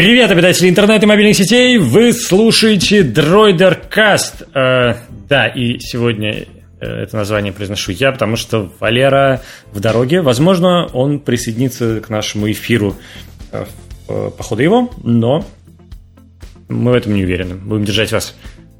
Привет, 0.00 0.30
обитатели 0.30 0.70
интернета 0.70 1.04
и 1.04 1.06
мобильных 1.06 1.36
сетей! 1.36 1.76
Вы 1.76 2.14
слушаете 2.14 3.02
Дроидеркаст. 3.02 4.44
Э, 4.54 4.94
да, 5.28 5.46
и 5.46 5.78
сегодня 5.78 6.46
э, 6.80 6.86
это 6.86 7.18
название 7.18 7.52
произношу 7.52 7.92
я, 7.92 8.10
потому 8.10 8.36
что 8.36 8.72
Валера 8.80 9.42
в 9.72 9.78
дороге. 9.78 10.22
Возможно, 10.22 10.86
он 10.86 11.20
присоединится 11.20 12.00
к 12.00 12.08
нашему 12.08 12.50
эфиру 12.50 12.96
э, 13.52 13.66
э, 14.08 14.30
по 14.34 14.42
ходу 14.42 14.62
его, 14.62 14.90
но 15.04 15.44
мы 16.70 16.92
в 16.92 16.94
этом 16.94 17.12
не 17.12 17.24
уверены. 17.24 17.56
Будем 17.56 17.84
держать 17.84 18.10
вас 18.10 18.34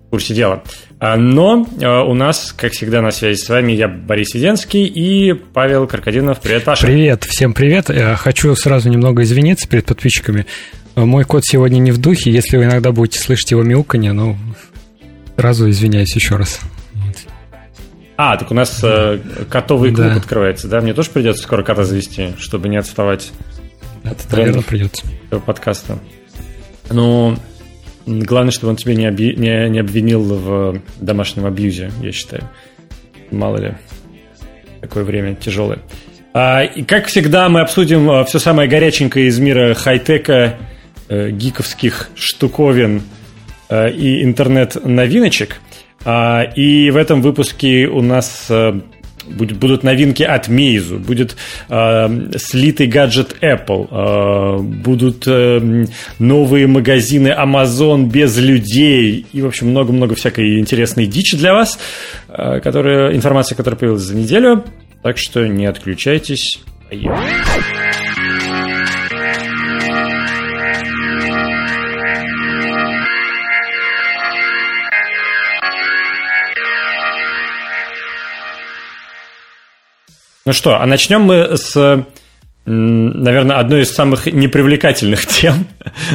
в 0.07 0.11
курсе 0.13 0.33
дела. 0.33 0.65
А, 1.01 1.19
но 1.19 1.67
у 2.09 2.15
нас, 2.15 2.55
как 2.57 2.73
всегда, 2.73 3.03
на 3.03 3.11
связи 3.11 3.39
с 3.39 3.47
вами 3.47 3.73
я, 3.73 3.89
Борис 3.89 4.33
Веденский 4.33 4.87
и 4.87 5.35
Павел 5.35 5.87
Крокодинов. 5.87 6.41
Привет, 6.41 6.65
Паша. 6.65 6.87
Привет, 6.87 7.25
всем 7.25 7.53
привет. 7.53 7.91
Я 7.91 8.17
хочу 8.17 8.55
сразу 8.57 8.89
немного 8.89 9.23
извиниться 9.23 9.69
перед 9.69 9.85
подписчиками. 9.85 10.47
Мой 11.07 11.25
кот 11.25 11.45
сегодня 11.45 11.79
не 11.79 11.93
в 11.93 11.99
духе. 11.99 12.31
Если 12.31 12.57
вы 12.57 12.65
иногда 12.65 12.93
будете 12.93 13.19
слышать 13.19 13.51
его 13.51 13.63
мяуканье, 13.63 14.13
ну, 14.13 14.37
сразу 15.37 15.69
извиняюсь 15.71 16.15
еще 16.15 16.37
раз. 16.37 16.61
А, 18.17 18.37
так 18.37 18.51
у 18.51 18.55
нас 18.55 18.81
э, 18.83 19.19
котовый 19.49 19.95
клуб 19.95 20.09
да. 20.09 20.15
открывается, 20.15 20.69
да? 20.69 20.83
Мне 20.83 20.93
тоже 20.93 21.09
придется 21.11 21.43
скоро 21.43 21.63
кота 21.63 21.85
завести, 21.85 22.35
чтобы 22.39 22.69
не 22.69 22.77
отставать 22.77 23.33
от 24.05 24.19
трендов 24.19 24.67
придется. 24.67 25.07
подкаста. 25.47 25.99
Ну, 26.91 27.37
главное, 28.05 28.51
чтобы 28.51 28.71
он 28.71 28.77
тебя 28.77 28.95
не, 28.95 29.07
оби- 29.07 29.35
не, 29.37 29.71
не 29.71 29.79
обвинил 29.79 30.23
в 30.23 30.83
домашнем 31.01 31.47
абьюзе, 31.47 31.91
я 32.03 32.13
считаю. 32.13 32.43
Мало 33.31 33.57
ли, 33.57 33.75
такое 34.83 35.05
время 35.05 35.35
тяжелое. 35.35 35.79
А, 36.35 36.63
и 36.63 36.83
как 36.83 37.07
всегда, 37.07 37.49
мы 37.49 37.61
обсудим 37.61 38.11
э, 38.11 38.25
все 38.27 38.39
самое 38.39 38.69
горяченькое 38.69 39.29
из 39.29 39.39
мира 39.39 39.75
хай-тека 39.75 40.59
э, 41.11 41.31
гиковских 41.31 42.09
штуковин 42.15 43.03
э, 43.69 43.91
и 43.91 44.25
интернет-новиночек. 44.25 45.61
А, 46.05 46.45
и 46.45 46.91
в 46.91 46.97
этом 46.97 47.21
выпуске 47.21 47.87
у 47.87 48.01
нас 48.01 48.47
э, 48.49 48.81
будут 49.27 49.83
новинки 49.83 50.23
от 50.23 50.49
Meizu, 50.49 50.99
будет 50.99 51.37
слитый 52.39 52.87
гаджет 52.87 53.37
Apple, 53.43 54.63
будут 54.63 55.27
новые 56.19 56.67
магазины 56.67 57.29
Amazon 57.29 58.07
без 58.07 58.39
людей 58.39 59.27
и, 59.33 59.43
в 59.43 59.47
общем, 59.47 59.69
много-много 59.69 60.15
всякой 60.15 60.59
интересной 60.59 61.07
дичи 61.07 61.37
для 61.37 61.53
вас, 61.53 61.79
которая, 62.27 63.15
информация, 63.15 63.55
которая 63.55 63.79
появилась 63.79 64.03
за 64.03 64.17
неделю. 64.17 64.65
Так 65.03 65.17
что 65.19 65.47
не 65.47 65.67
отключайтесь. 65.67 66.59
Поехали. 66.89 67.80
Ну 80.51 80.55
что, 80.55 80.81
а 80.81 80.85
начнем 80.85 81.23
мы 81.23 81.57
с, 81.57 82.05
наверное, 82.67 83.59
одной 83.59 83.83
из 83.83 83.95
самых 83.95 84.27
непривлекательных 84.27 85.25
тем. 85.29 85.69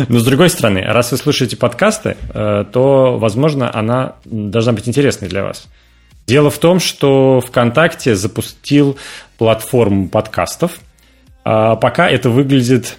Но 0.10 0.20
с 0.20 0.26
другой 0.26 0.50
стороны, 0.50 0.82
раз 0.82 1.14
вы 1.14 1.18
слушаете 1.18 1.56
подкасты, 1.56 2.18
э, 2.34 2.66
то, 2.70 3.18
возможно, 3.18 3.74
она 3.74 4.16
должна 4.26 4.74
быть 4.74 4.90
интересной 4.90 5.30
для 5.30 5.42
вас. 5.42 5.70
Дело 6.28 6.50
в 6.50 6.58
том, 6.58 6.82
что 6.82 7.40
ВКонтакте 7.40 8.14
запустил 8.14 8.98
платформу 9.38 10.10
подкастов. 10.10 10.80
А 11.46 11.78
пока 11.78 12.10
это 12.10 12.30
выглядит 12.30 12.98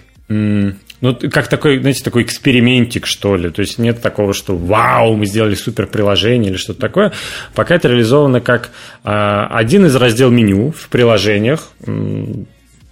ну, 1.00 1.16
как 1.30 1.48
такой, 1.48 1.80
знаете, 1.80 2.02
такой 2.02 2.22
экспериментик, 2.22 3.06
что 3.06 3.36
ли. 3.36 3.50
То 3.50 3.60
есть 3.60 3.78
нет 3.78 4.00
такого, 4.00 4.32
что 4.32 4.56
вау, 4.56 5.14
мы 5.14 5.26
сделали 5.26 5.54
супер 5.54 5.86
приложение 5.86 6.50
или 6.50 6.56
что-то 6.56 6.80
такое. 6.80 7.12
Пока 7.54 7.74
это 7.74 7.88
реализовано 7.88 8.40
как 8.40 8.70
а, 9.04 9.46
один 9.48 9.86
из 9.86 9.94
раздел 9.96 10.30
меню 10.30 10.72
в 10.72 10.88
приложениях. 10.88 11.70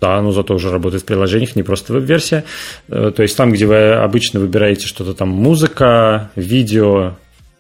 Да, 0.00 0.20
но 0.20 0.32
зато 0.32 0.54
уже 0.54 0.70
работает 0.70 1.03
в 1.03 1.06
приложениях, 1.06 1.56
не 1.56 1.62
просто 1.62 1.94
веб-версия. 1.94 2.44
Э, 2.88 3.10
то 3.14 3.22
есть 3.22 3.34
там, 3.38 3.53
где 3.53 3.64
вы 3.64 3.93
обычно 3.93 4.38
выбираете 4.38 4.87
что-то 4.87 5.14
там 5.14 5.31
музыка, 5.31 6.31
видео, 6.37 7.14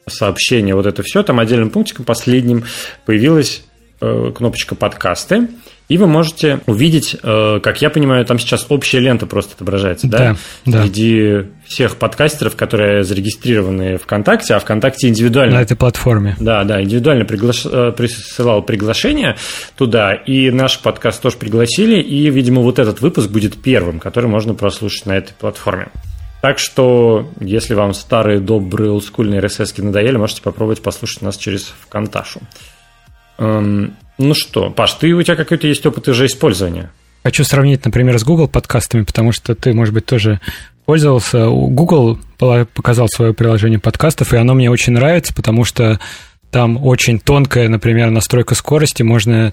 сообщения, 0.06 0.74
вот 0.74 0.84
это 0.84 1.02
все, 1.02 1.22
там 1.22 1.40
отдельным 1.40 1.70
пунктиком 1.70 2.04
последним 2.04 2.64
появилась 3.06 3.64
э, 4.02 4.32
кнопочка 4.36 4.74
подкасты. 4.74 5.48
И 5.88 5.98
вы 5.98 6.06
можете 6.06 6.60
увидеть, 6.66 7.16
э, 7.22 7.60
как 7.62 7.82
я 7.82 7.90
понимаю, 7.90 8.24
там 8.24 8.38
сейчас 8.38 8.66
общая 8.70 9.00
лента 9.00 9.26
просто 9.26 9.54
отображается, 9.54 10.08
да? 10.08 10.36
Да. 10.64 10.82
Среди 10.82 11.46
всех 11.66 11.96
подкастеров, 11.96 12.56
которые 12.56 13.04
зарегистрированы 13.04 13.98
ВКонтакте, 13.98 14.54
а 14.54 14.60
ВКонтакте 14.60 15.08
индивидуально. 15.08 15.56
На 15.56 15.62
этой 15.62 15.76
платформе. 15.76 16.36
Да, 16.40 16.64
да, 16.64 16.82
индивидуально 16.82 17.26
приглаш... 17.26 17.66
Э, 17.66 17.92
присылал 17.94 18.62
приглашение 18.62 19.36
туда, 19.76 20.14
и 20.14 20.50
наш 20.50 20.78
подкаст 20.80 21.20
тоже 21.20 21.36
пригласили, 21.36 22.00
и, 22.00 22.30
видимо, 22.30 22.62
вот 22.62 22.78
этот 22.78 23.02
выпуск 23.02 23.28
будет 23.28 23.60
первым, 23.60 24.00
который 24.00 24.30
можно 24.30 24.54
прослушать 24.54 25.04
на 25.04 25.12
этой 25.12 25.34
платформе. 25.34 25.88
Так 26.40 26.58
что, 26.58 27.30
если 27.40 27.74
вам 27.74 27.94
старые 27.94 28.40
добрые 28.40 28.90
олдскульные 28.90 29.40
RSS 29.40 29.82
надоели, 29.82 30.16
можете 30.16 30.42
попробовать 30.42 30.82
послушать 30.82 31.22
нас 31.22 31.36
через 31.36 31.74
ВКонташу. 31.86 32.40
Эм, 33.38 33.96
ну 34.18 34.34
что, 34.34 34.70
Паш, 34.70 34.94
ты 34.94 35.12
у 35.12 35.22
тебя 35.22 35.36
какой-то 35.36 35.66
есть 35.66 35.84
опыт 35.86 36.08
уже 36.08 36.26
использования? 36.26 36.90
Хочу 37.22 37.42
сравнить, 37.44 37.84
например, 37.84 38.18
с 38.18 38.24
Google 38.24 38.48
подкастами, 38.48 39.02
потому 39.02 39.32
что 39.32 39.54
ты, 39.54 39.72
может 39.72 39.94
быть, 39.94 40.06
тоже 40.06 40.40
пользовался. 40.84 41.46
Google 41.46 42.18
показал 42.38 43.08
свое 43.08 43.32
приложение 43.32 43.78
подкастов, 43.78 44.34
и 44.34 44.36
оно 44.36 44.54
мне 44.54 44.70
очень 44.70 44.92
нравится, 44.92 45.32
потому 45.32 45.64
что 45.64 45.98
там 46.50 46.76
очень 46.84 47.18
тонкая, 47.18 47.68
например, 47.68 48.10
настройка 48.10 48.54
скорости, 48.54 49.02
можно 49.02 49.52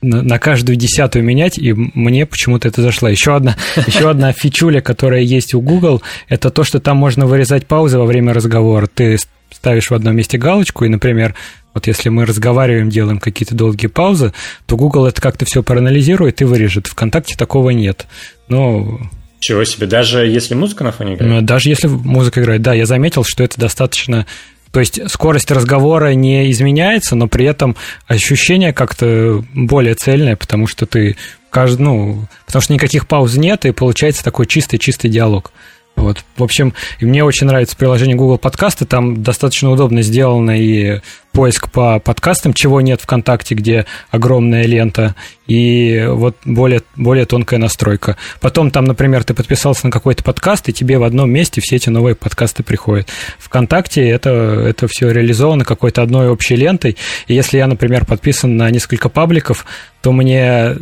на 0.00 0.38
каждую 0.40 0.74
десятую 0.74 1.24
менять, 1.24 1.58
и 1.58 1.72
мне 1.72 2.26
почему-то 2.26 2.66
это 2.66 2.82
зашло. 2.82 3.08
Еще 3.08 3.36
одна, 3.36 3.56
еще 3.86 4.10
одна 4.10 4.32
фичуля, 4.32 4.80
которая 4.80 5.20
есть 5.20 5.54
у 5.54 5.60
Google, 5.60 6.02
это 6.28 6.50
то, 6.50 6.64
что 6.64 6.80
там 6.80 6.96
можно 6.96 7.26
вырезать 7.26 7.66
паузы 7.66 7.98
во 7.98 8.06
время 8.06 8.34
разговора. 8.34 8.88
Ты 8.92 9.18
ставишь 9.50 9.90
в 9.90 9.94
одном 9.94 10.16
месте 10.16 10.38
галочку, 10.38 10.84
и, 10.84 10.88
например, 10.88 11.36
вот 11.74 11.86
если 11.86 12.08
мы 12.08 12.26
разговариваем, 12.26 12.90
делаем 12.90 13.18
какие-то 13.18 13.54
долгие 13.54 13.86
паузы, 13.86 14.32
то 14.66 14.76
Google 14.76 15.06
это 15.06 15.20
как-то 15.20 15.44
все 15.44 15.62
проанализирует 15.62 16.42
и 16.42 16.44
вырежет. 16.44 16.86
Вконтакте 16.86 17.36
такого 17.36 17.70
нет. 17.70 18.06
Но 18.48 19.00
чего 19.40 19.64
себе, 19.64 19.88
даже 19.88 20.26
если 20.26 20.54
музыка 20.54 20.84
на 20.84 20.92
фоне 20.92 21.14
играет? 21.14 21.44
Даже 21.44 21.68
если 21.68 21.88
музыка 21.88 22.40
играет, 22.40 22.62
да, 22.62 22.74
я 22.74 22.86
заметил, 22.86 23.24
что 23.24 23.42
это 23.42 23.58
достаточно... 23.58 24.26
То 24.70 24.80
есть 24.80 25.00
скорость 25.10 25.50
разговора 25.50 26.14
не 26.14 26.50
изменяется, 26.50 27.14
но 27.14 27.26
при 27.26 27.44
этом 27.44 27.76
ощущение 28.06 28.72
как-то 28.72 29.44
более 29.52 29.94
цельное, 29.94 30.36
потому 30.36 30.66
что 30.66 30.86
ты 30.86 31.16
каждый, 31.50 31.82
ну, 31.82 32.26
потому 32.46 32.62
что 32.62 32.72
никаких 32.72 33.06
пауз 33.06 33.36
нет, 33.36 33.66
и 33.66 33.72
получается 33.72 34.24
такой 34.24 34.46
чистый-чистый 34.46 35.10
диалог. 35.10 35.52
Вот. 35.96 36.24
В 36.36 36.42
общем, 36.42 36.74
и 36.98 37.04
мне 37.04 37.22
очень 37.22 37.46
нравится 37.46 37.76
приложение 37.76 38.16
Google 38.16 38.38
Подкасты. 38.38 38.86
Там 38.86 39.22
достаточно 39.22 39.70
удобно 39.70 40.02
сделано 40.02 40.58
и 40.58 41.00
поиск 41.32 41.70
по 41.70 41.98
подкастам, 41.98 42.52
чего 42.52 42.80
нет 42.80 43.00
ВКонтакте, 43.00 43.54
где 43.54 43.86
огромная 44.10 44.64
лента, 44.64 45.14
и 45.46 46.04
вот 46.08 46.36
более, 46.44 46.82
более 46.96 47.24
тонкая 47.24 47.58
настройка. 47.58 48.16
Потом 48.40 48.70
там, 48.70 48.84
например, 48.84 49.24
ты 49.24 49.34
подписался 49.34 49.86
на 49.86 49.92
какой-то 49.92 50.22
подкаст, 50.22 50.68
и 50.68 50.72
тебе 50.72 50.98
в 50.98 51.04
одном 51.04 51.30
месте 51.30 51.60
все 51.60 51.76
эти 51.76 51.88
новые 51.88 52.14
подкасты 52.14 52.62
приходят. 52.62 53.08
ВКонтакте 53.38 54.08
это, 54.08 54.30
это 54.30 54.88
все 54.88 55.10
реализовано 55.10 55.64
какой-то 55.64 56.02
одной 56.02 56.28
общей 56.28 56.56
лентой. 56.56 56.96
И 57.26 57.34
если 57.34 57.58
я, 57.58 57.66
например, 57.66 58.04
подписан 58.04 58.56
на 58.56 58.70
несколько 58.70 59.08
пабликов, 59.08 59.64
то 60.00 60.12
мне 60.12 60.76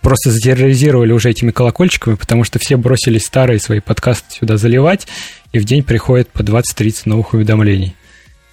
просто 0.00 0.30
затерроризировали 0.30 1.12
уже 1.12 1.30
этими 1.30 1.50
колокольчиками, 1.50 2.14
потому 2.14 2.44
что 2.44 2.58
все 2.58 2.76
бросились 2.76 3.24
старые 3.24 3.58
свои 3.58 3.80
подкасты 3.80 4.34
сюда 4.34 4.56
заливать, 4.56 5.06
и 5.52 5.58
в 5.58 5.64
день 5.64 5.82
приходит 5.82 6.28
по 6.28 6.42
20-30 6.42 7.02
новых 7.06 7.34
уведомлений. 7.34 7.94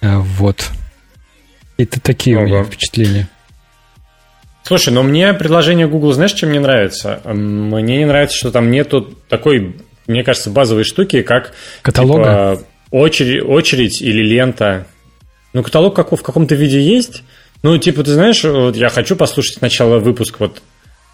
А, 0.00 0.18
вот. 0.18 0.70
Это 1.76 2.00
такие 2.00 2.36
Ого. 2.36 2.44
у 2.44 2.48
меня 2.48 2.64
впечатления. 2.64 3.28
Слушай, 4.62 4.92
но 4.92 5.02
мне 5.02 5.32
предложение 5.32 5.88
Google, 5.88 6.12
знаешь, 6.12 6.32
чем 6.32 6.50
мне 6.50 6.60
нравится? 6.60 7.20
Мне 7.24 7.98
не 7.98 8.04
нравится, 8.04 8.36
что 8.36 8.50
там 8.52 8.70
нету 8.70 9.14
такой, 9.28 9.76
мне 10.06 10.22
кажется, 10.22 10.50
базовой 10.50 10.84
штуки, 10.84 11.22
как 11.22 11.52
каталога, 11.82 12.56
типа, 12.56 12.68
очередь, 12.90 13.42
очередь 13.42 14.02
или 14.02 14.22
лента. 14.22 14.86
Ну, 15.52 15.62
каталог 15.62 15.96
как, 15.96 16.12
в 16.12 16.22
каком-то 16.22 16.54
виде 16.54 16.80
есть. 16.80 17.24
Ну, 17.62 17.76
типа, 17.78 18.04
ты 18.04 18.12
знаешь, 18.12 18.44
вот 18.44 18.76
я 18.76 18.88
хочу 18.90 19.16
послушать 19.16 19.56
сначала 19.56 19.98
выпуск 19.98 20.36
вот 20.38 20.62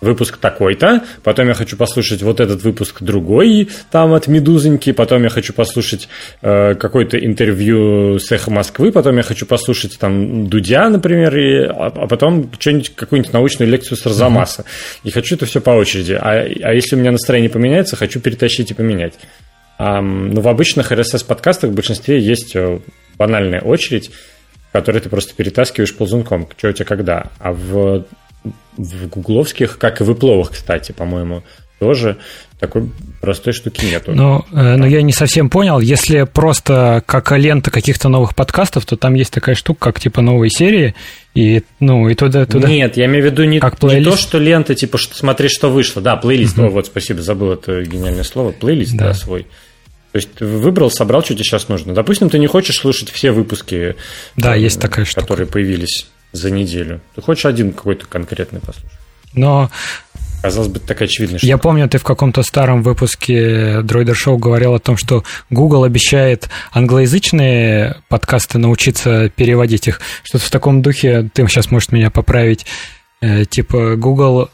выпуск 0.00 0.37
такой-то, 0.37 1.04
потом 1.22 1.48
я 1.48 1.54
хочу 1.54 1.76
послушать 1.76 2.22
вот 2.22 2.40
этот 2.40 2.62
выпуск 2.62 3.02
другой, 3.02 3.70
там 3.90 4.12
от 4.12 4.26
Медузоньки, 4.26 4.93
потом 4.93 5.22
я 5.22 5.31
хочу 5.31 5.52
послушать 5.52 6.08
э, 6.43 6.75
какое-то 6.75 7.19
интервью 7.19 8.19
с 8.19 8.31
Эхо 8.31 8.50
Москвы, 8.50 8.93
потом 8.93 9.16
я 9.16 9.22
хочу 9.22 9.46
послушать 9.46 9.98
там 9.98 10.48
Дудя, 10.48 10.88
например, 10.90 11.37
и, 11.37 11.64
а, 11.64 11.87
а 11.94 12.06
потом 12.06 12.50
что-нибудь, 12.58 12.94
какую-нибудь 12.94 13.32
научную 13.32 13.70
лекцию 13.70 13.96
с 13.96 14.06
Арзамаса. 14.06 14.62
Mm-hmm. 14.62 15.00
И 15.04 15.10
хочу 15.10 15.37
это 15.37 15.46
все 15.46 15.60
по 15.60 15.70
очереди. 15.70 16.12
А, 16.12 16.31
а 16.31 16.75
если 16.75 16.96
у 16.96 16.99
меня 16.99 17.12
настроение 17.12 17.50
поменяется, 17.50 17.96
хочу 17.96 18.20
перетащить 18.20 18.70
и 18.70 18.75
поменять. 18.75 19.14
Но 19.78 20.40
в 20.40 20.49
обычных 20.49 20.90
RSS-подкастах 20.90 21.70
в 21.70 21.75
большинстве 21.75 22.19
есть 22.19 22.56
э, 22.56 22.81
банальная 23.19 23.60
очередь, 23.60 24.10
в 24.70 24.72
которой 24.72 25.00
ты 25.00 25.10
просто 25.10 25.34
перетаскиваешь 25.34 25.94
ползунком, 25.94 26.49
что 26.56 26.69
у 26.69 26.72
тебя 26.72 26.87
когда. 26.87 27.26
А 27.38 27.52
в, 27.52 28.06
в 28.76 29.08
гугловских, 29.08 29.78
как 29.78 30.00
и 30.00 30.04
в 30.04 30.12
ипловых, 30.12 30.52
кстати, 30.52 30.93
по-моему, 30.93 31.43
тоже 31.78 32.16
такой 32.58 32.90
простой 33.20 33.52
штуки 33.52 33.84
нету. 33.84 34.12
Ну, 34.14 34.44
э, 34.52 34.76
но 34.76 34.87
я 34.87 35.02
не 35.02 35.12
совсем 35.12 35.50
понял. 35.50 35.78
Если 35.78 36.22
просто 36.22 37.02
как 37.04 37.31
лента 37.32 37.70
каких-то 37.70 38.08
новых 38.08 38.34
подкастов, 38.34 38.87
то 38.87 38.96
там 38.96 39.14
есть 39.14 39.32
такая 39.32 39.54
штука, 39.54 39.93
как 39.93 40.00
типа 40.00 40.22
новые 40.22 40.50
серии, 40.50 40.94
и, 41.34 41.62
ну, 41.81 42.08
и 42.08 42.14
туда, 42.14 42.46
туда... 42.46 42.66
Нет, 42.66 42.96
я 42.96 43.04
имею 43.06 43.25
в 43.25 43.26
виду 43.26 43.44
не, 43.44 43.60
как 43.60 43.82
не 43.82 44.02
то, 44.02 44.16
что 44.16 44.38
лента, 44.38 44.75
типа, 44.75 44.96
что, 44.96 45.14
смотри, 45.14 45.49
что 45.49 45.70
вышло. 45.70 46.00
Да, 46.00 46.16
плейлист. 46.16 46.56
Uh-huh. 46.56 46.69
О, 46.69 46.70
вот, 46.70 46.87
спасибо, 46.87 47.20
забыл 47.20 47.52
это 47.52 47.82
гениальное 47.82 48.25
слово. 48.25 48.52
Плейлист, 48.52 48.96
да, 48.96 49.08
да 49.08 49.14
свой. 49.14 49.46
То 50.12 50.16
есть 50.19 50.40
выбрал, 50.40 50.90
собрал, 50.90 51.22
что 51.22 51.34
тебе 51.34 51.44
сейчас 51.44 51.69
нужно. 51.69 51.92
Допустим, 51.92 52.31
ты 52.31 52.38
не 52.38 52.46
хочешь 52.46 52.76
слушать 52.76 53.10
все 53.10 53.32
выпуски, 53.32 53.96
да, 54.34 54.52
там, 54.52 54.60
есть 54.60 54.81
такая 54.81 55.04
которые 55.04 55.44
штука. 55.44 55.52
появились 55.52 56.06
за 56.36 56.50
неделю. 56.50 57.00
Ты 57.14 57.22
хочешь 57.22 57.46
один 57.46 57.72
какой-то 57.72 58.06
конкретный 58.06 58.60
послушать. 58.60 58.90
Но 59.34 59.70
Казалось 60.42 60.68
бы, 60.68 60.78
такая 60.78 61.08
очевидная 61.08 61.38
штука. 61.38 61.48
Я 61.48 61.58
помню, 61.58 61.88
ты 61.88 61.98
в 61.98 62.04
каком-то 62.04 62.42
старом 62.42 62.82
выпуске 62.82 63.80
Droider 63.80 64.14
Show 64.14 64.36
говорил 64.36 64.74
о 64.74 64.78
том, 64.78 64.96
что 64.96 65.24
Google 65.50 65.82
обещает 65.82 66.48
англоязычные 66.72 67.96
подкасты 68.08 68.58
научиться 68.58 69.28
переводить 69.30 69.88
их. 69.88 70.00
Что-то 70.22 70.44
в 70.44 70.50
таком 70.50 70.82
духе, 70.82 71.28
ты 71.32 71.46
сейчас 71.48 71.70
можешь 71.70 71.90
меня 71.90 72.10
поправить, 72.10 72.64
э, 73.20 73.44
типа 73.44 73.96
Google 73.96 74.50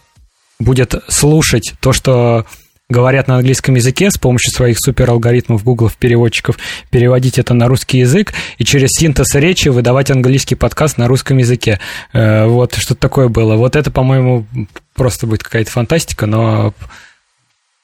будет 0.58 0.94
слушать 1.08 1.74
то, 1.80 1.92
что 1.92 2.46
говорят 2.88 3.28
на 3.28 3.36
английском 3.36 3.74
языке 3.74 4.10
с 4.10 4.18
помощью 4.18 4.52
своих 4.52 4.78
супералгоритмов 4.78 5.64
Google 5.64 5.90
переводчиков 5.98 6.58
переводить 6.90 7.38
это 7.38 7.54
на 7.54 7.68
русский 7.68 7.98
язык 7.98 8.32
и 8.58 8.64
через 8.64 8.90
синтез 8.90 9.34
речи 9.34 9.68
выдавать 9.68 10.10
английский 10.10 10.54
подкаст 10.54 10.98
на 10.98 11.08
русском 11.08 11.38
языке. 11.38 11.80
Э, 12.12 12.46
вот 12.46 12.74
что-то 12.74 13.00
такое 13.00 13.28
было. 13.28 13.56
Вот 13.56 13.76
это, 13.76 13.90
по-моему, 13.90 14.46
просто 14.94 15.26
будет 15.26 15.42
какая-то 15.42 15.70
фантастика, 15.70 16.26
но 16.26 16.74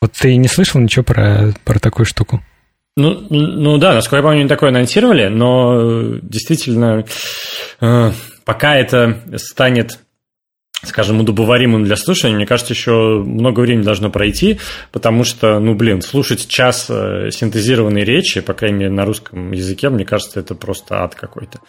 вот 0.01 0.13
ты 0.13 0.37
не 0.37 0.49
слышал 0.49 0.81
ничего 0.81 1.03
про, 1.03 1.53
про 1.65 1.79
такую 1.79 2.07
штуку? 2.07 2.43
Ну, 2.97 3.27
ну 3.31 3.79
да, 3.79 3.95
насколько 3.95 4.17
я 4.17 4.23
помню, 4.23 4.43
не 4.43 4.49
такое 4.49 4.71
анонсировали, 4.71 5.29
но 5.29 6.19
действительно, 6.21 7.05
э, 7.81 8.13
пока 8.45 8.77
это 8.77 9.21
станет 9.37 10.01
скажем, 10.83 11.21
удобоваримым 11.21 11.85
для 11.85 11.97
слушания, 11.97 12.37
мне 12.37 12.47
кажется, 12.47 12.73
еще 12.73 13.23
много 13.25 13.61
времени 13.61 13.85
должно 13.85 14.11
пройти, 14.11 14.61
потому 14.93 15.25
что, 15.25 15.59
ну, 15.59 15.75
блин, 15.75 16.03
слушать 16.03 16.47
час 16.49 16.87
э, 16.89 17.31
синтезированной 17.31 18.05
речи, 18.05 18.41
по 18.41 18.55
крайней 18.55 18.79
мере, 18.79 18.91
на 18.91 19.05
русском 19.05 19.53
языке, 19.53 19.91
мне 19.91 20.05
кажется, 20.05 20.41
это 20.41 20.55
просто 20.55 21.03
ад 21.03 21.15
какой-то. 21.15 21.61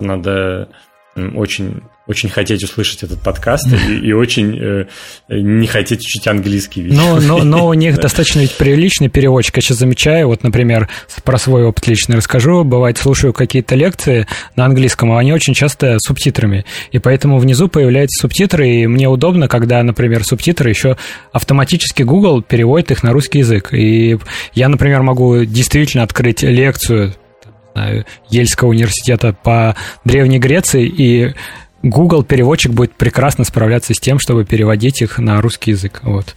Надо 0.00 0.68
очень 1.16 1.82
очень 2.08 2.30
хотеть 2.30 2.64
услышать 2.64 3.02
этот 3.02 3.20
подкаст 3.20 3.68
и, 3.70 3.98
и 4.08 4.12
очень 4.12 4.58
э, 4.58 4.86
не 5.28 5.66
хотеть 5.66 6.00
учить 6.00 6.26
английский. 6.26 6.80
Ведь. 6.80 6.94
Но, 6.94 7.20
но, 7.20 7.44
но 7.44 7.66
у 7.66 7.74
них 7.74 7.96
достаточно 8.00 8.40
ведь 8.40 8.56
приличный 8.56 9.08
переводчик. 9.08 9.56
Я 9.56 9.62
сейчас 9.62 9.78
замечаю, 9.78 10.28
вот, 10.28 10.42
например, 10.42 10.88
про 11.22 11.36
свой 11.36 11.64
опыт 11.64 11.86
лично 11.86 12.16
расскажу. 12.16 12.64
Бывает, 12.64 12.96
слушаю 12.96 13.34
какие-то 13.34 13.74
лекции 13.74 14.26
на 14.56 14.64
английском, 14.64 15.12
а 15.12 15.18
они 15.18 15.32
очень 15.34 15.52
часто 15.52 15.98
субтитрами. 16.00 16.64
И 16.92 16.98
поэтому 16.98 17.38
внизу 17.38 17.68
появляются 17.68 18.22
субтитры, 18.22 18.68
и 18.68 18.86
мне 18.86 19.06
удобно, 19.06 19.46
когда, 19.46 19.82
например, 19.82 20.24
субтитры 20.24 20.70
еще 20.70 20.96
автоматически 21.32 22.02
Google 22.02 22.40
переводит 22.40 22.90
их 22.90 23.02
на 23.02 23.12
русский 23.12 23.40
язык. 23.40 23.74
И 23.74 24.18
я, 24.54 24.68
например, 24.68 25.02
могу 25.02 25.44
действительно 25.44 26.04
открыть 26.04 26.42
лекцию 26.42 27.14
Ельского 28.28 28.70
университета 28.70 29.32
по 29.32 29.76
Древней 30.04 30.38
Греции 30.38 30.86
и 30.86 31.34
Google 31.82 32.24
переводчик 32.24 32.72
будет 32.72 32.92
прекрасно 32.94 33.44
справляться 33.44 33.94
с 33.94 33.98
тем, 33.98 34.18
чтобы 34.18 34.44
переводить 34.44 35.02
их 35.02 35.18
на 35.18 35.40
русский 35.40 35.72
язык. 35.72 36.00
Вот. 36.02 36.34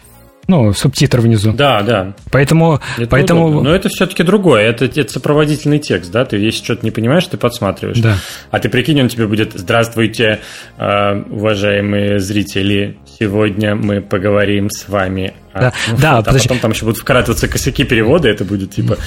Ну, 0.47 0.73
субтитр 0.73 1.21
внизу. 1.21 1.53
Да, 1.53 1.81
да. 1.81 2.13
Поэтому... 2.31 2.79
Это 2.97 3.07
поэтому... 3.07 3.47
Удобно. 3.47 3.69
Но 3.69 3.75
это 3.75 3.89
все-таки 3.89 4.23
другое. 4.23 4.63
Это, 4.63 4.85
это 4.85 5.11
сопроводительный 5.11 5.79
текст, 5.79 6.11
да? 6.11 6.25
Ты 6.25 6.37
если 6.37 6.63
что-то 6.63 6.85
не 6.85 6.91
понимаешь, 6.91 7.25
ты 7.27 7.37
подсматриваешь. 7.37 7.99
Да. 7.99 8.17
А 8.49 8.59
ты 8.59 8.67
прикинь, 8.67 9.01
он 9.01 9.07
тебе 9.07 9.27
будет 9.27 9.53
«Здравствуйте, 9.53 10.39
э, 10.77 11.23
уважаемые 11.29 12.19
зрители. 12.19 12.97
Сегодня 13.19 13.75
мы 13.75 14.01
поговорим 14.01 14.69
с 14.69 14.89
вами 14.89 15.33
да, 15.53 15.73
ну, 15.89 15.97
да 15.97 16.17
вот, 16.17 16.27
а 16.27 16.33
потом 16.33 16.59
там 16.59 16.71
еще 16.71 16.85
будут 16.85 17.01
вкрадываться 17.01 17.47
косяки 17.47 17.83
перевода, 17.83 18.29
это 18.29 18.45
будет 18.45 18.71
типа 18.71 18.97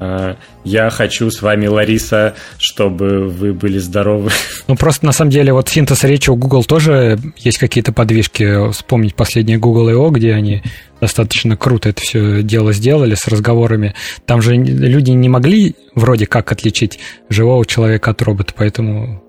э, 0.00 0.34
«Я 0.64 0.90
хочу 0.90 1.30
с 1.30 1.40
вами, 1.40 1.66
Лариса, 1.66 2.34
чтобы 2.58 3.28
вы 3.28 3.52
были 3.52 3.78
здоровы». 3.78 4.30
Ну, 4.66 4.76
просто 4.76 5.06
на 5.06 5.12
самом 5.12 5.30
деле 5.30 5.52
вот 5.52 5.68
синтез 5.68 6.04
речи 6.04 6.30
у 6.30 6.36
Google 6.36 6.64
тоже 6.64 7.18
есть 7.36 7.58
какие-то 7.58 7.92
подвижки. 7.92 8.70
Вспомнить 8.72 9.14
последнее 9.14 9.58
Google 9.58 9.88
I.O., 9.88 10.10
где 10.10 10.32
они 10.34 10.62
достаточно 11.00 11.56
круто 11.56 11.90
это 11.90 12.00
все 12.00 12.42
дело 12.42 12.72
сделали 12.72 13.14
с 13.14 13.28
разговорами. 13.28 13.94
Там 14.26 14.40
же 14.40 14.54
люди 14.54 15.10
не 15.10 15.28
могли 15.28 15.76
вроде 15.94 16.26
как 16.26 16.50
отличить 16.52 16.98
живого 17.28 17.64
человека 17.66 18.10
от 18.10 18.22
робота, 18.22 18.54
поэтому 18.56 19.22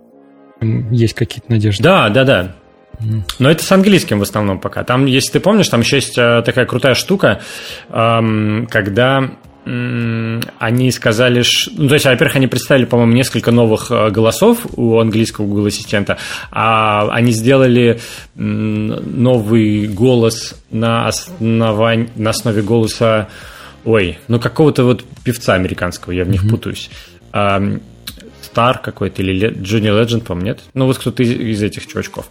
есть 0.91 1.13
какие-то 1.13 1.51
надежды. 1.51 1.83
Да, 1.83 2.09
да, 2.09 2.23
да. 2.23 2.55
Но 3.39 3.49
это 3.49 3.63
с 3.63 3.71
английским 3.71 4.19
в 4.19 4.23
основном 4.23 4.59
пока. 4.59 4.83
Там, 4.83 5.05
если 5.05 5.33
ты 5.33 5.39
помнишь, 5.39 5.67
там 5.69 5.81
еще 5.81 5.97
есть 5.97 6.17
э, 6.17 6.41
такая 6.45 6.65
крутая 6.65 6.95
штука, 6.95 7.41
когда 7.89 9.31
они 9.65 10.91
сказали. 10.91 11.43
Ну, 11.75 11.87
то 11.87 11.95
есть, 11.95 12.05
во-первых, 12.05 12.35
они 12.35 12.45
представили, 12.45 12.85
по-моему, 12.85 13.13
несколько 13.13 13.51
новых 13.51 13.89
э, 13.89 14.11
голосов 14.11 14.59
у 14.75 14.99
английского 14.99 15.47
Google 15.47 15.65
Ассистента, 15.67 16.19
а 16.51 17.09
они 17.09 17.31
сделали 17.31 17.99
новый 18.35 19.87
голос 19.87 20.61
на, 20.69 21.07
основань... 21.07 22.09
на 22.15 22.29
основе 22.29 22.61
голоса... 22.61 23.27
Ой, 23.85 24.17
ну 24.27 24.39
какого-то 24.39 24.83
вот 24.83 25.03
певца 25.23 25.53
американского, 25.53 26.11
я 26.11 26.25
в 26.25 26.29
них 26.29 26.43
mm-hmm. 26.43 26.49
путаюсь. 26.49 26.89
Стар 28.41 28.79
какой-то 28.79 29.21
или 29.21 29.49
Джонни 29.61 29.89
Легенд, 29.89 30.25
по-моему, 30.25 30.47
нет? 30.47 30.59
Ну, 30.73 30.85
вот 30.85 30.97
кто-то 30.97 31.23
из, 31.23 31.31
из 31.31 31.63
этих 31.63 31.87
чувачков. 31.87 32.29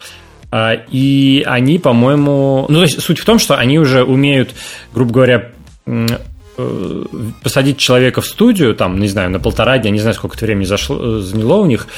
А, 0.57 0.75
и 0.89 1.43
они, 1.45 1.81
по-моему... 1.81 2.67
Ну, 2.69 2.77
то 2.77 2.83
есть 2.83 3.01
суть 3.03 3.19
в 3.19 3.25
том, 3.25 3.41
что 3.41 3.57
они 3.57 3.81
уже 3.81 4.05
умеют, 4.05 4.55
грубо 4.95 5.13
говоря, 5.13 5.51
э, 5.85 7.05
посадить 7.43 7.79
человека 7.79 8.21
в 8.21 8.27
студию, 8.27 8.77
там, 8.77 9.01
не 9.01 9.09
знаю, 9.09 9.31
на 9.31 9.41
полтора 9.41 9.79
дня, 9.79 9.91
не 9.91 9.99
знаю, 9.99 10.15
сколько 10.15 10.37
это 10.37 10.47
времени 10.47 10.65
зашло, 10.65 11.19
заняло 11.19 11.57
у 11.57 11.67
них, 11.67 11.89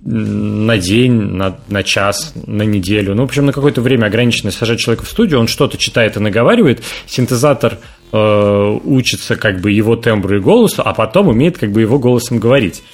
на 0.00 0.78
день, 0.78 1.12
на, 1.12 1.58
на 1.66 1.82
час, 1.82 2.34
на 2.46 2.62
неделю, 2.62 3.16
ну, 3.16 3.22
в 3.22 3.24
общем, 3.24 3.46
на 3.46 3.52
какое-то 3.52 3.80
время 3.80 4.06
ограниченное 4.06 4.52
сажать 4.52 4.78
человека 4.78 5.04
в 5.04 5.08
студию, 5.08 5.40
он 5.40 5.48
что-то 5.48 5.76
читает 5.76 6.16
и 6.16 6.20
наговаривает, 6.20 6.84
синтезатор 7.06 7.78
э, 8.12 8.78
учится 8.84 9.34
как 9.34 9.60
бы 9.60 9.72
его 9.72 9.96
тембру 9.96 10.36
и 10.36 10.40
голосу, 10.40 10.82
а 10.84 10.94
потом 10.94 11.26
умеет 11.26 11.58
как 11.58 11.72
бы 11.72 11.80
его 11.80 11.98
голосом 11.98 12.38
говорить. 12.38 12.84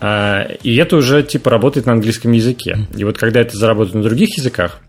А, 0.00 0.42
и 0.62 0.76
это 0.76 0.96
уже 0.96 1.22
типа 1.22 1.50
работает 1.50 1.86
на 1.86 1.92
английском 1.92 2.32
языке. 2.32 2.86
И 2.96 3.04
вот 3.04 3.18
когда 3.18 3.40
это 3.40 3.56
заработает 3.56 3.94
на 3.94 4.02
других 4.02 4.36
языках, 4.36 4.80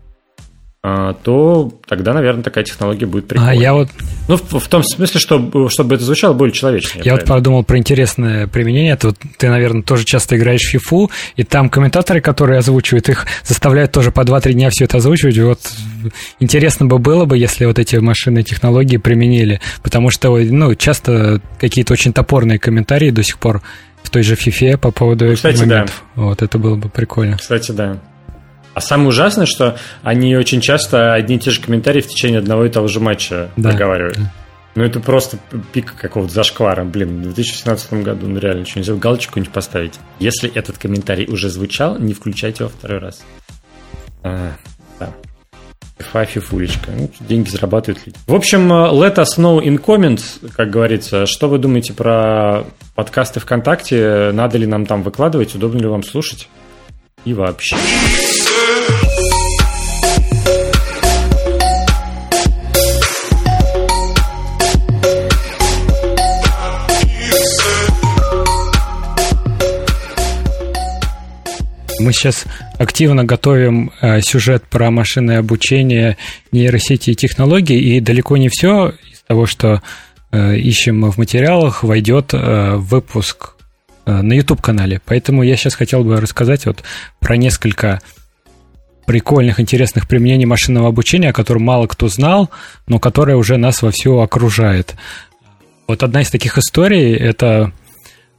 а, 0.84 1.12
то 1.12 1.72
тогда, 1.86 2.12
наверное, 2.12 2.42
такая 2.42 2.64
технология 2.64 3.06
будет 3.06 3.28
прикольная. 3.28 3.52
А 3.52 3.54
я 3.54 3.72
вот... 3.72 3.88
Ну, 4.26 4.36
в, 4.36 4.58
в 4.58 4.66
том 4.66 4.82
смысле, 4.82 5.20
что, 5.20 5.68
чтобы 5.68 5.94
это 5.94 6.02
звучало 6.02 6.32
более 6.32 6.52
человечно. 6.52 6.98
Я, 6.98 7.04
я 7.04 7.12
вот 7.12 7.24
подумал 7.24 7.62
про 7.62 7.78
интересное 7.78 8.48
применение. 8.48 8.94
Это 8.94 9.08
вот 9.08 9.18
ты, 9.38 9.48
наверное, 9.48 9.82
тоже 9.82 10.04
часто 10.04 10.36
играешь 10.36 10.62
в 10.62 10.74
FIFA, 10.74 11.08
и 11.36 11.44
там 11.44 11.68
комментаторы, 11.68 12.20
которые 12.20 12.58
озвучивают 12.58 13.08
их, 13.08 13.26
заставляют 13.44 13.92
тоже 13.92 14.10
по 14.10 14.22
2-3 14.22 14.54
дня 14.54 14.70
все 14.70 14.86
это 14.86 14.96
озвучивать. 14.96 15.38
Вот 15.38 15.60
интересно 16.40 16.86
бы 16.86 16.98
было 16.98 17.26
бы, 17.26 17.38
если 17.38 17.64
вот 17.64 17.78
эти 17.78 17.94
машины 17.96 18.42
технологии 18.42 18.96
применили, 18.96 19.60
потому 19.84 20.10
что, 20.10 20.36
ну, 20.36 20.74
часто 20.74 21.40
какие-то 21.60 21.92
очень 21.92 22.12
топорные 22.12 22.58
комментарии 22.58 23.10
до 23.10 23.22
сих 23.22 23.38
пор 23.38 23.62
в 24.02 24.10
той 24.10 24.22
же 24.22 24.34
FIFA 24.34 24.76
по 24.78 24.90
поводу 24.90 25.34
Кстати, 25.34 25.60
моментов. 25.60 26.04
Да. 26.16 26.22
Вот 26.22 26.42
это 26.42 26.58
было 26.58 26.76
бы 26.76 26.88
прикольно. 26.88 27.38
Кстати, 27.38 27.72
да. 27.72 27.98
А 28.74 28.80
самое 28.80 29.08
ужасное, 29.10 29.46
что 29.46 29.76
они 30.02 30.36
очень 30.36 30.60
часто 30.60 31.12
одни 31.12 31.36
и 31.36 31.38
те 31.38 31.50
же 31.50 31.60
комментарии 31.60 32.00
в 32.00 32.08
течение 32.08 32.38
одного 32.38 32.64
и 32.64 32.70
того 32.70 32.88
же 32.88 33.00
матча 33.00 33.50
да. 33.56 33.70
проговаривают. 33.70 34.16
Да. 34.16 34.32
Ну, 34.74 34.84
это 34.84 35.00
просто 35.00 35.38
пик 35.72 35.94
какого-то 35.94 36.32
зашквара. 36.32 36.84
Блин, 36.84 37.20
в 37.20 37.34
2017 37.34 37.92
году, 38.04 38.26
ну, 38.26 38.38
реально, 38.38 38.64
что 38.64 38.78
нельзя 38.78 38.94
галочку 38.94 39.38
не 39.38 39.46
поставить. 39.46 39.98
Если 40.18 40.50
этот 40.50 40.78
комментарий 40.78 41.26
уже 41.26 41.50
звучал, 41.50 41.98
не 41.98 42.14
включайте 42.14 42.64
его 42.64 42.72
второй 42.74 42.98
раз. 42.98 43.22
А, 44.22 44.52
да. 44.98 45.12
FIFA, 46.02 46.26
фифулечка. 46.26 46.90
Ну, 46.96 47.10
деньги 47.20 47.48
зарабатывают 47.48 48.06
люди. 48.06 48.18
В 48.26 48.34
общем, 48.34 48.72
э, 48.72 48.90
let 48.92 49.16
us 49.16 49.38
know 49.38 49.62
in 49.62 49.82
comments, 49.82 50.50
как 50.54 50.70
говорится. 50.70 51.26
Что 51.26 51.48
вы 51.48 51.58
думаете 51.58 51.92
про 51.92 52.64
подкасты 52.94 53.40
ВКонтакте? 53.40 54.30
Надо 54.32 54.58
ли 54.58 54.66
нам 54.66 54.86
там 54.86 55.02
выкладывать? 55.02 55.54
Удобно 55.54 55.78
ли 55.78 55.86
вам 55.86 56.02
слушать? 56.02 56.48
И 57.24 57.34
вообще. 57.34 57.76
Мы 72.02 72.12
сейчас 72.12 72.44
активно 72.78 73.22
готовим 73.22 73.92
э, 74.00 74.20
сюжет 74.22 74.64
про 74.64 74.90
машинное 74.90 75.38
обучение, 75.38 76.16
нейросети 76.50 77.10
и 77.10 77.14
технологии, 77.14 77.78
и 77.78 78.00
далеко 78.00 78.36
не 78.36 78.48
все 78.48 78.94
из 79.12 79.20
того, 79.20 79.46
что 79.46 79.82
э, 80.32 80.56
ищем 80.56 81.08
в 81.08 81.16
материалах, 81.16 81.84
войдет 81.84 82.34
э, 82.34 82.74
в 82.74 82.88
выпуск 82.88 83.54
на 84.04 84.32
YouTube-канале. 84.32 85.00
Поэтому 85.04 85.44
я 85.44 85.54
сейчас 85.54 85.76
хотел 85.76 86.02
бы 86.02 86.20
рассказать 86.20 86.66
вот 86.66 86.82
про 87.20 87.36
несколько 87.36 88.00
прикольных, 89.06 89.60
интересных 89.60 90.08
применений 90.08 90.44
машинного 90.44 90.88
обучения, 90.88 91.30
о 91.30 91.32
котором 91.32 91.62
мало 91.62 91.86
кто 91.86 92.08
знал, 92.08 92.50
но 92.88 92.98
которое 92.98 93.36
уже 93.36 93.58
нас 93.58 93.80
вовсю 93.80 94.18
окружает. 94.18 94.96
Вот 95.86 96.02
одна 96.02 96.22
из 96.22 96.30
таких 96.30 96.58
историй– 96.58 97.14
это 97.16 97.70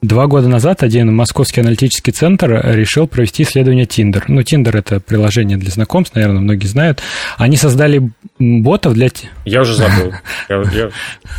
Два 0.04 0.28
года 0.28 0.50
назад 0.50 0.84
один 0.84 1.16
московский 1.16 1.62
аналитический 1.62 2.12
центр 2.12 2.62
решил 2.76 3.08
провести 3.08 3.44
исследование 3.44 3.86
Tinder. 3.86 4.22
Ну, 4.28 4.42
Tinder— 4.42 4.78
это 4.78 5.00
приложение 5.00 5.56
для 5.56 5.72
знакомств, 5.72 6.14
наверное, 6.14 6.42
многие 6.42 6.68
знают. 6.68 7.02
Они 7.38 7.56
создали 7.56 8.12
ботов 8.38 8.96
для... 8.96 9.08
Я 9.46 9.62
уже 9.62 9.74
забыл. 9.74 10.12
Я, 10.50 10.62
я 10.74 10.90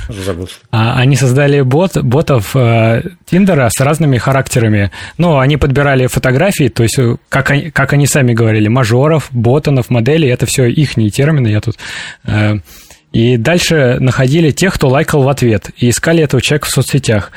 уже 0.09 0.23
забыл. 0.23 0.49
А, 0.71 0.99
они 0.99 1.15
создали 1.15 1.61
бот, 1.61 2.03
ботов 2.03 2.57
э, 2.57 3.03
Тиндера 3.27 3.69
с 3.71 3.79
разными 3.81 4.17
характерами. 4.17 4.91
Ну, 5.19 5.39
они 5.39 5.59
подбирали 5.59 6.07
фотографии, 6.07 6.69
то 6.69 6.85
есть, 6.85 6.99
э, 6.99 7.17
как 7.29 7.51
они, 7.51 7.71
как 7.71 7.93
они 7.93 8.07
сами 8.07 8.33
говорили, 8.33 8.69
мажоров, 8.69 9.29
ботанов, 9.31 9.91
моделей. 9.91 10.29
Это 10.29 10.47
все 10.47 10.65
их 10.65 10.95
термины, 10.95 11.49
я 11.49 11.61
тут... 11.61 11.77
Э, 12.25 12.61
и 13.13 13.37
дальше 13.37 13.99
находили 14.01 14.51
тех, 14.51 14.75
кто 14.75 14.89
лайкал 14.89 15.23
в 15.23 15.29
ответ, 15.29 15.71
и 15.77 15.89
искали 15.89 16.25
этого 16.25 16.43
человека 16.43 16.67
в 16.67 16.71
соцсетях 16.71 17.31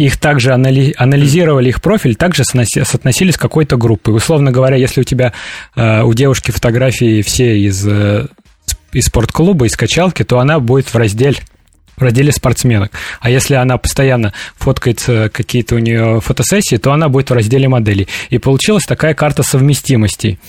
их 0.00 0.16
также 0.16 0.52
анали- 0.52 0.94
анализировали 0.96 1.68
их 1.68 1.82
профиль, 1.82 2.16
также 2.16 2.44
соотносились 2.44 3.36
к 3.36 3.40
какой-то 3.40 3.76
группы. 3.76 4.10
Условно 4.10 4.50
говоря, 4.50 4.76
если 4.76 5.02
у 5.02 5.04
тебя 5.04 5.34
э, 5.76 6.02
у 6.02 6.14
девушки 6.14 6.50
фотографии 6.50 7.20
все 7.20 7.58
из, 7.60 7.86
э, 7.86 8.26
из 8.92 9.04
спортклуба, 9.04 9.66
из 9.66 9.76
качалки, 9.76 10.22
то 10.22 10.38
она 10.38 10.58
будет 10.58 10.86
в 10.86 10.96
разделе 10.96 11.36
в 11.98 12.02
разделе 12.02 12.32
спортсменок. 12.32 12.92
А 13.20 13.28
если 13.28 13.56
она 13.56 13.76
постоянно 13.76 14.32
фоткается, 14.56 15.28
какие-то 15.28 15.74
у 15.74 15.78
нее 15.78 16.22
фотосессии, 16.22 16.76
то 16.76 16.92
она 16.92 17.10
будет 17.10 17.28
в 17.28 17.34
разделе 17.34 17.68
моделей. 17.68 18.08
И 18.30 18.38
получилась 18.38 18.84
такая 18.84 19.12
карта 19.12 19.42
совместимости. 19.42 20.40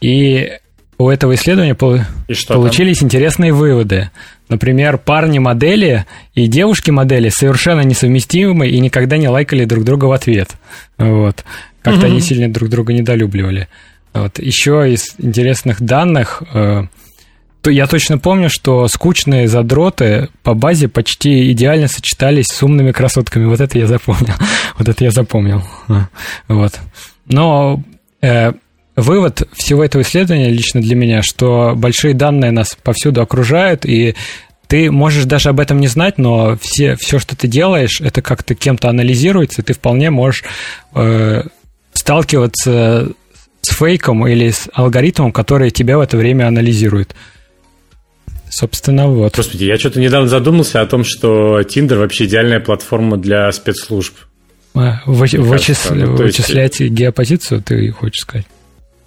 И 0.00 0.50
у 0.98 1.08
этого 1.08 1.36
исследования 1.36 1.76
и 2.26 2.44
получились 2.46 2.98
там? 2.98 3.06
интересные 3.06 3.52
выводы. 3.52 4.10
Например, 4.50 4.98
парни-модели 4.98 6.06
и 6.34 6.48
девушки-модели 6.48 7.28
совершенно 7.28 7.82
несовместимы 7.82 8.68
и 8.68 8.80
никогда 8.80 9.16
не 9.16 9.28
лайкали 9.28 9.64
друг 9.64 9.84
друга 9.84 10.06
в 10.06 10.12
ответ. 10.12 10.50
Вот. 10.98 11.44
Как-то 11.82 12.00
угу. 12.00 12.06
они 12.06 12.20
сильно 12.20 12.52
друг 12.52 12.68
друга 12.68 12.92
недолюбливали. 12.92 13.68
Вот. 14.12 14.40
Еще 14.40 14.92
из 14.92 15.14
интересных 15.18 15.80
данных, 15.80 16.42
э, 16.52 16.82
то 17.62 17.70
я 17.70 17.86
точно 17.86 18.18
помню, 18.18 18.48
что 18.50 18.88
скучные 18.88 19.46
задроты 19.46 20.30
по 20.42 20.54
базе 20.54 20.88
почти 20.88 21.52
идеально 21.52 21.86
сочетались 21.86 22.46
с 22.46 22.60
умными 22.60 22.90
красотками. 22.90 23.44
Вот 23.44 23.60
это 23.60 23.78
я 23.78 23.86
запомнил. 23.86 24.34
Вот 24.78 24.88
это 24.88 25.04
я 25.04 25.12
запомнил. 25.12 25.62
Вот. 26.48 26.80
Но 27.26 27.82
э, 28.20 28.52
вывод 29.00 29.48
всего 29.52 29.84
этого 29.84 30.02
исследования 30.02 30.50
лично 30.50 30.80
для 30.80 30.94
меня, 30.94 31.22
что 31.22 31.74
большие 31.76 32.14
данные 32.14 32.50
нас 32.50 32.76
повсюду 32.82 33.22
окружают, 33.22 33.84
и 33.84 34.14
ты 34.66 34.90
можешь 34.90 35.24
даже 35.24 35.48
об 35.48 35.58
этом 35.58 35.80
не 35.80 35.88
знать, 35.88 36.16
но 36.18 36.56
все, 36.60 36.96
все 36.96 37.18
что 37.18 37.36
ты 37.36 37.48
делаешь, 37.48 38.00
это 38.00 38.22
как-то 38.22 38.54
кем-то 38.54 38.88
анализируется, 38.88 39.62
и 39.62 39.64
ты 39.64 39.72
вполне 39.72 40.10
можешь 40.10 40.44
э, 40.94 41.42
сталкиваться 41.92 43.12
с 43.62 43.74
фейком 43.74 44.26
или 44.26 44.50
с 44.50 44.68
алгоритмом, 44.72 45.32
который 45.32 45.70
тебя 45.70 45.98
в 45.98 46.00
это 46.00 46.16
время 46.16 46.46
анализирует. 46.46 47.14
Собственно, 48.48 49.08
вот. 49.08 49.36
Господи, 49.36 49.64
я 49.64 49.78
что-то 49.78 50.00
недавно 50.00 50.28
задумался 50.28 50.80
о 50.80 50.86
том, 50.86 51.04
что 51.04 51.60
Tinder 51.60 51.98
вообще 51.98 52.24
идеальная 52.26 52.60
платформа 52.60 53.16
для 53.16 53.50
спецслужб. 53.52 54.14
А, 54.74 55.02
вы, 55.06 55.26
вычис... 55.26 55.90
ну, 55.90 56.14
вычислять 56.14 56.80
геопозицию, 56.80 57.62
ты 57.62 57.90
хочешь 57.90 58.22
сказать? 58.22 58.46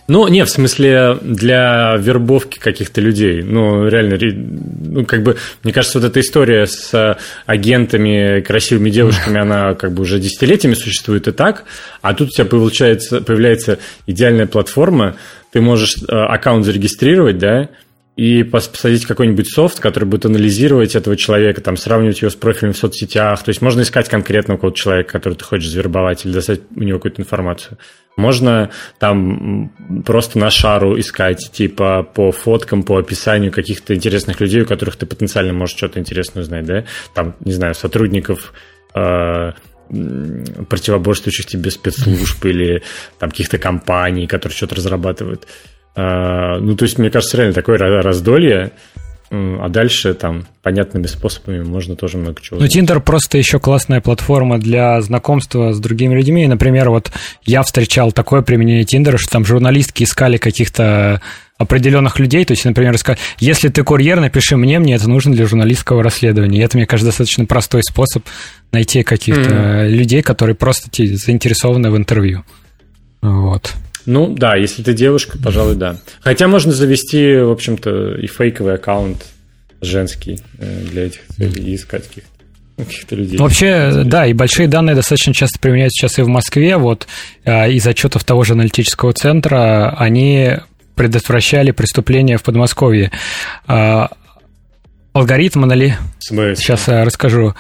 Ну, 0.08 0.28
не, 0.28 0.44
в 0.44 0.50
смысле, 0.50 1.18
для 1.22 1.96
вербовки 1.98 2.60
каких-то 2.60 3.00
людей. 3.00 3.42
Ну, 3.42 3.88
реально, 3.88 4.18
ну, 4.20 5.06
как 5.06 5.24
бы, 5.24 5.38
мне 5.64 5.72
кажется, 5.72 6.00
вот 6.00 6.08
эта 6.08 6.20
история 6.20 6.68
с 6.68 7.18
агентами, 7.46 8.42
красивыми 8.42 8.90
девушками, 8.90 9.40
она 9.40 9.76
как 9.76 9.94
бы 9.94 10.02
уже 10.02 10.20
десятилетиями 10.20 10.74
существует 10.76 11.28
и 11.30 11.32
так, 11.32 11.64
а 12.02 12.14
тут 12.14 12.30
у 12.30 12.32
тебя 12.32 12.46
получается, 12.46 13.22
появляется 13.22 13.80
идеальная 14.06 14.46
платформа, 14.46 15.16
ты 15.52 15.62
можешь 15.62 15.98
э, 15.98 16.12
аккаунт 16.12 16.66
зарегистрировать, 16.66 17.38
да, 17.38 17.70
и 18.16 18.44
посадить 18.44 19.06
какой-нибудь 19.06 19.52
софт, 19.52 19.80
который 19.80 20.06
будет 20.06 20.26
анализировать 20.26 20.96
этого 20.96 21.18
человека, 21.18 21.62
там, 21.62 21.78
сравнивать 21.78 22.22
его 22.22 22.30
с 22.30 22.36
профилем 22.36 22.74
в 22.74 22.78
соцсетях. 22.78 23.42
То 23.44 23.50
есть 23.50 23.62
можно 23.62 23.82
искать 23.82 24.08
конкретного 24.08 24.58
какого-то 24.58 24.78
человека, 24.78 25.14
который 25.14 25.34
ты 25.34 25.44
хочешь 25.44 25.70
завербовать, 25.70 26.24
или 26.24 26.34
достать 26.34 26.62
у 26.76 26.84
него 26.84 27.00
какую-то 27.00 27.22
информацию. 27.22 27.80
Можно 28.16 28.70
там 29.00 29.72
просто 30.06 30.38
на 30.38 30.52
шару 30.52 31.00
искать, 31.00 31.52
типа 31.52 32.04
по 32.04 32.32
фоткам, 32.32 32.84
по 32.84 33.00
описанию 33.00 33.52
каких-то 33.52 33.96
интересных 33.96 34.40
людей, 34.40 34.62
у 34.62 34.68
которых 34.68 34.96
ты 34.96 35.08
потенциально 35.08 35.54
можешь 35.54 35.76
что-то 35.76 36.00
интересное 36.00 36.44
узнать, 36.44 36.66
да? 36.66 36.86
Там, 37.16 37.36
не 37.40 37.54
знаю, 37.54 37.74
сотрудников 37.74 38.54
э, 38.94 39.54
противоборствующих 40.70 41.48
тебе 41.48 41.72
спецслужб 41.72 42.46
или 42.46 42.84
там 43.18 43.32
каких-то 43.32 43.58
компаний, 43.58 44.28
которые 44.28 44.56
что-то 44.56 44.76
разрабатывают. 44.76 45.48
Э, 45.96 46.58
ну, 46.60 46.76
то 46.76 46.84
есть, 46.84 46.98
мне 46.98 47.10
кажется, 47.10 47.38
реально 47.38 47.54
такое 47.54 47.78
раздолье, 47.78 48.72
а 49.34 49.68
дальше 49.68 50.14
там 50.14 50.46
понятными 50.62 51.08
способами 51.08 51.64
можно 51.64 51.96
тоже 51.96 52.18
много 52.18 52.40
чего. 52.40 52.60
Ну, 52.60 52.66
Tinder 52.66 53.00
просто 53.00 53.40
еще 53.40 53.60
классная 53.60 54.00
платформа 54.00 54.60
для 54.60 55.02
знакомства 55.02 55.74
с 55.74 55.80
другими 55.80 56.14
людьми. 56.14 56.46
Например, 56.46 56.92
вот 56.92 57.12
я 57.44 57.64
встречал 57.64 58.12
такое 58.12 58.44
применение 58.44 58.84
Tinder, 58.84 59.18
что 59.18 59.32
там 59.32 59.44
журналистки 59.44 60.04
искали 60.04 60.38
каких-то 60.38 61.20
определенных 61.58 62.20
людей, 62.20 62.46
то 62.46 62.52
есть, 62.52 62.66
например, 62.66 62.98
сказать, 62.98 63.20
если 63.40 63.70
ты 63.70 63.84
курьер, 63.84 64.20
напиши 64.20 64.56
мне, 64.56 64.80
мне 64.80 64.96
это 64.96 65.10
нужно 65.10 65.34
для 65.34 65.48
журналистского 65.48 66.04
расследования. 66.04 66.60
И 66.60 66.62
это, 66.62 66.78
мне 66.78 66.86
кажется, 66.86 67.08
достаточно 67.08 67.46
простой 67.46 67.82
способ 67.84 68.24
найти 68.72 69.02
каких-то 69.02 69.50
mm-hmm. 69.50 69.88
людей, 69.90 70.22
которые 70.22 70.56
просто 70.56 70.90
заинтересованы 70.92 71.90
в 71.90 71.98
интервью. 71.98 72.44
Вот. 73.22 73.74
Ну, 74.06 74.34
да, 74.34 74.56
если 74.56 74.84
ты 74.84 74.94
девушка, 74.94 75.38
пожалуй, 75.42 75.76
да. 75.76 75.98
Хотя 76.22 76.48
можно 76.48 76.72
завести, 76.72 77.38
в 77.38 77.52
общем-то, 77.52 78.16
и 78.16 78.28
фейковый 78.28 78.76
аккаунт 78.76 79.26
женский 79.82 80.40
э, 80.58 80.82
для 80.92 81.08
этих 81.08 81.22
целей 81.36 81.72
и 81.72 81.76
искать 81.76 82.08
каких-то 82.08 82.30
каких-то 82.78 83.16
людей. 83.16 83.38
Вообще, 83.38 84.02
да, 84.04 84.26
и 84.26 84.34
большие 84.34 84.68
данные 84.68 84.96
достаточно 84.96 85.34
часто 85.34 85.60
применяются 85.60 86.02
сейчас 86.02 86.20
и 86.20 86.24
в 86.24 86.28
Москве. 86.28 86.78
Вот 86.78 87.08
э, 87.46 87.72
из 87.72 87.86
отчетов 87.86 88.24
того 88.24 88.44
же 88.44 88.54
аналитического 88.54 89.14
центра 89.14 89.96
они 89.98 90.58
предотвращали 90.96 91.72
преступления 91.72 92.38
в 92.38 92.44
Подмосковье. 92.44 93.12
Э, 93.68 94.08
алгоритм 95.14 95.64
анали... 95.64 95.98
Сейчас 96.20 96.88
расскажу. 96.88 97.54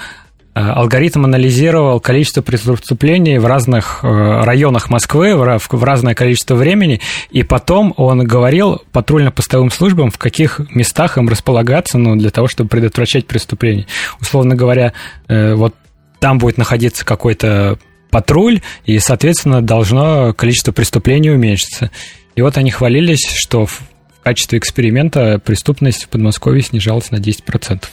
Э, 0.55 0.69
алгоритм 0.69 1.25
анализировал 1.25 1.99
количество 1.99 2.43
преступлений 2.43 3.39
в 3.39 3.45
разных 3.47 4.01
э, 4.03 4.07
районах 4.07 4.91
Москвы 4.91 5.35
в 5.35 5.83
разное 5.83 6.13
количество 6.13 6.53
времени, 6.53 7.01
и 7.31 7.41
потом 7.41 7.93
он 7.97 8.23
говорил 8.23 8.83
патрульно-постовым 8.91 9.71
службам, 9.71 10.11
в 10.11 10.19
каких 10.19 10.61
местах 10.69 11.17
им 11.17 11.27
располагаться 11.27 11.97
ну, 11.97 12.15
для 12.15 12.29
того, 12.29 12.47
чтобы 12.47 12.69
предотвращать 12.69 13.25
преступления. 13.25 13.87
Условно 14.21 14.55
говоря, 14.55 14.93
э, 15.27 15.55
вот 15.55 15.73
там 16.19 16.37
будет 16.37 16.57
находиться 16.57 17.03
какой-то 17.03 17.79
патруль, 18.11 18.61
и, 18.85 18.99
соответственно, 18.99 19.63
должно 19.63 20.33
количество 20.33 20.71
преступлений 20.71 21.31
уменьшиться. 21.31 21.89
И 22.35 22.43
вот 22.43 22.57
они 22.57 22.69
хвалились, 22.69 23.27
что 23.35 23.65
в 23.65 23.81
качестве 24.21 24.59
эксперимента 24.59 25.39
преступность 25.39 26.03
в 26.03 26.09
Подмосковье 26.09 26.61
снижалась 26.61 27.09
на 27.09 27.15
10%. 27.15 27.85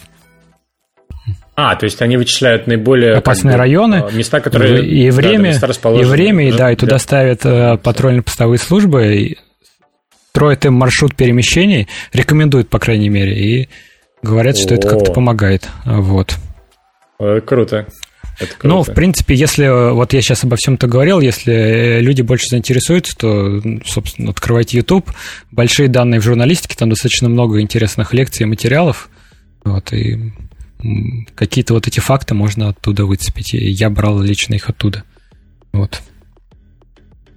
А, 1.57 1.77
то 1.77 1.85
есть 1.85 2.01
они 2.01 2.17
вычисляют 2.17 2.67
наиболее 2.67 3.15
опасные 3.15 3.53
как 3.53 3.59
бы, 3.59 3.59
районы, 3.59 4.05
а, 4.07 4.11
места, 4.11 4.41
которые 4.41 4.87
и 4.87 5.11
время, 5.11 5.59
да, 5.61 5.91
и 5.91 6.05
время, 6.05 6.49
и, 6.49 6.53
да, 6.53 6.73
и 6.73 6.77
туда 6.77 6.99
ставят 6.99 7.45
э, 7.45 7.77
патрульно-постовые 7.77 8.59
службы, 8.59 9.15
и 9.15 9.39
строят 10.31 10.65
им 10.65 10.75
маршрут 10.75 11.15
перемещений, 11.17 11.89
рекомендуют, 12.13 12.69
по 12.69 12.79
крайней 12.79 13.09
мере, 13.09 13.37
и 13.37 13.69
говорят, 14.23 14.57
что 14.57 14.75
О. 14.75 14.77
это 14.77 14.89
как-то 14.89 15.13
помогает. 15.13 15.69
Вот. 15.85 16.37
Это 17.19 17.41
круто. 17.43 17.87
Это 18.39 18.55
круто. 18.57 18.69
Ну, 18.69 18.83
в 18.83 18.95
принципе, 18.95 19.35
если 19.35 19.93
вот 19.93 20.13
я 20.15 20.23
сейчас 20.23 20.45
обо 20.45 20.57
всем-то 20.57 20.87
говорил, 20.87 21.21
если 21.21 21.99
люди 22.01 22.23
больше 22.23 22.47
заинтересуются, 22.49 23.17
то, 23.17 23.61
собственно, 23.85 24.31
открывайте 24.31 24.79
YouTube. 24.79 25.11
Большие 25.51 25.89
данные 25.89 26.21
в 26.21 26.25
журналистике, 26.25 26.77
там 26.77 26.89
достаточно 26.89 27.29
много 27.29 27.61
интересных 27.61 28.15
лекций 28.15 28.45
и 28.45 28.47
материалов. 28.47 29.11
Вот, 29.65 29.93
и 29.93 30.33
какие-то 31.35 31.75
вот 31.75 31.87
эти 31.87 32.01
факты 32.01 32.35
можно 32.35 32.69
оттуда 32.69 33.05
выцепить. 33.05 33.53
Я 33.53 33.91
брал 33.91 34.21
лично 34.21 34.55
их 34.55 34.69
оттуда. 34.69 35.05
Вот. 35.73 36.01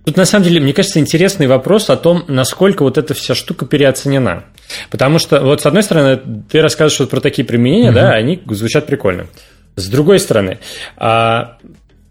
Тут, 0.06 0.18
на 0.18 0.26
самом 0.26 0.44
деле, 0.44 0.60
мне 0.60 0.74
кажется, 0.74 1.00
интересный 1.00 1.48
вопрос 1.48 1.90
о 1.90 1.96
том, 1.96 2.26
насколько 2.28 2.84
вот 2.84 2.98
эта 2.98 3.14
вся 3.14 3.36
штука 3.36 3.66
переоценена. 3.66 4.46
Потому 4.90 5.18
что, 5.18 5.40
вот, 5.42 5.62
с 5.62 5.66
одной 5.66 5.84
стороны, 5.84 6.20
ты 6.50 6.62
рассказываешь 6.62 7.00
вот 7.00 7.10
про 7.10 7.22
такие 7.22 7.46
применения, 7.46 7.90
угу. 7.90 7.96
да, 7.96 8.12
они 8.12 8.42
звучат 8.50 8.86
прикольно. 8.86 9.28
С 9.76 9.88
другой 9.88 10.20
стороны, 10.20 10.60
а, 10.98 11.58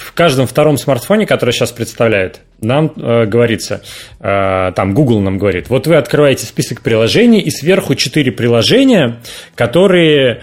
в 0.02 0.12
каждом 0.14 0.46
втором 0.46 0.78
смартфоне, 0.78 1.26
который 1.26 1.52
сейчас 1.52 1.70
представляют, 1.70 2.40
нам 2.60 2.92
э, 2.96 3.24
говорится, 3.26 3.82
э, 4.20 4.72
там 4.74 4.94
Google 4.94 5.20
нам 5.20 5.38
говорит, 5.38 5.68
вот 5.68 5.86
вы 5.86 5.96
открываете 5.96 6.44
список 6.46 6.80
приложений, 6.82 7.40
и 7.40 7.50
сверху 7.50 7.94
четыре 7.94 8.32
приложения, 8.32 9.20
которые 9.54 10.42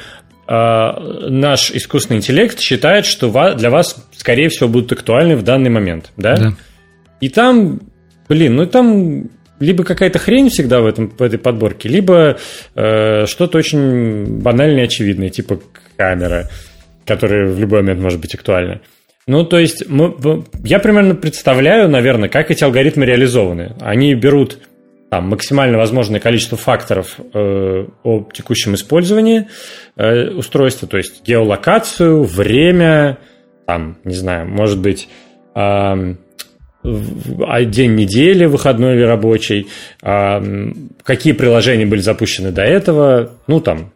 наш 0.50 1.72
искусственный 1.72 2.18
интеллект 2.18 2.60
считает, 2.60 3.06
что 3.06 3.54
для 3.54 3.70
вас, 3.70 4.08
скорее 4.16 4.50
всего, 4.50 4.68
будут 4.68 4.92
актуальны 4.92 5.36
в 5.36 5.44
данный 5.44 5.70
момент, 5.70 6.12
да? 6.18 6.38
да. 6.38 6.54
И 7.22 7.30
там, 7.30 7.82
блин, 8.28 8.56
ну 8.56 8.66
там 8.66 9.30
либо 9.60 9.84
какая-то 9.84 10.20
хрень 10.20 10.50
всегда 10.50 10.82
в, 10.82 10.88
этом, 10.88 11.10
в 11.10 11.22
этой 11.22 11.38
подборке, 11.38 11.90
либо 11.90 12.38
э, 12.76 13.26
что-то 13.26 13.58
очень 13.58 14.40
банальное 14.42 14.84
и 14.84 14.86
очевидное, 14.86 15.30
типа 15.30 15.60
камера, 15.98 16.50
которая 17.06 17.48
в 17.48 17.60
любой 17.60 17.82
момент 17.82 18.00
может 18.00 18.20
быть 18.20 18.34
актуальна. 18.34 18.82
Ну, 19.28 19.44
то 19.44 19.60
есть, 19.60 19.88
мы, 19.88 20.16
я 20.64 20.80
примерно 20.80 21.14
представляю, 21.14 21.88
наверное, 21.90 22.30
как 22.30 22.50
эти 22.50 22.64
алгоритмы 22.64 23.06
реализованы. 23.06 23.76
Они 23.80 24.16
берут 24.16 24.58
там, 25.10 25.30
максимально 25.30 25.78
возможное 25.78 26.20
количество 26.20 26.58
факторов 26.58 27.20
э, 27.34 27.86
о 28.04 28.30
текущем 28.32 28.76
использовании 28.76 29.48
э, 29.96 30.30
устройства, 30.30 30.88
то 30.88 30.98
есть 30.98 31.24
геолокацию, 31.26 32.24
время, 32.24 33.18
там, 33.66 33.98
не 34.04 34.14
знаю, 34.14 34.48
может 34.48 34.80
быть, 34.80 35.10
э, 35.56 36.16
день 36.84 37.96
недели, 37.96 38.46
выходной 38.46 38.96
или 38.96 39.02
рабочий, 39.02 39.68
какие 40.00 41.34
приложения 41.34 41.86
были 41.86 42.00
запущены 42.00 42.52
до 42.52 42.62
этого, 42.62 43.32
ну, 43.48 43.60
там, 43.60 43.92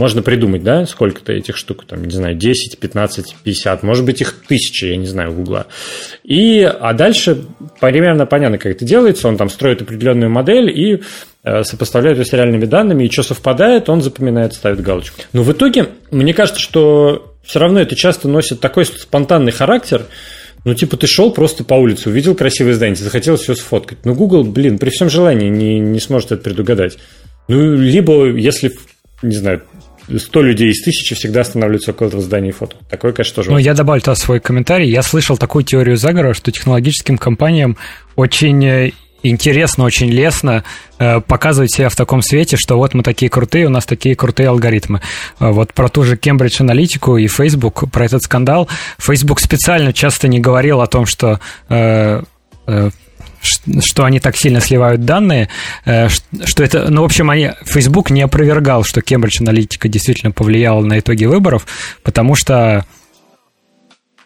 можно 0.00 0.22
придумать, 0.22 0.62
да, 0.62 0.86
сколько-то 0.86 1.30
этих 1.34 1.58
штук, 1.58 1.84
там, 1.86 2.02
не 2.02 2.14
знаю, 2.14 2.34
10, 2.34 2.78
15, 2.78 3.36
50, 3.44 3.82
может 3.82 4.06
быть, 4.06 4.22
их 4.22 4.34
тысячи, 4.48 4.86
я 4.86 4.96
не 4.96 5.06
знаю, 5.06 5.32
Гугла. 5.32 5.66
И, 6.24 6.62
а 6.62 6.94
дальше 6.94 7.44
примерно 7.80 8.24
понятно, 8.24 8.56
как 8.56 8.72
это 8.72 8.86
делается, 8.86 9.28
он 9.28 9.36
там 9.36 9.50
строит 9.50 9.82
определенную 9.82 10.30
модель 10.30 10.70
и 10.70 11.02
э, 11.44 11.64
сопоставляет 11.64 12.16
ее 12.16 12.24
с 12.24 12.32
реальными 12.32 12.64
данными, 12.64 13.04
и 13.04 13.10
что 13.10 13.22
совпадает, 13.22 13.90
он 13.90 14.00
запоминает, 14.00 14.54
ставит 14.54 14.80
галочку. 14.80 15.20
Но 15.34 15.42
в 15.42 15.52
итоге, 15.52 15.90
мне 16.10 16.32
кажется, 16.32 16.62
что 16.62 17.36
все 17.42 17.58
равно 17.58 17.78
это 17.80 17.94
часто 17.94 18.26
носит 18.26 18.60
такой 18.60 18.86
спонтанный 18.86 19.52
характер, 19.52 20.06
ну, 20.64 20.74
типа, 20.74 20.96
ты 20.96 21.06
шел 21.06 21.30
просто 21.30 21.62
по 21.62 21.74
улице, 21.74 22.08
увидел 22.08 22.34
красивое 22.34 22.72
здание, 22.72 22.96
захотелось 22.96 23.42
все 23.42 23.54
сфоткать. 23.54 23.98
Ну, 24.04 24.14
Google, 24.14 24.44
блин, 24.44 24.78
при 24.78 24.88
всем 24.88 25.10
желании 25.10 25.50
не, 25.50 25.78
не 25.78 26.00
сможет 26.00 26.32
это 26.32 26.42
предугадать. 26.42 26.96
Ну, 27.48 27.74
либо, 27.76 28.26
если, 28.26 28.72
не 29.22 29.34
знаю, 29.34 29.62
100 30.18 30.42
людей 30.42 30.70
из 30.70 30.82
тысячи 30.82 31.14
всегда 31.14 31.42
останавливаются 31.42 31.92
около 31.92 32.08
этого 32.08 32.22
здания 32.22 32.52
фото. 32.52 32.76
Такое, 32.88 33.12
конечно, 33.12 33.36
тоже. 33.36 33.50
Ну, 33.50 33.58
я 33.58 33.74
добавлю 33.74 34.00
туда 34.00 34.14
свой 34.14 34.40
комментарий. 34.40 34.90
Я 34.90 35.02
слышал 35.02 35.36
такую 35.36 35.64
теорию 35.64 35.96
заговора, 35.96 36.34
что 36.34 36.50
технологическим 36.50 37.18
компаниям 37.18 37.76
очень 38.16 38.64
э, 38.64 38.92
интересно, 39.22 39.84
очень 39.84 40.10
лестно 40.10 40.64
э, 40.98 41.20
показывать 41.20 41.72
себя 41.72 41.88
в 41.88 41.96
таком 41.96 42.22
свете, 42.22 42.56
что 42.56 42.76
вот 42.76 42.94
мы 42.94 43.02
такие 43.02 43.30
крутые, 43.30 43.66
у 43.66 43.70
нас 43.70 43.86
такие 43.86 44.16
крутые 44.16 44.48
алгоритмы. 44.48 45.00
Э, 45.38 45.50
вот 45.50 45.74
про 45.74 45.88
ту 45.88 46.04
же 46.04 46.16
Кембридж 46.16 46.60
Аналитику 46.60 47.16
и 47.16 47.26
Facebook, 47.26 47.90
про 47.90 48.06
этот 48.06 48.22
скандал. 48.22 48.68
Facebook 48.98 49.40
специально 49.40 49.92
часто 49.92 50.28
не 50.28 50.40
говорил 50.40 50.80
о 50.80 50.86
том, 50.86 51.06
что 51.06 51.40
э, 51.68 52.22
э, 52.66 52.90
что 53.40 54.04
они 54.04 54.20
так 54.20 54.36
сильно 54.36 54.60
сливают 54.60 55.04
данные, 55.04 55.48
э, 55.84 56.08
что 56.44 56.62
это, 56.62 56.90
ну, 56.90 57.02
в 57.02 57.04
общем, 57.04 57.30
они, 57.30 57.52
Facebook 57.64 58.10
не 58.10 58.22
опровергал, 58.22 58.84
что 58.84 59.00
Кембридж 59.00 59.40
Аналитика 59.40 59.88
действительно 59.88 60.32
повлияла 60.32 60.82
на 60.82 60.98
итоги 60.98 61.24
выборов, 61.24 61.66
потому 62.02 62.34
что 62.34 62.84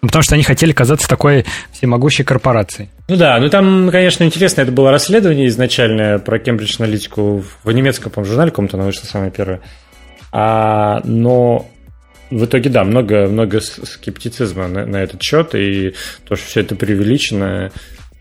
ну, 0.02 0.08
потому 0.08 0.22
что 0.22 0.34
они 0.34 0.44
хотели 0.44 0.72
казаться 0.72 1.08
такой 1.08 1.46
всемогущей 1.72 2.24
корпорацией. 2.24 2.90
Ну 3.08 3.16
да, 3.16 3.38
ну 3.40 3.48
там, 3.48 3.88
конечно, 3.90 4.24
интересно, 4.24 4.60
это 4.60 4.70
было 4.70 4.90
расследование 4.90 5.48
изначальное 5.48 6.18
про 6.18 6.38
Кембридж 6.38 6.76
аналитику 6.78 7.42
в 7.62 7.72
немецком, 7.72 8.12
по 8.12 8.22
журнале 8.22 8.50
каком-то 8.50 8.76
оно 8.76 8.84
вышло 8.84 9.06
самое 9.06 9.30
первое. 9.30 9.62
А, 10.30 11.00
но 11.04 11.70
в 12.30 12.44
итоге, 12.44 12.68
да, 12.68 12.84
много, 12.84 13.28
много 13.28 13.60
скептицизма 13.60 14.68
на, 14.68 14.84
на 14.84 14.96
этот 14.98 15.22
счет, 15.22 15.54
и 15.54 15.94
то, 16.28 16.36
что 16.36 16.46
все 16.48 16.60
это 16.60 16.74
преувеличено, 16.76 17.72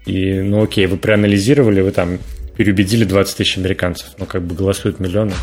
и, 0.06 0.42
ну 0.42 0.64
окей, 0.64 0.86
вы 0.88 0.98
проанализировали, 0.98 1.82
вы 1.82 1.92
там 1.92 2.20
переубедили 2.58 3.04
20 3.04 3.38
тысяч 3.38 3.58
американцев, 3.58 4.10
ну 4.18 4.26
как 4.26 4.44
бы 4.44 4.56
голосуют 4.56 5.00
миллионы. 5.00 5.34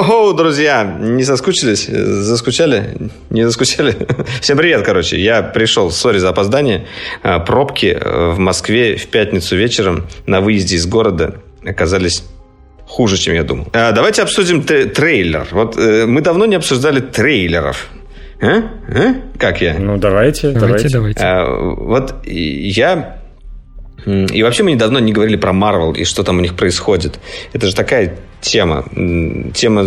О, 0.00 0.32
друзья, 0.32 0.84
не 0.84 1.24
соскучились? 1.24 1.86
Заскучали? 1.86 3.10
Не 3.30 3.44
заскучали? 3.44 3.96
Всем 4.40 4.56
привет, 4.56 4.84
короче. 4.84 5.18
Я 5.18 5.42
пришел, 5.42 5.90
сори 5.90 6.18
за 6.18 6.28
опоздание. 6.28 6.86
А, 7.24 7.40
пробки 7.40 7.98
э, 8.00 8.30
в 8.30 8.38
Москве 8.38 8.96
в 8.96 9.08
пятницу 9.08 9.56
вечером 9.56 10.06
на 10.26 10.40
выезде 10.40 10.76
из 10.76 10.86
города 10.86 11.40
оказались 11.64 12.22
хуже, 12.86 13.16
чем 13.16 13.34
я 13.34 13.42
думал. 13.42 13.66
А, 13.72 13.90
давайте 13.90 14.22
обсудим 14.22 14.62
трейлер. 14.62 15.48
Вот 15.50 15.76
э, 15.76 16.06
мы 16.06 16.20
давно 16.20 16.46
не 16.46 16.54
обсуждали 16.54 17.00
трейлеров. 17.00 17.88
А? 18.40 18.62
А? 18.88 19.14
Как 19.36 19.60
я? 19.60 19.78
Ну, 19.80 19.96
давайте, 19.96 20.52
давайте. 20.52 20.88
давайте. 20.90 21.20
А, 21.20 21.44
вот 21.44 22.14
я 22.24 23.17
и 24.06 24.42
вообще 24.42 24.62
мы 24.62 24.72
недавно 24.72 24.98
не 24.98 25.12
говорили 25.12 25.36
про 25.36 25.52
Марвел 25.52 25.92
и 25.92 26.04
что 26.04 26.22
там 26.22 26.38
у 26.38 26.40
них 26.40 26.54
происходит. 26.54 27.18
Это 27.52 27.66
же 27.66 27.74
такая 27.74 28.16
тема. 28.40 28.84
Тема, 29.54 29.84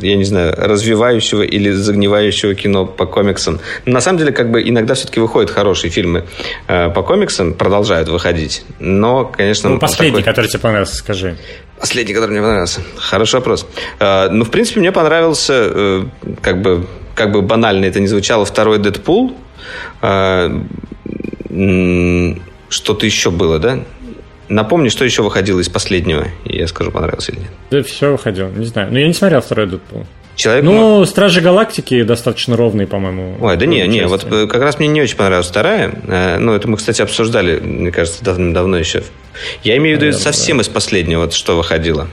я 0.00 0.16
не 0.16 0.24
знаю, 0.24 0.54
развивающего 0.56 1.42
или 1.42 1.70
загнивающего 1.70 2.54
кино 2.54 2.86
по 2.86 3.06
комиксам. 3.06 3.60
на 3.86 4.00
самом 4.00 4.18
деле, 4.18 4.32
как 4.32 4.50
бы 4.50 4.62
иногда 4.62 4.94
все-таки 4.94 5.20
выходят 5.20 5.50
хорошие 5.50 5.90
фильмы 5.90 6.24
э, 6.68 6.90
по 6.90 7.02
комиксам, 7.02 7.54
продолжают 7.54 8.08
выходить. 8.08 8.64
Но, 8.78 9.24
конечно... 9.24 9.70
Ну, 9.70 9.78
последний, 9.78 10.18
такой... 10.18 10.24
который 10.24 10.48
тебе 10.48 10.60
понравился, 10.60 10.96
скажи. 10.96 11.36
Последний, 11.80 12.14
который 12.14 12.30
мне 12.32 12.40
понравился. 12.40 12.80
Хороший 12.96 13.36
вопрос. 13.36 13.66
Э, 13.98 14.28
ну, 14.30 14.44
в 14.44 14.50
принципе, 14.50 14.80
мне 14.80 14.92
понравился, 14.92 15.54
э, 15.54 16.04
как 16.42 16.60
бы, 16.60 16.86
как 17.14 17.32
бы 17.32 17.42
банально 17.42 17.86
это 17.86 18.00
не 18.00 18.06
звучало, 18.06 18.44
второй 18.44 18.78
Дэдпул. 18.78 19.34
Что-то 22.74 23.06
еще 23.06 23.30
было, 23.30 23.60
да? 23.60 23.78
Напомни, 24.48 24.88
что 24.88 25.04
еще 25.04 25.22
выходило 25.22 25.60
из 25.60 25.68
последнего, 25.68 26.26
и 26.44 26.58
я 26.58 26.66
скажу, 26.66 26.90
понравился 26.90 27.30
или 27.30 27.38
нет. 27.38 27.50
Да 27.70 27.82
все 27.84 28.10
выходило, 28.10 28.48
не 28.48 28.64
знаю. 28.64 28.90
Но 28.90 28.98
я 28.98 29.06
не 29.06 29.14
смотрел 29.14 29.40
второй 29.40 29.68
Дэдпул. 29.68 30.04
Человек... 30.34 30.64
Ну, 30.64 30.72
мог... 30.72 31.08
Стражи 31.08 31.40
Галактики 31.40 32.02
достаточно 32.02 32.56
ровный, 32.56 32.88
по-моему. 32.88 33.36
Ой, 33.40 33.56
да 33.56 33.66
не, 33.66 33.86
не, 33.86 34.08
вот 34.08 34.24
как 34.24 34.60
раз 34.60 34.80
мне 34.80 34.88
не 34.88 35.00
очень 35.00 35.16
понравилась 35.16 35.46
вторая. 35.46 35.94
Э, 36.08 36.38
ну, 36.38 36.52
это 36.52 36.66
мы, 36.66 36.76
кстати, 36.76 37.00
обсуждали, 37.00 37.60
мне 37.60 37.92
кажется, 37.92 38.24
давно, 38.24 38.52
давно 38.52 38.76
еще. 38.76 39.04
Я 39.62 39.76
имею 39.76 39.96
в 39.96 40.02
виду 40.02 40.18
совсем 40.18 40.56
да. 40.56 40.64
из 40.64 40.68
последнего, 40.68 41.20
вот 41.20 41.32
что 41.32 41.56
выходило. 41.56 42.08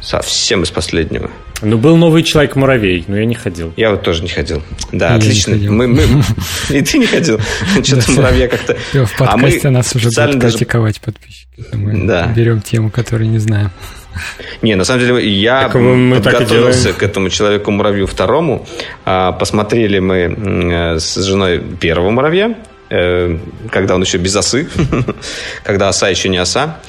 Совсем 0.00 0.62
из 0.62 0.70
последнего. 0.70 1.30
Ну, 1.62 1.76
был 1.76 1.96
новый 1.96 2.22
Человек-муравей, 2.22 3.04
но 3.06 3.18
я 3.18 3.26
не 3.26 3.34
ходил. 3.34 3.72
Я 3.76 3.90
вот 3.90 4.02
тоже 4.02 4.22
не 4.22 4.28
ходил. 4.28 4.62
Да, 4.92 5.10
я 5.10 5.14
отлично. 5.16 5.56
Мы, 5.56 5.86
мы... 5.88 6.02
И 6.70 6.80
ты 6.80 6.98
не 6.98 7.06
ходил? 7.06 7.38
Что-то 7.82 8.12
муравья 8.12 8.48
как-то... 8.48 8.76
В 8.92 9.20
а 9.20 9.26
подкасте 9.26 9.68
нас 9.70 9.94
уже 9.94 10.08
будут 10.08 10.40
критиковать 10.40 11.00
подписчики. 11.00 11.48
Мы 11.72 12.32
берем 12.34 12.62
тему, 12.62 12.90
которую 12.90 13.28
не 13.28 13.38
знаем. 13.38 13.70
Не, 14.62 14.74
на 14.74 14.84
самом 14.84 15.00
деле 15.00 15.28
я 15.28 15.68
мы 15.68 16.16
подготовился 16.16 16.92
к 16.92 17.02
этому 17.02 17.28
человеку-муравью 17.30 18.06
второму. 18.06 18.66
А, 19.04 19.32
посмотрели 19.32 19.98
мы 19.98 20.16
э, 20.16 20.98
с 20.98 21.14
женой 21.16 21.62
первого 21.80 22.10
муравья, 22.10 22.56
э, 22.90 23.38
когда 23.70 23.94
он 23.94 24.02
еще 24.02 24.18
без 24.18 24.34
осы, 24.36 24.68
когда 25.64 25.88
оса 25.88 26.08
еще 26.08 26.28
не 26.28 26.38
оса. 26.38 26.80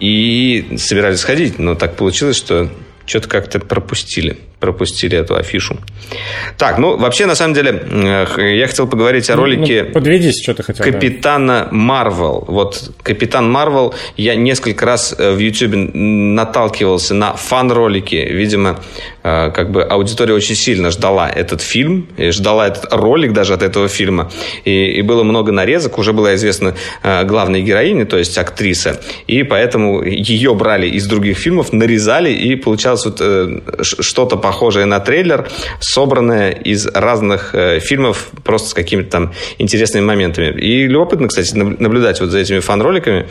И 0.00 0.76
собирались 0.78 1.20
сходить, 1.20 1.58
но 1.58 1.74
так 1.74 1.96
получилось, 1.96 2.36
что 2.36 2.70
что-то 3.06 3.28
как-то 3.28 3.60
пропустили. 3.60 4.38
Пропустили 4.64 5.18
эту 5.18 5.36
афишу. 5.36 5.76
Так, 6.56 6.78
ну, 6.78 6.96
вообще, 6.96 7.26
на 7.26 7.34
самом 7.34 7.54
деле, 7.54 7.82
я 8.36 8.66
хотел 8.66 8.86
поговорить 8.86 9.28
о 9.28 9.36
ну, 9.36 9.42
ролике... 9.42 9.84
Ну, 9.84 9.92
подведись, 9.92 10.42
что 10.42 10.54
ты 10.54 10.62
хотел. 10.62 10.84
Капитана 10.84 11.68
Марвел. 11.70 12.44
Вот 12.48 12.92
Капитан 13.02 13.50
Марвел, 13.50 13.94
я 14.16 14.34
несколько 14.34 14.86
раз 14.86 15.14
в 15.18 15.38
YouTube 15.38 15.94
наталкивался 15.94 17.14
на 17.14 17.34
фан-ролики. 17.34 18.16
Видимо, 18.16 18.80
Э, 19.26 19.50
как 19.50 19.70
бы 19.70 19.82
аудитория 19.82 20.34
очень 20.34 20.54
сильно 20.54 20.90
ждала 20.90 21.30
этот 21.30 21.62
фильм, 21.62 22.06
и 22.18 22.30
ждала 22.30 22.68
этот 22.68 22.92
ролик 22.92 23.32
даже 23.32 23.54
от 23.54 23.62
этого 23.62 23.88
фильма. 23.88 24.30
И, 24.66 24.98
и 24.98 25.02
было 25.02 25.22
много 25.22 25.50
нарезок, 25.50 25.98
уже 25.98 26.12
была 26.12 26.34
известна 26.34 26.74
э, 27.02 27.24
главная 27.24 27.62
героиня, 27.62 28.04
то 28.04 28.18
есть 28.18 28.36
актриса. 28.36 29.00
И 29.26 29.42
поэтому 29.42 30.02
ее 30.02 30.54
брали 30.54 30.88
из 30.88 31.06
других 31.06 31.38
фильмов, 31.38 31.72
нарезали, 31.72 32.30
и 32.30 32.54
получалось 32.54 33.06
вот 33.06 33.16
э, 33.20 33.60
что-то 33.80 34.36
похожее 34.36 34.53
на 34.62 35.00
трейлер, 35.00 35.48
собранное 35.80 36.50
из 36.50 36.86
разных 36.86 37.54
фильмов, 37.80 38.30
просто 38.42 38.70
с 38.70 38.74
какими-то 38.74 39.10
там 39.10 39.32
интересными 39.58 40.04
моментами. 40.04 40.58
И 40.60 40.86
любопытно, 40.86 41.28
кстати, 41.28 41.54
наблюдать 41.54 42.20
вот 42.20 42.30
за 42.30 42.38
этими 42.38 42.60
фан-роликами. 42.60 43.26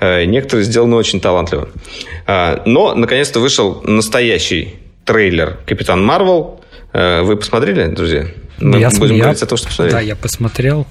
Некоторые 0.00 0.64
сделаны 0.64 0.96
очень 0.96 1.20
талантливо. 1.20 1.68
Но, 2.26 2.94
наконец-то, 2.94 3.40
вышел 3.40 3.80
настоящий 3.84 4.74
трейлер 5.04 5.58
«Капитан 5.66 6.04
Марвел». 6.04 6.60
Э, 6.92 7.22
вы 7.22 7.36
посмотрели, 7.36 7.88
друзья? 7.88 8.26
Мы 8.58 8.78
я, 8.78 8.88
будем 8.90 9.16
я, 9.16 9.22
говорить 9.24 9.42
о 9.42 9.46
том, 9.46 9.58
что 9.58 9.66
посмотрели. 9.66 9.92
Да, 9.94 10.00
я 10.00 10.16
посмотрел. 10.16 10.86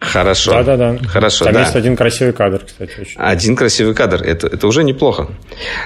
Хорошо. 0.00 0.52
Да, 0.52 0.62
да, 0.62 0.76
да. 0.76 1.08
Хорошо. 1.08 1.44
Там 1.44 1.54
да. 1.54 1.60
есть 1.62 1.74
один 1.74 1.96
красивый 1.96 2.32
кадр, 2.32 2.62
кстати. 2.64 3.00
Очень. 3.00 3.16
Один 3.16 3.56
красивый 3.56 3.94
кадр. 3.94 4.22
Это, 4.22 4.46
это 4.46 4.66
уже 4.68 4.84
неплохо. 4.84 5.28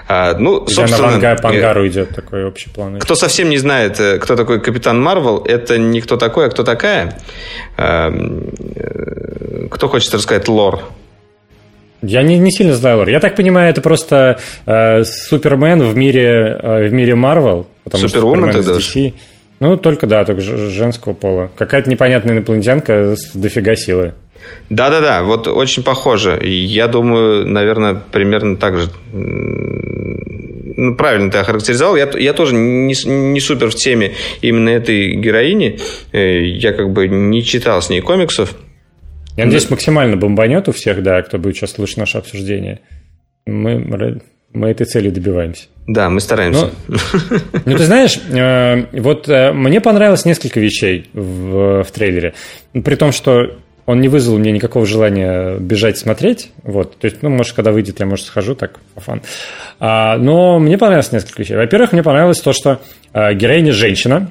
А, 0.06 0.34
ну, 0.34 0.60
Где 0.60 0.74
собственно, 0.74 1.06
на 1.06 1.12
Ванга, 1.12 1.36
по 1.36 1.48
ангару 1.48 1.88
идет 1.88 2.10
такой 2.14 2.44
общий 2.44 2.68
план. 2.68 2.98
Кто 2.98 3.14
совсем 3.14 3.48
не 3.48 3.56
знает, 3.56 3.98
э, 4.00 4.18
кто 4.18 4.36
такой 4.36 4.60
Капитан 4.60 5.00
Марвел, 5.00 5.38
это 5.38 5.78
не 5.78 6.02
кто 6.02 6.18
такой, 6.18 6.46
а 6.46 6.50
кто 6.50 6.62
такая. 6.62 7.18
А, 7.78 8.12
кто 9.70 9.88
хочет 9.88 10.12
рассказать 10.12 10.46
лор? 10.46 10.82
Я 12.02 12.22
не, 12.22 12.38
не 12.38 12.50
сильно 12.50 12.74
знаю 12.74 12.98
лор. 12.98 13.08
Я 13.08 13.20
так 13.20 13.34
понимаю, 13.34 13.70
это 13.70 13.80
просто 13.80 14.38
э, 14.66 15.04
Супермен 15.04 15.82
в 15.84 15.96
мире 15.96 16.58
э, 16.60 16.88
в 16.88 16.92
мире 16.92 17.14
Марвел. 17.14 17.66
Супервумен 17.90 18.52
тогда? 18.52 18.72
DC. 18.72 19.14
Ну, 19.62 19.76
только, 19.76 20.08
да, 20.08 20.24
только 20.24 20.42
женского 20.42 21.12
пола. 21.12 21.48
Какая-то 21.56 21.88
непонятная 21.88 22.34
инопланетянка 22.34 23.14
с 23.14 23.30
дофига 23.32 23.76
силы. 23.76 24.14
Да-да-да, 24.70 25.22
вот 25.22 25.46
очень 25.46 25.84
похоже. 25.84 26.40
Я 26.44 26.88
думаю, 26.88 27.46
наверное, 27.46 27.94
примерно 27.94 28.56
так 28.56 28.76
же. 28.76 28.88
Ну, 29.12 30.96
правильно 30.96 31.30
ты 31.30 31.38
охарактеризовал. 31.38 31.94
Я, 31.94 32.10
я 32.18 32.32
тоже 32.32 32.56
не, 32.56 32.92
не 33.06 33.38
супер 33.38 33.70
в 33.70 33.76
теме 33.76 34.14
именно 34.40 34.70
этой 34.70 35.14
героини. 35.14 35.78
Э, 36.10 36.42
я 36.42 36.72
как 36.72 36.90
бы 36.90 37.06
не 37.06 37.44
читал 37.44 37.80
с 37.80 37.88
ней 37.88 38.00
комиксов. 38.00 38.56
Я 39.36 39.44
надеюсь, 39.44 39.70
максимально 39.70 40.16
бомбанет 40.16 40.68
у 40.68 40.72
всех, 40.72 41.04
да, 41.04 41.22
кто 41.22 41.38
будет 41.38 41.54
сейчас 41.54 41.70
слушать 41.70 41.98
наше 41.98 42.18
обсуждение. 42.18 42.80
Мы, 43.46 43.78
мы 44.52 44.70
этой 44.70 44.86
цели 44.86 45.10
добиваемся. 45.10 45.64
Да, 45.86 46.10
мы 46.10 46.20
стараемся. 46.20 46.70
Ну, 46.88 46.96
ну 47.64 47.76
ты 47.76 47.84
знаешь, 47.84 48.18
э, 48.30 49.00
вот 49.00 49.28
э, 49.28 49.52
мне 49.52 49.80
понравилось 49.80 50.24
несколько 50.24 50.60
вещей 50.60 51.10
в, 51.12 51.82
в 51.82 51.90
трейлере. 51.90 52.34
При 52.72 52.94
том, 52.94 53.12
что 53.12 53.56
он 53.84 54.00
не 54.00 54.08
вызвал 54.08 54.38
мне 54.38 54.52
никакого 54.52 54.86
желания 54.86 55.58
бежать 55.58 55.98
смотреть. 55.98 56.52
Вот. 56.62 56.96
То 56.98 57.06
есть, 57.06 57.22
ну, 57.22 57.30
может, 57.30 57.54
когда 57.54 57.72
выйдет, 57.72 57.98
я, 58.00 58.06
может, 58.06 58.26
схожу 58.26 58.54
так, 58.54 58.78
по 58.94 59.00
фан. 59.00 59.22
А, 59.80 60.16
но 60.18 60.58
мне 60.58 60.78
понравилось 60.78 61.10
несколько 61.10 61.42
вещей. 61.42 61.56
Во-первых, 61.56 61.92
мне 61.92 62.02
понравилось 62.02 62.40
то, 62.40 62.52
что 62.52 62.80
а, 63.12 63.34
героиня 63.34 63.72
женщина. 63.72 64.30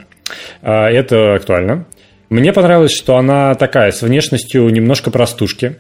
А, 0.62 0.90
это 0.90 1.36
актуально. 1.36 1.86
Мне 2.30 2.54
понравилось, 2.54 2.96
что 2.96 3.18
она 3.18 3.54
такая, 3.56 3.92
с 3.92 4.02
внешностью 4.02 4.70
немножко 4.70 5.12
простушки. 5.12 5.76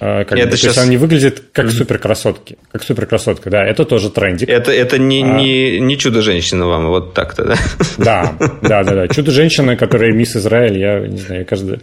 А, 0.00 0.24
как 0.24 0.38
это 0.38 0.50
бы, 0.50 0.56
сейчас... 0.56 0.60
То 0.60 0.68
есть 0.68 0.78
она 0.78 0.88
не 0.88 0.96
выглядит 0.96 1.42
как 1.52 1.70
суперкрасотки. 1.70 2.58
Как 2.72 2.82
суперкрасотка, 2.82 3.50
да. 3.50 3.64
Это 3.64 3.84
тоже 3.84 4.10
трендик. 4.10 4.48
Это, 4.48 4.72
это 4.72 4.98
не, 4.98 5.22
а... 5.22 5.38
не, 5.38 5.80
не 5.80 5.98
чудо-женщина 5.98 6.66
вам, 6.66 6.88
вот 6.88 7.14
так-то, 7.14 7.44
да? 7.44 7.56
Да, 7.98 8.34
да, 8.62 8.84
да, 8.84 8.94
да. 8.94 9.08
Чудо-женщина, 9.08 9.76
которая 9.76 10.12
мисс 10.12 10.36
Израиль, 10.36 10.78
я 10.78 11.00
не 11.00 11.18
знаю, 11.18 11.46
каждый 11.46 11.80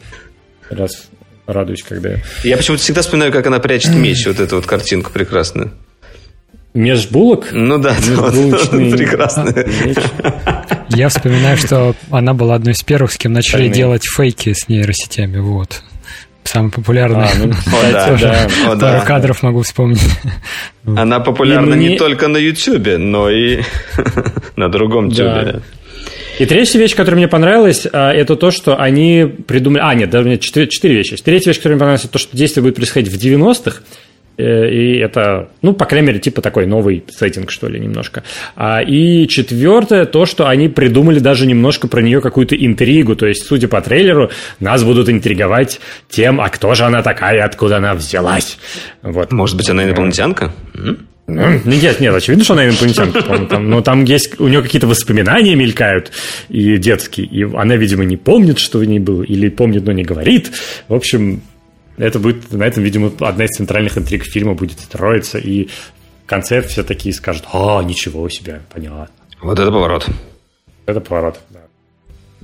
раз 0.69 1.09
радуюсь, 1.47 1.83
когда... 1.83 2.15
Я 2.43 2.57
почему-то 2.57 2.83
всегда 2.83 3.01
вспоминаю, 3.01 3.31
как 3.31 3.47
она 3.47 3.59
прячет 3.59 3.93
меч, 3.95 4.25
вот 4.25 4.39
эту 4.39 4.57
вот 4.57 4.65
картинку 4.65 5.11
прекрасную. 5.11 5.71
Межбулок? 6.73 7.49
Ну 7.51 7.77
да, 7.79 7.95
Межбулочный... 7.97 8.91
прекрасно. 8.97 9.53
Я 10.89 11.09
вспоминаю, 11.09 11.57
что 11.57 11.95
она 12.09 12.33
была 12.33 12.55
одной 12.55 12.73
из 12.73 12.81
первых, 12.81 13.11
с 13.11 13.17
кем 13.17 13.33
начали 13.33 13.63
Остальные. 13.63 13.73
делать 13.73 14.03
фейки 14.05 14.53
с 14.53 14.69
нейросетями. 14.69 15.39
Вот. 15.39 15.83
Самый 16.43 16.71
популярный. 16.71 17.25
А, 17.25 17.29
ну, 17.37 17.51
о, 17.51 17.91
да, 17.91 18.17
да, 18.17 18.47
о, 18.67 18.75
да. 18.75 18.93
Пару 18.93 19.05
кадров 19.05 19.43
могу 19.43 19.61
вспомнить. 19.61 20.01
Она 20.85 21.19
популярна 21.19 21.75
не... 21.75 21.97
только 21.97 22.27
на 22.27 22.37
YouTube, 22.37 22.97
но 22.97 23.29
и 23.29 23.61
на 24.55 24.69
другом 24.69 25.11
тюбе. 25.11 25.61
И 26.39 26.45
третья 26.45 26.79
вещь, 26.79 26.95
которая 26.95 27.17
мне 27.17 27.27
понравилась, 27.27 27.85
а, 27.91 28.11
это 28.11 28.35
то, 28.35 28.51
что 28.51 28.79
они 28.79 29.25
придумали... 29.47 29.81
А, 29.83 29.93
нет, 29.93 30.09
да, 30.09 30.21
у 30.21 30.23
меня 30.23 30.37
четыре, 30.37 30.67
четыре 30.67 30.95
вещи. 30.95 31.15
Третья 31.17 31.51
вещь, 31.51 31.57
которая 31.57 31.75
мне 31.75 31.79
понравилась, 31.79 32.05
это 32.05 32.13
то, 32.13 32.19
что 32.19 32.35
действие 32.35 32.63
будет 32.63 32.75
происходить 32.75 33.13
в 33.13 33.17
90-х, 33.17 33.81
Э, 33.81 34.10
и 34.37 34.97
это, 34.97 35.49
ну, 35.61 35.73
по 35.73 35.85
крайней 35.85 36.07
мере, 36.07 36.19
типа 36.19 36.41
такой 36.41 36.65
новый 36.65 37.03
сеттинг, 37.09 37.51
что 37.51 37.67
ли, 37.67 37.79
немножко. 37.79 38.23
А, 38.55 38.81
и 38.81 39.27
четвертое, 39.27 40.05
то, 40.05 40.25
что 40.25 40.47
они 40.47 40.67
придумали 40.67 41.19
даже 41.19 41.45
немножко 41.45 41.87
про 41.87 42.01
нее 42.01 42.21
какую-то 42.21 42.55
интригу, 42.55 43.15
то 43.15 43.27
есть, 43.27 43.45
судя 43.45 43.67
по 43.67 43.81
трейлеру, 43.81 44.31
нас 44.59 44.83
будут 44.83 45.09
интриговать 45.09 45.79
тем, 46.09 46.41
а 46.41 46.49
кто 46.49 46.73
же 46.75 46.83
она 46.83 47.01
такая, 47.01 47.43
откуда 47.43 47.77
она 47.77 47.93
взялась. 47.93 48.57
Вот. 49.01 49.31
Может 49.31 49.57
быть, 49.57 49.69
она 49.69 49.83
инопланетянка? 49.83 50.51
Ну, 51.27 51.61
нет, 51.65 51.99
нет, 51.99 52.13
очевидно, 52.13 52.43
что 52.43 52.53
она 52.53 52.67
инопланетянка, 52.67 53.21
там, 53.49 53.69
но 53.69 53.81
там 53.81 54.03
есть, 54.03 54.39
у 54.39 54.47
нее 54.47 54.61
какие-то 54.61 54.87
воспоминания 54.87 55.55
мелькают, 55.55 56.11
и 56.49 56.77
детские, 56.77 57.27
и 57.27 57.43
она, 57.43 57.77
видимо, 57.77 58.03
не 58.03 58.17
помнит, 58.17 58.59
что 58.59 58.79
в 58.79 58.85
ней 58.85 58.99
было, 58.99 59.23
или 59.23 59.47
помнит, 59.49 59.85
но 59.85 59.91
не 59.93 60.03
говорит. 60.03 60.51
В 60.89 60.93
общем, 60.93 61.41
это 62.01 62.19
будет, 62.19 62.51
на 62.51 62.63
этом, 62.63 62.83
видимо, 62.83 63.11
одна 63.19 63.45
из 63.45 63.51
центральных 63.51 63.97
интриг 63.97 64.23
фильма 64.23 64.53
будет 64.53 64.79
строиться, 64.79 65.37
и 65.37 65.67
в 65.67 66.27
конце 66.27 66.61
все 66.61 66.83
такие 66.83 67.13
скажут, 67.13 67.43
а, 67.53 67.83
ничего 67.83 68.27
себе, 68.29 68.61
понятно. 68.73 69.07
Вот 69.41 69.59
это 69.59 69.71
поворот. 69.71 70.07
Это 70.85 70.99
поворот, 70.99 71.39
да. 71.49 71.59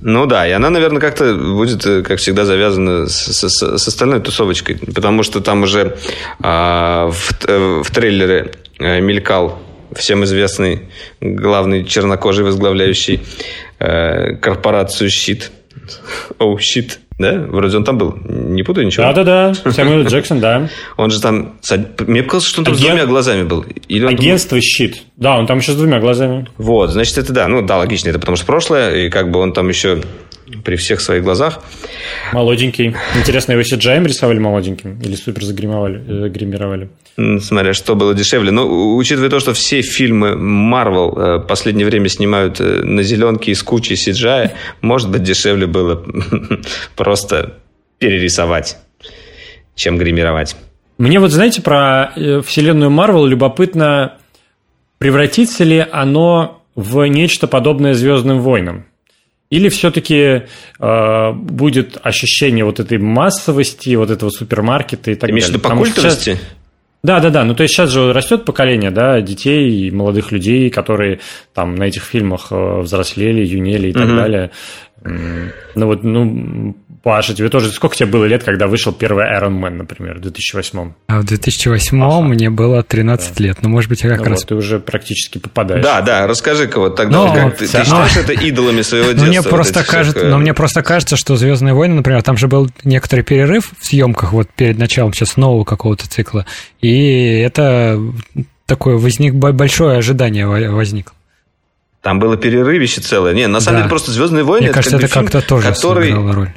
Ну 0.00 0.26
да, 0.26 0.46
и 0.46 0.52
она, 0.52 0.70
наверное, 0.70 1.00
как-то 1.00 1.34
будет, 1.34 1.84
э, 1.84 2.02
как 2.02 2.20
всегда, 2.20 2.44
завязана 2.44 3.08
с, 3.08 3.32
с, 3.32 3.48
с 3.48 3.88
остальной 3.88 4.20
тусовочкой, 4.20 4.78
потому 4.94 5.24
что 5.24 5.40
там 5.40 5.64
уже 5.64 5.98
а, 6.40 7.10
в, 7.10 7.32
э, 7.48 7.82
в 7.82 7.90
трейлере 7.90 8.52
э, 8.78 9.00
мелькал 9.00 9.58
всем 9.96 10.22
известный 10.22 10.88
главный 11.20 11.84
чернокожий, 11.84 12.44
возглавляющий 12.44 13.22
э, 13.80 14.36
корпорацию 14.36 15.10
«Щит». 15.10 15.50
Оу, 16.38 16.56
oh, 16.56 16.60
«Щит». 16.60 17.00
Да? 17.18 17.32
Вроде 17.48 17.76
он 17.76 17.84
там 17.84 17.98
был. 17.98 18.16
Не 18.24 18.62
путаю 18.62 18.86
ничего? 18.86 19.04
Да-да-да. 19.06 19.52
Сэмюэл 19.54 20.06
Джексон, 20.06 20.40
да. 20.40 20.68
Он 20.96 21.10
же 21.10 21.20
там... 21.20 21.54
Мне 22.06 22.22
показалось, 22.22 22.46
что 22.46 22.60
он 22.60 22.64
там 22.66 22.74
Аген... 22.74 22.84
с 22.84 22.88
двумя 22.88 23.06
глазами 23.06 23.42
был. 23.42 23.64
Или 23.88 24.04
он 24.04 24.10
Агентство 24.10 24.54
был... 24.54 24.62
«Щит». 24.62 25.02
Да, 25.16 25.36
он 25.36 25.46
там 25.46 25.58
еще 25.58 25.72
с 25.72 25.74
двумя 25.74 25.98
глазами. 25.98 26.46
Вот, 26.58 26.90
значит, 26.90 27.18
это 27.18 27.32
да. 27.32 27.48
Ну, 27.48 27.66
да, 27.66 27.78
логично. 27.78 28.10
Это 28.10 28.20
потому 28.20 28.36
что 28.36 28.46
прошлое, 28.46 29.06
и 29.06 29.10
как 29.10 29.32
бы 29.32 29.40
он 29.40 29.52
там 29.52 29.68
еще 29.68 30.02
при 30.64 30.76
всех 30.76 31.00
своих 31.00 31.24
глазах. 31.24 31.62
Молоденький. 32.32 32.94
Интересно, 33.16 33.52
его 33.52 33.62
CGI 33.62 34.04
рисовали 34.04 34.38
молоденьким? 34.38 35.00
Или 35.00 35.14
супер 35.14 35.44
загримировали? 35.44 36.88
Смотря, 37.40 37.74
что 37.74 37.96
было 37.96 38.14
дешевле. 38.14 38.50
Но 38.50 38.64
ну, 38.64 38.96
учитывая 38.96 39.28
то, 39.28 39.40
что 39.40 39.52
все 39.52 39.82
фильмы 39.82 40.30
Marvel 40.30 41.14
в 41.14 41.18
э, 41.18 41.40
последнее 41.40 41.86
время 41.86 42.08
снимают 42.08 42.60
э, 42.60 42.82
на 42.82 43.02
зеленке 43.02 43.52
из 43.52 43.62
кучи 43.62 43.94
CGI, 43.94 44.52
может 44.80 45.10
быть, 45.10 45.22
дешевле 45.22 45.66
было 45.66 46.04
просто 46.96 47.54
перерисовать, 47.98 48.78
чем 49.74 49.98
гримировать. 49.98 50.56
Мне 50.98 51.20
вот, 51.20 51.30
знаете, 51.30 51.62
про 51.62 52.12
э, 52.14 52.40
вселенную 52.40 52.90
Marvel 52.90 53.26
любопытно, 53.26 54.14
превратится 54.98 55.64
ли 55.64 55.84
оно 55.90 56.62
в 56.74 57.04
нечто 57.06 57.48
подобное 57.48 57.94
Звездным 57.94 58.40
войнам. 58.40 58.86
Или 59.50 59.70
все-таки 59.70 60.42
э, 60.78 61.32
будет 61.32 61.98
ощущение 62.02 62.64
вот 62.64 62.80
этой 62.80 62.98
массовости, 62.98 63.94
вот 63.94 64.10
этого 64.10 64.28
супермаркета 64.30 65.10
и 65.10 65.14
так 65.14 65.30
Ты 65.30 65.34
далее? 65.34 65.48
Имеешь 65.48 65.52
по? 65.94 66.02
Сейчас... 66.02 66.38
Да, 67.02 67.20
да, 67.20 67.30
да. 67.30 67.44
Ну, 67.44 67.54
то 67.54 67.62
есть 67.62 67.74
сейчас 67.74 67.90
же 67.90 68.12
растет 68.12 68.44
поколение, 68.44 68.90
да, 68.90 69.20
детей, 69.20 69.90
молодых 69.90 70.32
людей, 70.32 70.68
которые 70.68 71.20
там 71.54 71.76
на 71.76 71.84
этих 71.84 72.02
фильмах 72.02 72.48
э, 72.50 72.80
взрослели, 72.80 73.46
юнели 73.46 73.88
и 73.88 73.92
так 73.92 74.02
mm-hmm. 74.02 74.16
далее. 74.16 74.50
Ну 75.04 75.86
вот, 75.86 76.02
ну, 76.02 76.76
Паша, 77.02 77.34
тебе 77.34 77.48
тоже... 77.48 77.70
Сколько 77.70 77.96
тебе 77.96 78.06
было 78.06 78.24
лет, 78.24 78.42
когда 78.42 78.66
вышел 78.66 78.92
первый 78.92 79.24
Iron 79.26 79.60
Man, 79.60 79.70
например, 79.70 80.18
в 80.18 80.20
2008? 80.20 80.92
А 81.06 81.20
в 81.20 81.24
2008 81.24 82.02
ага. 82.02 82.20
мне 82.20 82.50
было 82.50 82.82
13 82.82 83.36
да. 83.36 83.44
лет. 83.44 83.58
Ну, 83.62 83.68
может 83.68 83.88
быть, 83.88 84.02
я 84.02 84.10
как 84.10 84.20
ну 84.20 84.24
раз... 84.30 84.40
Вот, 84.40 84.48
ты 84.48 84.54
уже 84.56 84.80
практически 84.80 85.38
попадаешь. 85.38 85.84
Да, 85.84 86.00
да, 86.00 86.26
расскажи-ка 86.26 86.80
вот 86.80 86.96
тогда, 86.96 87.26
ну, 87.26 87.32
как, 87.32 87.56
ты, 87.56 87.68
ты 87.68 87.84
считаешь 87.84 88.16
это 88.16 88.32
идолами 88.32 88.82
своего 88.82 89.12
детства? 89.12 89.24
Ну, 89.24 89.30
мне 89.30 89.42
просто 89.42 89.84
кажется, 89.84 90.26
но 90.26 90.38
мне 90.38 90.54
просто 90.54 90.82
кажется, 90.82 91.16
что 91.16 91.36
«Звездные 91.36 91.74
войны», 91.74 91.94
например, 91.94 92.22
там 92.22 92.36
же 92.36 92.48
был 92.48 92.68
некоторый 92.84 93.22
перерыв 93.22 93.72
в 93.78 93.86
съемках 93.86 94.32
вот 94.32 94.48
перед 94.54 94.78
началом 94.78 95.12
сейчас 95.12 95.36
нового 95.36 95.64
какого-то 95.64 96.08
цикла, 96.08 96.46
и 96.80 97.38
это 97.38 98.00
такое 98.66 98.96
возник 98.96 99.34
большое 99.34 99.98
ожидание 99.98 100.46
возникло. 100.46 101.14
Там 102.02 102.18
было 102.20 102.36
перерывище 102.36 103.00
целое. 103.00 103.34
Не, 103.34 103.48
на 103.48 103.60
самом 103.60 103.76
да. 103.76 103.80
деле 103.82 103.90
просто 103.90 104.12
Звездные 104.12 104.44
войны. 104.44 104.66
Мне 104.66 104.74
кажется, 104.74 104.96
это 104.96 105.08
как-то 105.08 105.40
тоже 105.40 105.68
который, 105.68 106.12
роль. 106.12 106.50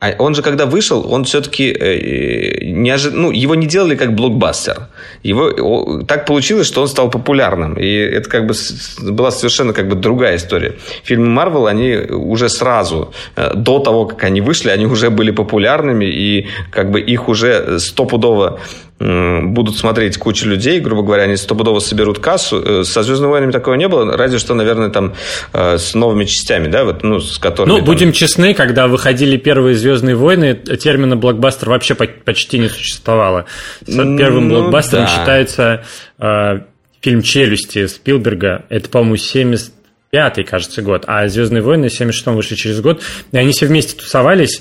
А 0.00 0.14
он 0.18 0.34
же, 0.34 0.40
когда 0.42 0.64
вышел, 0.64 1.12
он 1.12 1.24
все-таки 1.24 1.70
э, 1.70 2.64
неожи... 2.64 3.10
ну, 3.10 3.30
его 3.30 3.54
не 3.54 3.66
делали 3.66 3.96
как 3.96 4.14
блокбастер. 4.14 4.88
Его... 5.22 6.02
Так 6.04 6.24
получилось, 6.24 6.66
что 6.66 6.80
он 6.80 6.88
стал 6.88 7.10
популярным. 7.10 7.74
И 7.74 7.86
это 7.86 8.30
как 8.30 8.46
бы 8.46 8.54
была 9.02 9.30
совершенно 9.30 9.74
как 9.74 9.88
бы 9.88 9.96
другая 9.96 10.36
история. 10.36 10.76
Фильмы 11.04 11.26
Марвел, 11.26 11.66
они 11.66 11.96
уже 11.96 12.48
сразу, 12.48 13.12
э, 13.36 13.52
до 13.54 13.78
того, 13.78 14.06
как 14.06 14.24
они 14.24 14.40
вышли, 14.40 14.70
они 14.70 14.86
уже 14.86 15.10
были 15.10 15.32
популярными, 15.32 16.06
и 16.06 16.48
как 16.70 16.90
бы 16.90 16.98
их 16.98 17.28
уже 17.28 17.78
стопудово 17.78 18.58
будут 19.00 19.78
смотреть 19.78 20.18
куча 20.18 20.46
людей, 20.46 20.78
грубо 20.78 21.02
говоря, 21.02 21.22
они 21.22 21.36
стопудово 21.36 21.78
соберут 21.80 22.18
кассу. 22.18 22.62
Э, 22.62 22.84
со 22.84 23.02
«Звездными 23.02 23.30
войнами» 23.30 23.50
такого 23.50 23.74
не 23.74 23.88
было, 23.88 24.14
разве 24.14 24.38
что, 24.38 24.54
наверное, 24.54 24.90
там 24.90 25.14
э, 25.54 25.78
с 25.78 25.94
новыми 25.94 26.26
частями, 26.26 26.68
да, 26.68 26.84
вот, 26.84 27.02
ну, 27.02 27.18
с 27.18 27.38
которыми... 27.38 27.72
Ну, 27.72 27.76
там... 27.78 27.86
будем 27.86 28.12
честны, 28.12 28.52
когда 28.52 28.88
выходили 28.88 29.38
первые 29.38 29.74
«Звездные 29.74 30.16
войны», 30.16 30.54
термина 30.54 31.16
«блокбастер» 31.16 31.70
вообще 31.70 31.94
почти 31.94 32.58
не 32.58 32.68
существовало. 32.68 33.46
Первым 33.86 34.48
ну, 34.48 34.60
блокбастером 34.60 35.06
да. 35.06 35.10
считается 35.10 35.84
э, 36.18 36.60
фильм 37.00 37.22
«Челюсти» 37.22 37.86
Спилберга. 37.86 38.66
Это, 38.68 38.90
по-моему, 38.90 39.16
70 39.16 39.72
пятый, 40.10 40.44
кажется, 40.44 40.82
год, 40.82 41.04
а 41.06 41.28
«Звездные 41.28 41.62
войны» 41.62 41.88
в 41.88 42.00
76-м 42.00 42.34
вышли 42.34 42.56
через 42.56 42.80
год, 42.80 43.02
и 43.30 43.36
они 43.36 43.52
все 43.52 43.66
вместе 43.66 43.96
тусовались, 43.96 44.60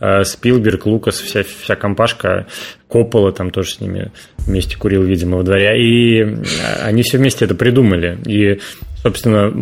э, 0.00 0.24
Спилберг, 0.24 0.86
Лукас, 0.86 1.20
вся, 1.20 1.42
вся 1.42 1.76
компашка, 1.76 2.46
Коппола 2.88 3.32
там 3.32 3.50
тоже 3.50 3.72
с 3.72 3.80
ними 3.80 4.10
вместе 4.38 4.76
курил, 4.78 5.02
видимо, 5.02 5.36
во 5.38 5.42
дворе, 5.42 5.78
и 5.78 6.22
э, 6.22 6.44
они 6.82 7.02
все 7.02 7.18
вместе 7.18 7.44
это 7.44 7.54
придумали, 7.54 8.18
и, 8.26 8.60
собственно, 9.02 9.52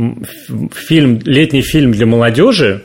фильм, 0.72 1.20
летний 1.24 1.62
фильм 1.62 1.90
для 1.90 2.06
молодежи, 2.06 2.82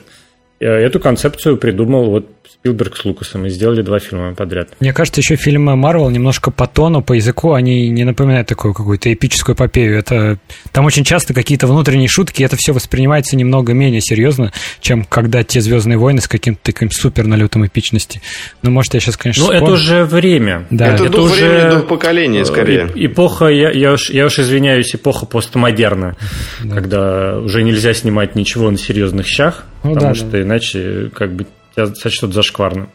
эту 0.66 1.00
концепцию 1.00 1.58
придумал 1.58 2.10
вот 2.10 2.28
Спилберг 2.52 2.98
с 2.98 3.06
Лукасом 3.06 3.46
и 3.46 3.50
сделали 3.50 3.82
два 3.82 4.00
фильма 4.00 4.34
подряд. 4.34 4.70
Мне 4.80 4.92
кажется, 4.92 5.22
еще 5.22 5.36
фильмы 5.36 5.76
Марвел 5.76 6.10
немножко 6.10 6.52
по 6.52 6.68
тону, 6.68 7.02
по 7.02 7.14
языку, 7.14 7.54
они 7.54 7.90
не 7.90 8.04
напоминают 8.04 8.48
такую 8.48 8.74
какую-то 8.74 9.14
эпическую 9.14 9.56
эпопею. 9.56 9.98
Это 9.98 10.40
там 10.72 10.86
очень 10.86 11.04
часто 11.04 11.34
какие-то 11.34 11.68
внутренние 11.68 12.10
шутки, 12.10 12.42
и 12.42 12.46
это 12.46 12.58
все 12.58 12.74
воспринимается 12.74 13.38
немного 13.38 13.74
менее 13.74 14.02
серьезно, 14.02 14.52
чем 14.82 15.04
когда 15.04 15.44
те 15.44 15.62
Звездные 15.62 15.98
войны 15.98 16.22
с 16.22 16.28
каким-то 16.28 16.62
таким 16.64 16.90
супер 16.90 17.28
налетом 17.28 17.66
эпичности. 17.66 18.22
Ну, 18.64 18.72
может, 18.72 18.94
я 18.94 19.00
сейчас, 19.00 19.18
конечно, 19.18 19.46
Ну, 19.46 19.52
это 19.52 19.66
уже 19.66 20.04
время. 20.04 20.66
Да. 20.70 20.96
Это, 20.96 21.04
это 21.04 21.14
дух 21.14 21.32
уже 21.32 21.48
времени, 21.48 21.76
дух 21.76 21.88
поколения, 21.88 22.46
скорее. 22.46 22.90
Эпоха, 22.96 23.48
я, 23.48 23.72
я, 23.72 23.94
уж, 23.94 24.10
я 24.10 24.26
уж 24.26 24.40
извиняюсь, 24.40 24.96
эпоха 24.96 25.26
постмодерна, 25.26 26.16
да. 26.64 26.76
когда 26.76 27.38
уже 27.38 27.62
нельзя 27.64 27.94
снимать 27.94 28.36
ничего 28.36 28.72
на 28.72 28.78
серьезных 28.78 29.28
щах, 29.28 29.66
ну, 29.84 29.94
потому 29.94 30.14
да, 30.14 30.16
что 30.16 30.32
да. 30.32 30.44
Иначе 30.50 31.12
как 31.14 31.32
бы 31.34 31.46
тебя 31.76 31.88
сочтут 31.96 32.34
зашкварным. 32.34 32.90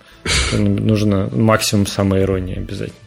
Нужно 0.52 1.28
максимум 1.32 1.86
самоиронии 1.86 2.56
обязательно. 2.56 2.98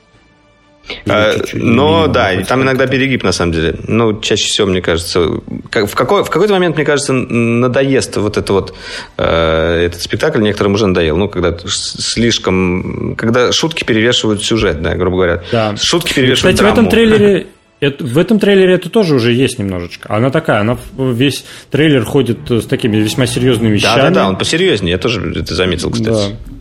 А, 1.10 1.36
но 1.54 2.08
да, 2.08 2.32
и 2.32 2.46
там 2.46 2.64
иногда 2.64 2.88
перегиб 2.88 3.24
на 3.24 3.34
самом 3.34 3.52
деле. 3.52 3.76
Ну, 3.88 4.22
чаще 4.22 4.46
всего, 4.46 4.68
мне 4.68 4.82
кажется, 4.82 5.20
в, 5.20 5.96
какой, 5.96 6.24
в 6.24 6.30
какой-то 6.30 6.54
момент, 6.54 6.78
мне 6.78 6.86
кажется, 6.86 7.12
надоест 7.12 8.16
вот 8.18 8.38
это 8.38 8.54
вот 8.54 8.74
э, 9.18 9.84
этот 9.86 10.02
спектакль 10.02 10.42
некоторым 10.42 10.76
уже 10.76 10.88
надоел. 10.88 11.18
Ну, 11.18 11.28
когда 11.28 11.58
слишком, 11.66 13.16
когда 13.18 13.52
шутки 13.52 13.84
перевешивают 13.84 14.44
сюжет, 14.44 14.82
да, 14.82 14.96
грубо 14.96 15.18
говоря. 15.18 15.44
Да. 15.52 15.76
Шутки 15.76 16.14
перевешивают 16.14 16.56
Кстати, 16.56 16.72
драму. 16.72 16.76
в 16.76 16.80
этом 16.80 16.90
трейлере 16.90 17.48
это, 17.80 18.04
в 18.04 18.18
этом 18.18 18.40
трейлере 18.40 18.74
это 18.74 18.90
тоже 18.90 19.16
уже 19.16 19.34
есть 19.34 19.60
немножечко. 19.60 20.14
Она 20.14 20.32
такая, 20.32 20.62
она 20.62 20.78
весь 20.98 21.46
трейлер 21.70 22.04
ходит 22.06 22.50
с 22.50 22.66
такими 22.66 22.98
весьма 22.98 23.28
серьезными 23.28 23.74
вещами. 23.74 23.98
Да, 23.98 24.10
да, 24.10 24.16
да, 24.16 24.30
он 24.30 24.38
посерьезнее, 24.38 24.94
я 24.94 24.98
тоже 24.98 25.34
это 25.36 25.54
заметил, 25.54 25.92
кстати. 25.92 26.10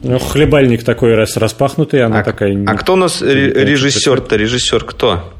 Да. 0.02 0.10
Ну, 0.10 0.18
хлебальник 0.18 0.84
такой 0.84 1.14
раз 1.14 1.36
распахнутый, 1.36 2.04
она 2.04 2.20
а, 2.20 2.22
такая. 2.22 2.62
А 2.66 2.74
кто 2.74 2.92
у 2.92 2.96
нас 2.96 3.22
режиссер-то? 3.22 4.36
Режиссер 4.36 4.84
кто? 4.84 5.32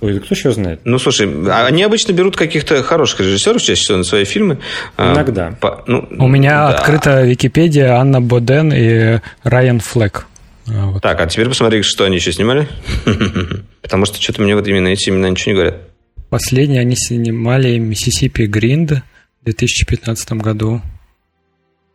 Ой, 0.00 0.18
кто 0.20 0.34
еще 0.34 0.52
знает? 0.52 0.80
Ну, 0.84 0.98
слушай, 0.98 1.28
а 1.48 1.66
они 1.66 1.82
обычно 1.82 2.12
берут 2.12 2.36
каких-то 2.36 2.82
хороших 2.82 3.20
режиссеров 3.20 3.60
чаще 3.60 3.82
всего 3.82 3.98
на 3.98 4.04
свои 4.04 4.24
фильмы. 4.24 4.58
А, 4.96 5.12
Иногда. 5.12 5.56
По, 5.60 5.82
ну, 5.86 6.08
У 6.18 6.28
меня 6.28 6.68
да. 6.68 6.76
открыта 6.76 7.22
Википедия 7.22 7.94
Анна 7.96 8.20
Боден 8.20 8.72
и 8.72 9.20
Райан 9.42 9.80
Флэк. 9.80 10.26
А, 10.70 10.86
вот. 10.86 11.02
Так, 11.02 11.20
а 11.20 11.26
теперь 11.26 11.48
посмотри, 11.48 11.82
что 11.82 12.04
они 12.04 12.16
еще 12.16 12.32
снимали. 12.32 12.68
Потому 13.82 14.06
что 14.06 14.20
что-то 14.20 14.42
мне 14.42 14.54
вот 14.54 14.66
именно 14.66 14.88
эти 14.88 15.10
имена 15.10 15.28
ничего 15.28 15.52
не 15.52 15.54
говорят. 15.54 15.80
Последние 16.30 16.80
они 16.80 16.94
снимали 16.96 17.78
Миссисипи 17.78 18.46
Гринд 18.46 18.90
в 19.40 19.44
2015 19.44 20.32
году. 20.32 20.82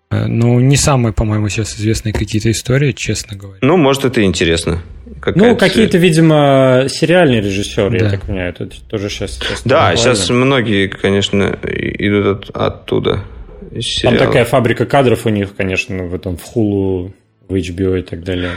Э, 0.09 0.25
ну, 0.25 0.59
не 0.59 0.77
самые, 0.77 1.13
по-моему, 1.13 1.49
сейчас 1.49 1.75
известные 1.75 2.13
какие-то 2.13 2.49
истории, 2.49 2.91
честно 2.91 3.37
говоря. 3.37 3.59
Ну, 3.61 3.77
может, 3.77 4.05
это 4.05 4.23
интересно. 4.23 4.81
Ну, 5.35 5.55
какие-то, 5.55 5.97
видимо, 5.97 6.85
сериальные 6.89 7.41
режиссеры, 7.41 7.97
да. 7.97 8.05
я 8.05 8.11
так 8.11 8.21
понимаю, 8.23 8.49
это 8.49 8.67
тоже 8.89 9.09
сейчас... 9.09 9.37
сейчас 9.37 9.61
да, 9.63 9.95
сейчас 9.95 10.29
многие, 10.29 10.87
конечно, 10.87 11.57
идут 11.63 12.49
от, 12.49 12.57
оттуда. 12.57 13.23
Там 14.01 14.17
такая 14.17 14.45
фабрика 14.45 14.85
кадров 14.85 15.25
у 15.25 15.29
них, 15.29 15.55
конечно, 15.55 16.03
в 16.03 16.13
этом 16.13 16.37
в 16.37 16.43
Хулу 16.43 17.13
в 17.53 17.55
HBO 17.55 17.99
и 17.99 18.01
так 18.01 18.23
далее. 18.23 18.51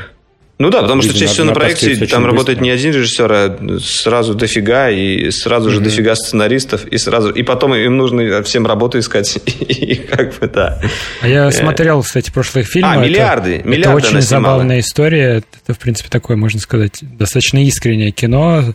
Ну 0.59 0.71
да, 0.71 0.81
потому 0.81 1.03
что 1.03 1.13
чаще 1.13 1.27
всего 1.27 1.45
на, 1.45 1.51
на 1.51 1.55
проекте 1.55 1.91
там 1.91 2.01
быстро. 2.01 2.23
работает 2.23 2.61
не 2.63 2.71
один 2.71 2.95
режиссер, 2.95 3.31
а 3.31 3.59
сразу 3.79 4.33
дофига, 4.33 4.89
и 4.89 5.31
сразу 5.31 5.69
mm-hmm. 5.69 5.73
же 5.73 5.81
дофига 5.81 6.15
сценаристов, 6.15 6.87
и 6.87 6.97
сразу, 6.97 7.31
и 7.31 7.43
потом 7.43 7.75
им 7.75 7.99
нужно 7.99 8.43
всем 8.43 8.67
работу 8.67 8.99
искать, 8.99 9.39
и 9.61 9.97
как 9.97 10.39
бы 10.39 10.49
да. 10.49 10.81
А 11.21 11.29
я 11.29 11.51
смотрел, 11.51 12.03
кстати, 12.03 12.31
прошлые 12.31 12.65
фильмы. 12.65 12.89
А, 12.91 12.97
миллиарды, 12.97 13.57
это, 13.57 13.69
миллиарды 13.69 13.99
Это 13.99 14.09
очень 14.09 14.21
забавная 14.23 14.81
история, 14.81 15.43
это, 15.63 15.75
в 15.75 15.79
принципе, 15.79 16.09
такое, 16.09 16.39
можно 16.39 16.59
сказать, 16.59 17.01
достаточно 17.03 17.63
искреннее 17.63 18.11
кино 18.11 18.73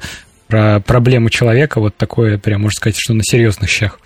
про 0.48 0.82
проблему 0.82 1.32
человека, 1.32 1.80
вот 1.80 1.96
такое, 1.98 2.38
прям, 2.38 2.62
можно 2.62 2.76
сказать, 2.76 2.98
что 3.00 3.16
на 3.16 3.24
серьезных 3.24 3.72
щах. 3.72 4.00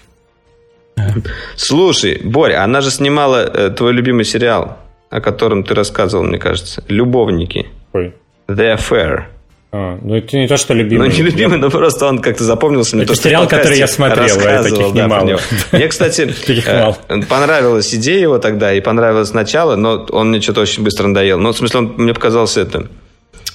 Слушай, 1.58 2.22
Боря, 2.24 2.64
она 2.64 2.80
же 2.80 2.90
снимала 2.90 3.44
э, 3.44 3.70
твой 3.72 3.92
любимый 3.92 4.24
сериал 4.24 4.78
о 5.10 5.22
котором 5.22 5.64
ты 5.64 5.74
рассказывал, 5.74 6.24
мне 6.24 6.38
кажется. 6.38 6.84
Любовники. 6.88 7.68
Ой. 7.94 8.14
The 8.48 8.78
Affair. 8.78 9.24
А, 9.72 10.00
ну 10.02 10.16
это 10.16 10.38
не 10.38 10.48
то, 10.48 10.56
что 10.56 10.74
любимый. 10.74 11.10
Ну 11.10 11.14
не 11.14 11.22
любимый, 11.22 11.58
но 11.58 11.70
просто 11.70 12.06
он 12.06 12.20
как-то 12.20 12.46
запомнился. 12.46 12.98
Это 12.98 13.08
то, 13.08 13.16
сериал, 13.16 13.46
который 13.48 13.78
я 13.78 13.88
смотрел, 13.88 14.38
а 14.40 14.64
таких 14.64 14.94
да, 14.94 15.04
немало. 15.04 15.40
Мне, 15.74 15.88
кстати, 15.90 16.34
э, 17.10 17.22
понравилась 17.28 17.94
идея 17.94 18.22
его 18.22 18.38
тогда, 18.38 18.74
и 18.74 18.80
понравилось 18.80 19.34
начало, 19.34 19.76
но 19.76 20.06
он 20.12 20.30
мне 20.30 20.40
что-то 20.40 20.62
очень 20.62 20.84
быстро 20.84 21.08
надоел. 21.08 21.40
Ну, 21.40 21.52
в 21.52 21.58
смысле, 21.58 21.80
он 21.80 21.94
мне 21.98 22.14
показался 22.14 22.62
это... 22.62 22.88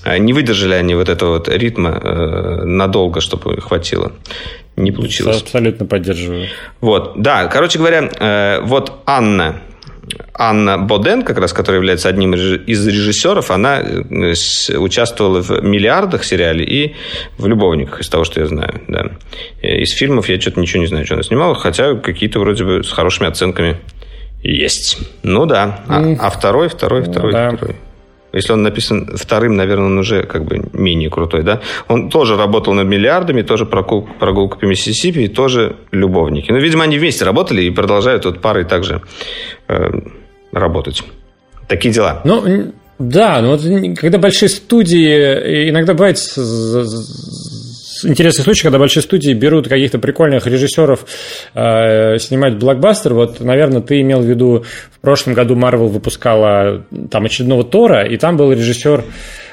Э, 0.05 0.19
не 0.19 0.35
выдержали 0.35 0.75
они 0.75 0.95
вот 0.95 1.09
этого 1.09 1.35
вот 1.35 1.49
ритма 1.49 1.99
э, 2.03 2.65
надолго, 2.65 3.23
чтобы 3.23 3.59
хватило. 3.61 4.13
Не 4.77 4.93
получилось. 4.93 5.41
Абсолютно 5.41 5.87
поддерживаю. 5.87 6.49
Вот, 6.83 7.15
да, 7.17 7.47
короче 7.47 7.79
говоря, 7.79 8.11
э, 8.19 8.61
вот 8.63 8.93
Анна, 9.07 9.61
Анна 10.35 10.79
Боден, 10.79 11.23
как 11.23 11.39
раз, 11.39 11.53
которая 11.53 11.81
является 11.81 12.09
одним 12.09 12.35
из 12.35 12.87
режиссеров, 12.87 13.51
она 13.51 13.81
э, 13.81 14.77
участвовала 14.77 15.43
в 15.43 15.63
«Миллиардах» 15.63 16.25
сериале 16.25 16.65
и 16.65 16.95
в 17.39 17.47
«Любовниках», 17.47 18.01
из 18.01 18.09
того, 18.09 18.25
что 18.25 18.41
я 18.41 18.47
знаю. 18.47 18.81
Да. 18.89 19.11
Э, 19.63 19.81
из 19.81 19.93
фильмов 19.93 20.29
я 20.29 20.41
что-то 20.41 20.61
ничего 20.61 20.83
не 20.83 20.89
знаю, 20.89 21.05
что 21.05 21.15
она 21.15 21.23
снимала, 21.23 21.55
хотя 21.55 21.95
какие-то 21.95 22.41
вроде 22.41 22.65
бы 22.65 22.85
с 22.85 22.91
хорошими 22.91 23.29
оценками 23.29 23.77
есть. 24.43 24.99
Ну 25.23 25.47
да. 25.47 25.81
А, 25.89 26.03
а 26.19 26.31
второй, 26.31 26.69
второй, 26.69 27.03
второй, 27.03 27.33
ну, 27.33 27.39
да. 27.39 27.57
второй. 27.57 27.77
Если 28.33 28.53
он 28.53 28.63
написан 28.63 29.17
вторым, 29.17 29.57
наверное, 29.57 29.87
он 29.87 29.99
уже 29.99 30.23
как 30.23 30.45
бы 30.45 30.63
менее 30.73 31.11
крутой, 31.11 31.43
да? 31.43 31.61
Он 31.89 32.11
тоже 32.11 32.37
работал 32.37 32.75
над 32.75 32.87
миллиардами, 32.87 33.43
тоже 33.43 33.67
прогулка, 33.67 34.13
прогулка 34.19 34.57
по 34.57 34.67
Миссисипи, 34.67 35.21
и 35.21 35.29
тоже 35.29 35.77
любовники. 35.91 36.53
Ну, 36.53 36.59
видимо, 36.59 36.85
они 36.85 36.99
вместе 36.99 37.25
работали 37.25 37.63
и 37.63 37.71
продолжают 37.71 38.25
вот 38.25 38.41
парой 38.41 38.65
также 38.65 39.03
работать. 40.53 41.03
Такие 41.69 41.93
дела. 41.93 42.21
Ну, 42.25 42.73
Да, 42.99 43.41
но 43.41 43.57
вот 43.57 43.63
когда 43.99 44.19
большие 44.19 44.49
студии, 44.49 45.71
иногда 45.71 45.95
бывает 45.95 46.19
интересный 48.05 48.45
случай, 48.45 48.63
когда 48.63 48.79
большие 48.79 49.03
студии 49.03 49.33
берут 49.33 49.69
каких-то 49.69 49.99
прикольных 49.99 50.47
режиссеров 50.47 51.07
э, 51.55 52.19
снимать 52.19 52.57
блокбастер. 52.59 53.15
Вот, 53.15 53.41
наверное, 53.41 53.81
ты 53.81 54.01
имел 54.01 54.21
в 54.21 54.25
виду, 54.25 54.65
в 54.93 55.01
прошлом 55.01 55.35
году 55.35 55.55
Marvel 55.55 55.89
выпускала 55.89 56.85
там 57.11 57.25
очередного 57.25 57.65
Тора, 57.65 58.07
и 58.07 58.17
там 58.17 58.37
был 58.37 58.53
режиссер 58.53 59.05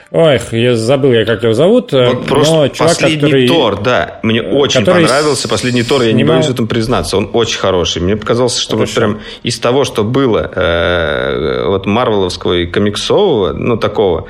Ой, 0.10 0.40
я 0.52 0.76
забыл, 0.76 1.12
я 1.12 1.26
как 1.26 1.44
его 1.44 1.54
зовут. 1.54 1.94
Э, 1.94 2.14
вот 2.14 2.28
просто 2.28 2.70
чувак, 2.70 2.94
последний 2.94 3.22
который, 3.22 3.48
Тор, 3.48 3.82
да, 3.82 4.20
мне 4.24 4.42
очень 4.42 4.86
понравился 4.86 5.50
последний 5.50 5.84
Тор, 5.84 6.02
я 6.02 6.12
снимал... 6.12 6.18
не 6.18 6.24
боюсь 6.24 6.46
в 6.46 6.52
этом 6.52 6.68
признаться, 6.68 7.18
он 7.18 7.30
очень 7.34 7.60
хороший. 7.60 8.02
Мне 8.02 8.16
показалось, 8.16 8.58
что 8.58 8.78
Хорошо. 8.78 8.94
вот 8.94 8.96
прям 8.96 9.20
из 9.44 9.60
того, 9.60 9.84
что 9.84 10.06
было 10.06 10.50
э, 10.56 11.68
вот 11.68 11.86
марвеловского 11.86 12.54
и 12.54 12.66
комиксового, 12.68 13.52
ну 13.52 13.76
такого, 13.76 14.28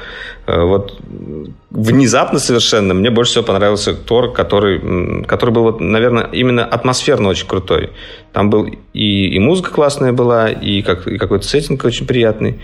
э, 0.47 0.59
вот 0.59 0.97
внезапно 1.69 2.39
совершенно 2.39 2.95
мне 2.95 3.11
больше 3.11 3.33
всего 3.33 3.43
понравился 3.43 3.93
Тор, 3.93 4.33
который, 4.33 5.23
который 5.25 5.51
был, 5.51 5.61
вот, 5.63 5.79
наверное, 5.79 6.27
именно 6.31 6.65
атмосферно 6.65 7.29
очень 7.29 7.47
крутой. 7.47 7.91
Там 8.33 8.49
был 8.49 8.67
и, 8.93 9.27
и 9.27 9.39
музыка 9.39 9.69
классная 9.69 10.11
была, 10.11 10.49
и, 10.49 10.81
как, 10.81 11.07
и 11.07 11.19
какой-то 11.19 11.45
сеттинг 11.45 11.85
очень 11.85 12.07
приятный. 12.07 12.59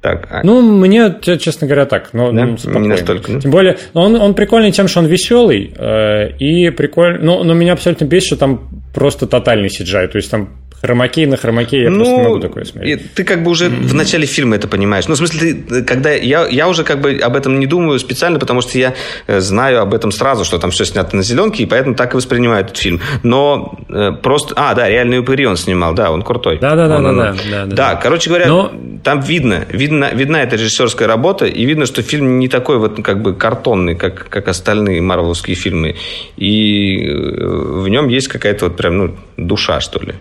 Так, 0.00 0.28
а... 0.30 0.40
Ну, 0.44 0.62
мне, 0.62 1.16
честно 1.20 1.66
говоря, 1.66 1.84
так. 1.84 2.10
Но, 2.12 2.30
да? 2.30 2.46
ну, 2.64 2.78
не 2.78 2.88
настолько. 2.88 3.32
Да? 3.32 3.40
Тем 3.40 3.50
более, 3.50 3.78
он, 3.94 4.14
он 4.14 4.34
прикольный 4.34 4.70
тем, 4.70 4.86
что 4.86 5.00
он 5.00 5.06
веселый. 5.06 5.74
Э, 5.76 6.30
и 6.38 6.70
прикольный. 6.70 7.20
Но, 7.20 7.42
но 7.42 7.54
меня 7.54 7.72
абсолютно 7.72 8.04
бесит, 8.04 8.28
что 8.28 8.36
там 8.36 8.68
просто 8.94 9.26
тотальный 9.26 9.68
CGI. 9.68 10.06
То 10.08 10.16
есть 10.16 10.30
там 10.30 10.50
Хромакей 10.80 11.26
на 11.26 11.36
хромакей 11.36 11.82
я 11.82 11.90
ну, 11.90 11.96
просто 11.96 12.14
не 12.14 12.22
могу 12.22 12.38
такое 12.38 12.64
смотреть. 12.64 13.14
Ты 13.14 13.24
как 13.24 13.42
бы 13.42 13.50
уже 13.50 13.66
mm-hmm. 13.66 13.86
в 13.86 13.94
начале 13.94 14.26
фильма 14.26 14.54
это 14.54 14.68
понимаешь. 14.68 15.08
Ну, 15.08 15.14
в 15.14 15.18
смысле, 15.18 15.54
ты, 15.54 15.82
когда 15.82 16.12
я, 16.12 16.46
я 16.46 16.68
уже 16.68 16.84
как 16.84 17.00
бы 17.00 17.18
об 17.20 17.34
этом 17.34 17.58
не 17.58 17.66
думаю 17.66 17.98
специально, 17.98 18.38
потому 18.38 18.60
что 18.60 18.78
я 18.78 18.94
э, 19.26 19.40
знаю 19.40 19.80
об 19.80 19.92
этом 19.92 20.12
сразу, 20.12 20.44
что 20.44 20.58
там 20.58 20.70
все 20.70 20.84
снято 20.84 21.16
на 21.16 21.22
зеленке, 21.24 21.64
и 21.64 21.66
поэтому 21.66 21.96
так 21.96 22.14
и 22.14 22.16
воспринимаю 22.16 22.64
этот 22.64 22.76
фильм. 22.76 23.00
Но 23.24 23.76
э, 23.88 24.12
просто... 24.22 24.54
А, 24.56 24.74
да, 24.74 24.88
реальный 24.88 25.18
упыри 25.18 25.46
он 25.46 25.56
снимал, 25.56 25.94
да, 25.94 26.12
он 26.12 26.22
крутой. 26.22 26.58
Да, 26.60 26.76
да, 26.76 26.86
да, 26.86 27.00
да, 27.00 27.12
да, 27.12 27.34
да, 27.50 27.66
да. 27.66 27.76
Да, 27.76 27.94
короче 27.96 28.30
говоря, 28.30 28.46
Но... 28.46 28.72
там 29.02 29.20
видно, 29.20 29.66
видно, 29.70 30.10
видна 30.14 30.44
эта 30.44 30.54
режиссерская 30.54 31.08
работа, 31.08 31.46
и 31.46 31.64
видно, 31.64 31.86
что 31.86 32.02
фильм 32.02 32.38
не 32.38 32.46
такой 32.48 32.78
вот 32.78 33.02
как 33.02 33.20
бы 33.20 33.34
картонный, 33.34 33.96
как, 33.96 34.28
как 34.28 34.46
остальные 34.46 35.02
марвеловские 35.02 35.56
фильмы. 35.56 35.96
И 36.36 37.04
э, 37.04 37.46
в 37.46 37.88
нем 37.88 38.06
есть 38.06 38.28
какая-то 38.28 38.66
вот 38.66 38.76
прям, 38.76 38.96
ну, 38.96 39.16
душа, 39.36 39.80
что 39.80 39.98
ли. 39.98 40.14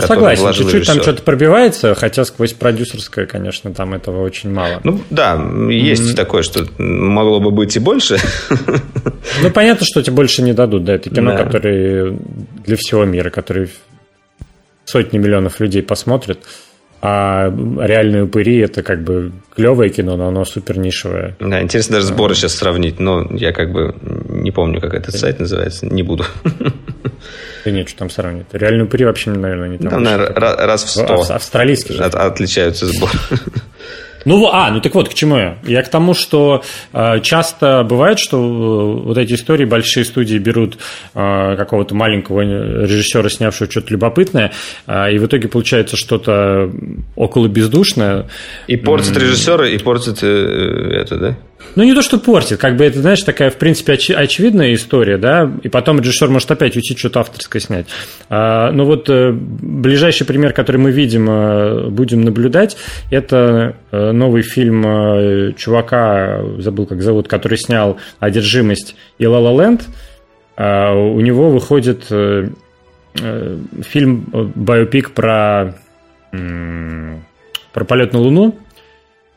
Ну, 0.00 0.06
согласен, 0.06 0.52
чуть-чуть 0.52 0.86
там 0.86 1.00
что-то 1.00 1.22
пробивается, 1.22 1.94
хотя 1.94 2.24
сквозь 2.24 2.52
продюсерское, 2.52 3.26
конечно, 3.26 3.72
там 3.72 3.94
этого 3.94 4.22
очень 4.22 4.50
мало. 4.50 4.80
Ну, 4.84 5.00
да, 5.10 5.34
есть 5.68 6.12
mm-hmm. 6.12 6.16
такое, 6.16 6.42
что 6.42 6.66
могло 6.78 7.40
бы 7.40 7.50
быть 7.50 7.76
и 7.76 7.78
больше. 7.78 8.18
Ну, 9.42 9.50
понятно, 9.50 9.86
что 9.86 10.02
тебе 10.02 10.16
больше 10.16 10.42
не 10.42 10.52
дадут, 10.52 10.84
да, 10.84 10.94
это 10.94 11.10
кино, 11.10 11.32
да. 11.32 11.44
которое 11.44 12.16
для 12.64 12.76
всего 12.76 13.04
мира, 13.04 13.30
который 13.30 13.70
сотни 14.84 15.18
миллионов 15.18 15.60
людей 15.60 15.82
посмотрят. 15.82 16.38
А 17.02 17.48
реальные 17.48 18.24
упыри 18.24 18.58
это 18.58 18.82
как 18.82 19.02
бы 19.02 19.32
клевое 19.56 19.88
кино, 19.88 20.16
но 20.16 20.28
оно 20.28 20.44
супер 20.44 20.76
нишевое. 20.76 21.34
Да, 21.40 21.62
интересно 21.62 21.94
даже 21.94 22.08
сборы 22.08 22.34
сейчас 22.34 22.54
сравнить, 22.54 23.00
но 23.00 23.26
я 23.30 23.52
как 23.52 23.72
бы 23.72 23.94
не 24.42 24.50
помню, 24.50 24.80
как 24.80 24.94
этот 24.94 25.14
сайт 25.14 25.40
называется, 25.40 25.86
не 25.86 26.02
буду. 26.02 26.24
Да 27.64 27.70
нет, 27.70 27.88
что 27.88 27.98
там 27.98 28.10
сравнивать. 28.10 28.46
Реальные 28.52 28.84
упыри 28.84 29.04
вообще, 29.04 29.30
наверное, 29.30 29.68
не 29.68 29.78
там. 29.78 29.90
Там, 29.90 30.02
наверное, 30.02 30.34
раз 30.34 30.84
в 30.84 30.88
сто. 30.88 31.22
Австралийский 31.28 31.94
же. 31.94 32.02
От, 32.02 32.14
отличаются 32.14 32.86
сборы. 32.86 33.12
Ну, 34.24 34.46
а, 34.52 34.70
ну 34.70 34.80
так 34.80 34.94
вот, 34.94 35.08
к 35.08 35.14
чему 35.14 35.36
я? 35.36 35.58
Я 35.64 35.82
к 35.82 35.88
тому, 35.88 36.14
что 36.14 36.62
э, 36.92 37.20
часто 37.22 37.82
бывает, 37.84 38.18
что 38.18 38.36
э, 38.36 39.06
вот 39.06 39.16
эти 39.16 39.34
истории 39.34 39.64
большие 39.64 40.04
студии 40.04 40.36
берут 40.36 40.76
э, 41.14 41.56
какого-то 41.56 41.94
маленького 41.94 42.42
режиссера, 42.42 43.28
снявшего 43.30 43.70
что-то 43.70 43.92
любопытное, 43.92 44.52
э, 44.86 45.12
и 45.14 45.18
в 45.18 45.26
итоге 45.26 45.48
получается 45.48 45.96
что-то 45.96 46.70
около 47.16 47.48
бездушное. 47.48 48.28
И 48.66 48.76
портит 48.76 49.16
режиссера, 49.16 49.66
и 49.66 49.78
портит 49.78 50.18
э, 50.22 51.00
это, 51.00 51.16
да? 51.16 51.36
Ну, 51.76 51.84
не 51.84 51.94
то, 51.94 52.02
что 52.02 52.18
портит, 52.18 52.58
как 52.58 52.76
бы 52.76 52.84
это, 52.84 53.00
знаешь, 53.00 53.22
такая, 53.22 53.50
в 53.50 53.56
принципе, 53.56 53.92
оч- 53.92 54.14
очевидная 54.14 54.74
история, 54.74 55.18
да, 55.18 55.50
и 55.62 55.68
потом 55.68 56.00
режиссер 56.00 56.28
может 56.28 56.50
опять 56.50 56.74
уйти 56.76 56.96
что-то 56.96 57.20
авторское 57.20 57.60
снять. 57.60 57.86
А, 58.28 58.72
но 58.72 58.84
вот 58.84 59.08
э, 59.08 59.30
ближайший 59.32 60.26
пример, 60.26 60.52
который 60.52 60.78
мы 60.78 60.90
видим, 60.90 61.30
э, 61.30 61.88
будем 61.90 62.22
наблюдать, 62.22 62.76
это 63.10 63.76
э, 63.92 64.10
новый 64.10 64.42
фильм 64.42 64.84
э, 64.86 65.52
чувака, 65.56 66.42
забыл, 66.58 66.86
как 66.86 67.02
зовут, 67.02 67.28
который 67.28 67.58
снял 67.58 67.98
«Одержимость» 68.18 68.96
и 69.18 69.26
«Ла 69.26 69.38
Ла 69.38 69.62
Ленд». 69.62 69.82
А, 70.56 70.92
у 70.92 71.20
него 71.20 71.50
выходит 71.50 72.06
э, 72.10 72.48
э, 73.20 73.58
фильм, 73.82 74.26
э, 74.32 74.48
биопик 74.54 75.12
про, 75.12 75.76
про 76.30 77.84
полет 77.84 78.12
на 78.12 78.18
Луну. 78.18 78.58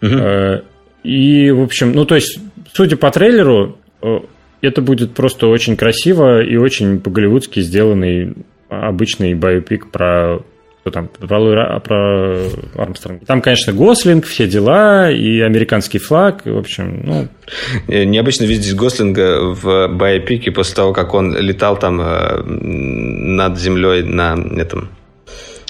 Угу. 0.02 0.64
И, 1.04 1.52
в 1.52 1.62
общем, 1.62 1.92
ну, 1.94 2.06
то 2.06 2.16
есть, 2.16 2.40
судя 2.74 2.98
по 2.98 3.12
трейлеру, 3.12 3.78
э, 4.02 4.20
это 4.62 4.82
будет 4.82 5.14
просто 5.14 5.48
очень 5.48 5.76
красиво 5.76 6.42
и 6.42 6.56
очень 6.56 7.00
по-голливудски 7.00 7.60
сделанный 7.60 8.34
обычный 8.70 9.34
биопик 9.34 9.92
про 9.92 10.40
кто 10.84 10.92
там, 10.92 11.08
про, 11.08 11.80
про 11.80 12.46
Армстронга. 12.76 13.26
Там, 13.26 13.42
конечно, 13.42 13.72
Гослинг, 13.72 14.26
все 14.26 14.48
дела, 14.48 15.10
и 15.10 15.40
американский 15.40 15.98
флаг, 15.98 16.46
в 16.46 16.58
общем, 16.58 17.02
ну... 17.06 17.28
Э, 17.88 18.04
необычно 18.04 18.44
видеть 18.44 18.76
Гослинга 18.76 19.54
в 19.54 19.88
биопике 19.88 20.52
после 20.52 20.76
того, 20.76 20.92
как 20.92 21.14
он 21.14 21.38
летал 21.38 21.80
там 21.80 22.02
э, 22.02 22.44
над 22.44 23.58
землей 23.58 24.04
на 24.04 24.34
этом... 24.58 24.90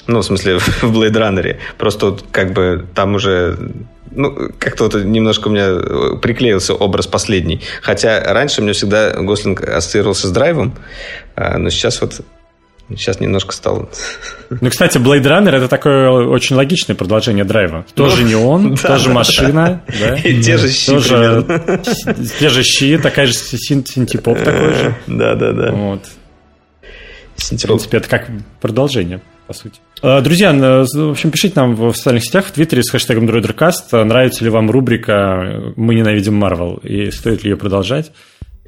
Ну, 0.06 0.20
в 0.20 0.24
смысле, 0.24 0.58
в 0.58 0.84
Blade 0.84 1.12
Runner. 1.12 1.56
Просто 1.78 2.16
как 2.30 2.52
бы 2.52 2.86
там 2.94 3.14
уже 3.14 3.58
ну, 4.10 4.50
как-то 4.58 4.84
вот 4.84 4.94
немножко 4.94 5.48
у 5.48 5.50
меня 5.50 5.66
э, 5.66 6.16
приклеился 6.20 6.74
образ 6.74 7.06
последний. 7.06 7.60
Хотя 7.82 8.20
раньше 8.32 8.62
мне 8.62 8.72
всегда 8.72 9.10
Гослинг 9.10 9.62
ассоциировался 9.62 10.28
с 10.28 10.30
драйвом, 10.30 10.74
а, 11.34 11.58
но 11.58 11.70
сейчас 11.70 12.00
вот 12.00 12.20
Сейчас 12.90 13.18
немножко 13.18 13.52
стал. 13.52 13.88
Ну, 14.60 14.70
кстати, 14.70 14.98
Blade 14.98 15.22
Runner 15.22 15.56
это 15.56 15.68
такое 15.68 16.10
очень 16.10 16.54
логичное 16.54 16.94
продолжение 16.94 17.44
драйва. 17.44 17.86
Тоже 17.94 18.22
ну, 18.22 18.28
не 18.28 18.34
он, 18.34 18.74
да, 18.82 18.88
тоже 18.88 19.06
да, 19.06 19.14
машина. 19.14 19.82
Да. 19.88 20.16
И 20.16 20.42
те 20.42 20.58
же 20.58 20.68
щи. 20.68 20.90
Тоже, 20.90 21.44
те 22.38 22.50
же 22.50 22.62
щи, 22.62 22.98
такая 22.98 23.26
же 23.26 23.32
синтепоп 23.32 24.38
такой 24.38 24.74
же. 24.74 24.94
Да, 25.06 25.34
да, 25.34 25.52
да. 25.52 25.72
Вот. 25.72 26.02
В 27.36 27.48
принципе, 27.48 27.96
это 27.96 28.08
как 28.08 28.28
продолжение 28.60 29.22
по 29.46 29.54
сути. 29.54 29.80
Э, 30.04 30.20
друзья, 30.20 30.52
в 30.52 31.10
общем, 31.10 31.30
пишите 31.30 31.54
нам 31.56 31.74
в 31.74 31.94
социальных 31.94 32.24
сетях, 32.24 32.44
в 32.44 32.52
Твиттере 32.52 32.82
с 32.82 32.90
хэштегом 32.90 33.26
DroiderCast, 33.26 34.04
нравится 34.04 34.44
ли 34.44 34.50
вам 34.50 34.70
рубрика 34.70 35.72
«Мы 35.76 35.94
ненавидим 35.94 36.34
Марвел» 36.34 36.74
и 36.82 37.10
стоит 37.10 37.42
ли 37.42 37.50
ее 37.50 37.56
продолжать. 37.56 38.12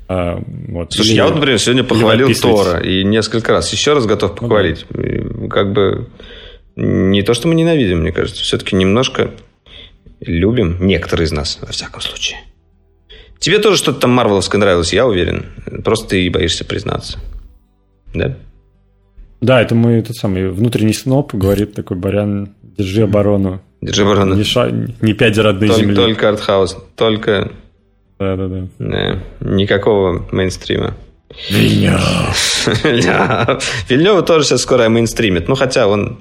А, 0.08 0.42
вот. 0.68 0.94
Слушай, 0.94 1.08
или, 1.10 1.16
я 1.16 1.26
вот, 1.26 1.34
например, 1.34 1.58
сегодня 1.58 1.84
похвалил 1.84 2.34
Тора 2.40 2.80
и 2.80 3.04
несколько 3.04 3.52
раз 3.52 3.70
еще 3.70 3.92
раз 3.92 4.06
готов 4.06 4.34
похвалить. 4.34 4.86
Ну, 4.88 5.48
как 5.50 5.74
бы 5.74 6.08
не 6.74 7.20
то, 7.20 7.34
что 7.34 7.48
мы 7.48 7.54
ненавидим, 7.54 7.98
мне 7.98 8.12
кажется, 8.12 8.42
все-таки 8.42 8.74
немножко 8.74 9.32
любим, 10.20 10.86
некоторые 10.86 11.26
из 11.26 11.32
нас, 11.32 11.58
во 11.60 11.68
всяком 11.68 12.00
случае. 12.00 12.38
Тебе 13.40 13.58
тоже 13.58 13.76
что-то 13.76 14.00
там 14.00 14.12
Марвеловское 14.12 14.58
нравилось, 14.58 14.94
я 14.94 15.06
уверен. 15.06 15.44
Просто 15.84 16.08
ты 16.08 16.30
боишься 16.30 16.64
признаться. 16.64 17.18
Да? 18.14 18.38
Да, 19.46 19.62
это 19.62 19.76
мы 19.76 20.02
тот 20.02 20.16
самый 20.16 20.50
внутренний 20.50 20.92
сноп, 20.92 21.32
говорит 21.32 21.72
такой 21.72 21.96
Барян, 21.96 22.48
держи 22.76 23.04
оборону. 23.04 23.60
Держи 23.80 24.02
оборону. 24.02 24.34
Не, 24.34 24.42
ша... 24.42 24.68
не 25.00 25.12
пять 25.12 25.38
родной 25.38 25.68
только, 25.68 25.82
земли. 25.82 25.94
Только 25.94 26.28
артхаус, 26.30 26.76
только... 26.96 27.52
Да, 28.18 28.34
да, 28.34 28.48
да. 28.48 28.66
да. 28.80 29.18
Никакого 29.38 30.26
мейнстрима. 30.32 30.96
Вильнев. 31.48 32.66
Вильнева 33.88 34.22
тоже 34.22 34.46
сейчас 34.46 34.62
скоро 34.62 34.88
мейнстримит. 34.88 35.46
Ну, 35.46 35.54
хотя 35.54 35.86
он... 35.86 36.18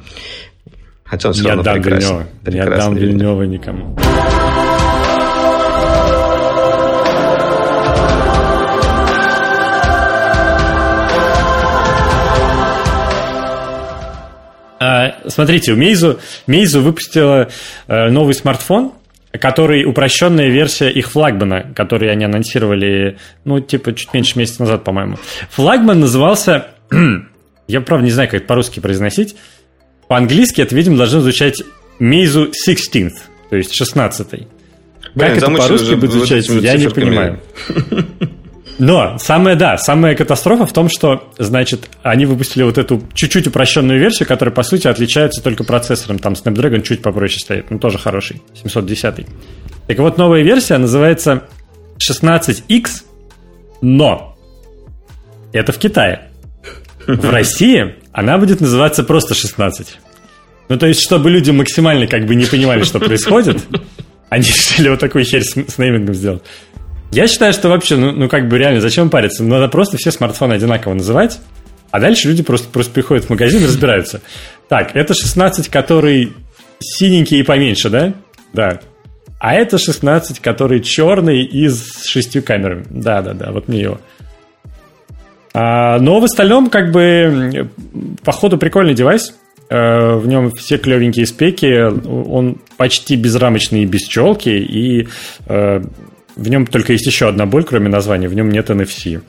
Хотя 1.04 1.30
он 1.30 1.34
все 1.34 1.44
Я 1.46 1.50
равно 1.50 1.64
дам 1.64 1.82
прекрасен. 1.82 2.26
Вильнева. 2.44 2.70
Я 2.70 2.78
дам 2.78 2.96
Вильнева 2.96 3.42
никому. 3.42 3.98
Смотрите, 15.28 15.74
у 15.74 15.78
Meizu, 15.78 16.20
Meizu 16.48 16.80
выпустила 16.80 17.50
э, 17.88 18.10
новый 18.10 18.34
смартфон, 18.34 18.94
который 19.38 19.86
упрощенная 19.86 20.50
версия 20.50 20.90
их 20.90 21.12
флагмана, 21.12 21.72
который 21.76 22.12
они 22.12 22.26
анонсировали, 22.26 23.18
ну, 23.44 23.60
типа, 23.60 23.94
чуть 23.94 24.14
меньше 24.14 24.38
месяца 24.38 24.62
назад, 24.62 24.84
по-моему. 24.84 25.18
Флагман 25.52 26.00
назывался... 26.00 26.68
Я, 27.68 27.82
правда, 27.82 28.06
не 28.06 28.12
знаю, 28.12 28.30
как 28.30 28.42
это 28.42 28.48
по-русски 28.48 28.80
произносить. 28.80 29.36
По-английски 30.08 30.62
это, 30.62 30.76
видимо, 30.76 30.98
должно 30.98 31.22
звучать 31.22 31.64
Meizu 32.00 32.52
16th, 32.68 33.16
то 33.50 33.56
есть 33.56 33.74
16 33.74 34.34
-й. 34.34 34.48
Блин, 35.16 35.30
как 35.30 35.38
это 35.38 35.52
по-русски 35.52 35.96
будет 35.96 36.12
звучать, 36.12 36.48
я 36.48 36.78
не 36.78 36.90
понимаю. 36.90 37.40
Но 38.78 39.17
самое, 39.19 39.55
да, 39.55 39.78
самая 39.78 40.15
катастрофа 40.15 40.65
в 40.65 40.73
том, 40.73 40.89
что, 40.89 41.32
значит, 41.38 41.89
они 42.03 42.26
выпустили 42.26 42.63
вот 42.63 42.78
эту 42.78 43.01
чуть-чуть 43.13 43.47
упрощенную 43.47 43.99
версию, 43.99 44.28
которая, 44.28 44.53
по 44.53 44.63
сути, 44.63 44.88
отличается 44.88 45.41
только 45.41 45.63
процессором. 45.63 46.19
Там 46.19 46.34
Snapdragon 46.34 46.82
чуть 46.82 47.01
попроще 47.01 47.39
стоит, 47.39 47.71
но 47.71 47.78
тоже 47.78 47.97
хороший, 47.97 48.41
710. 48.53 49.28
Так 49.88 49.97
вот, 49.99 50.17
новая 50.17 50.41
версия 50.41 50.78
называется 50.78 51.43
16X, 51.99 53.03
но 53.82 54.38
это 55.53 55.71
в 55.71 55.78
Китае. 55.78 56.30
В 57.07 57.30
России 57.30 57.95
она 58.11 58.38
будет 58.38 58.59
называться 58.59 59.03
просто 59.03 59.36
16. 59.36 59.99
Ну, 60.67 60.78
то 60.78 60.88
есть, 60.88 61.01
чтобы 61.01 61.30
люди 61.30 61.51
максимально 61.51 62.07
как 62.07 62.26
бы 62.26 62.36
не 62.36 62.45
понимали, 62.45 62.84
что 62.84 62.99
происходит, 62.99 63.63
они 64.30 64.45
решили 64.47 64.89
вот 64.89 64.99
такую 64.99 65.23
херь 65.23 65.43
с, 65.43 65.55
с 65.55 65.78
неймингом 65.78 66.15
сделать. 66.15 66.43
Я 67.16 67.28
считаю, 67.28 67.53
что 67.53 67.70
вообще, 67.70 67.95
ну, 67.95 68.11
ну 68.11 68.28
как 68.28 68.49
бы 68.49 68.57
реально, 68.57 68.82
зачем 68.82 69.09
париться? 69.09 69.41
Надо 69.41 69.70
просто 69.70 69.95
все 69.95 70.11
смартфоны 70.11 70.51
одинаково 70.51 70.95
называть, 70.95 71.39
а 71.89 72.01
дальше 72.01 72.28
люди 72.28 72.43
просто, 72.43 72.68
просто 72.68 72.91
приходят 72.91 73.24
в 73.24 73.30
магазин 73.30 73.63
и 73.63 73.66
разбираются. 73.66 74.20
Так, 74.68 74.93
это 74.97 75.13
16, 75.13 75.70
который 75.70 76.34
синенький 76.80 77.39
и 77.39 77.43
поменьше, 77.43 77.89
да? 77.89 78.11
Да. 78.51 78.82
А 79.39 79.53
это 79.53 79.78
16, 79.78 80.41
который 80.41 80.82
черный 80.82 81.43
и 81.43 81.70
с 81.70 82.05
шестью 82.05 82.43
камерами. 82.43 82.86
Да, 82.89 83.22
да, 83.22 83.34
да, 83.34 83.53
вот 83.53 83.70
мне 83.70 83.84
его. 83.84 84.01
А, 85.53 85.97
но 85.99 86.20
в 86.20 86.26
остальном, 86.26 86.70
как 86.70 86.91
бы, 86.91 87.70
походу, 88.26 88.57
прикольный 88.57 88.93
девайс. 88.93 89.34
Э, 89.70 90.16
в 90.16 90.28
нем 90.28 90.51
все 90.51 90.78
клевенькие 90.78 91.26
спеки. 91.26 91.82
Он 91.82 92.57
почти 92.76 93.16
безрамочный 93.16 93.84
и 93.84 93.86
без 93.86 94.01
челки. 94.01 94.49
И 94.49 95.07
э, 95.47 95.82
в 96.36 96.50
нем 96.50 96.68
только 96.68 96.94
есть 96.94 97.06
еще 97.06 97.28
одна 97.28 97.46
боль, 97.46 97.64
кроме 97.64 97.90
названия. 97.90 98.28
В 98.28 98.34
нем 98.34 98.50
нет 98.50 98.70
NFC. 98.70 99.22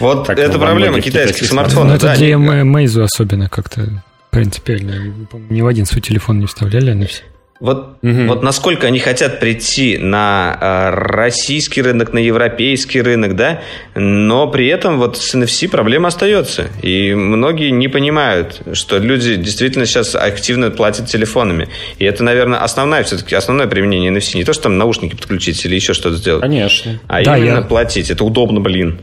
Вот 0.00 0.26
как 0.26 0.38
это 0.38 0.58
проблема 0.58 1.00
китайских 1.00 1.46
смартфонов. 1.46 1.88
Ну, 1.88 1.94
это 1.94 2.06
да, 2.06 2.16
для 2.16 2.34
Meizu 2.34 3.02
особенно 3.02 3.48
как-то 3.48 4.02
принципиально. 4.30 5.14
Ни 5.50 5.60
в 5.62 5.66
один 5.66 5.86
свой 5.86 6.02
телефон 6.02 6.40
не 6.40 6.46
вставляли 6.46 6.94
NFC. 6.94 7.22
Вот, 7.58 7.98
угу. 8.02 8.26
вот 8.26 8.42
насколько 8.42 8.86
они 8.86 8.98
хотят 8.98 9.40
прийти 9.40 9.96
на 9.96 10.58
э, 10.60 10.90
российский 10.90 11.80
рынок, 11.80 12.12
на 12.12 12.18
европейский 12.18 13.00
рынок, 13.00 13.34
да, 13.34 13.62
но 13.94 14.46
при 14.48 14.66
этом 14.66 14.98
вот 14.98 15.16
с 15.16 15.34
NFC 15.34 15.68
проблема 15.68 16.08
остается. 16.08 16.68
И 16.82 17.14
многие 17.14 17.70
не 17.70 17.88
понимают, 17.88 18.60
что 18.74 18.98
люди 18.98 19.36
действительно 19.36 19.86
сейчас 19.86 20.14
активно 20.14 20.70
платят 20.70 21.06
телефонами. 21.06 21.68
И 21.98 22.04
это, 22.04 22.22
наверное, 22.22 22.58
основное 22.58 23.02
все-таки 23.04 23.34
основное 23.34 23.66
применение 23.66 24.12
NFC. 24.12 24.36
Не 24.36 24.44
то, 24.44 24.52
что 24.52 24.64
там 24.64 24.76
наушники 24.76 25.14
подключить 25.14 25.64
или 25.64 25.74
еще 25.74 25.94
что-то 25.94 26.16
сделать. 26.16 26.42
Конечно. 26.42 27.00
А 27.08 27.22
да, 27.24 27.38
именно 27.38 27.56
я... 27.56 27.62
платить. 27.62 28.10
Это 28.10 28.24
удобно, 28.24 28.60
блин. 28.60 29.00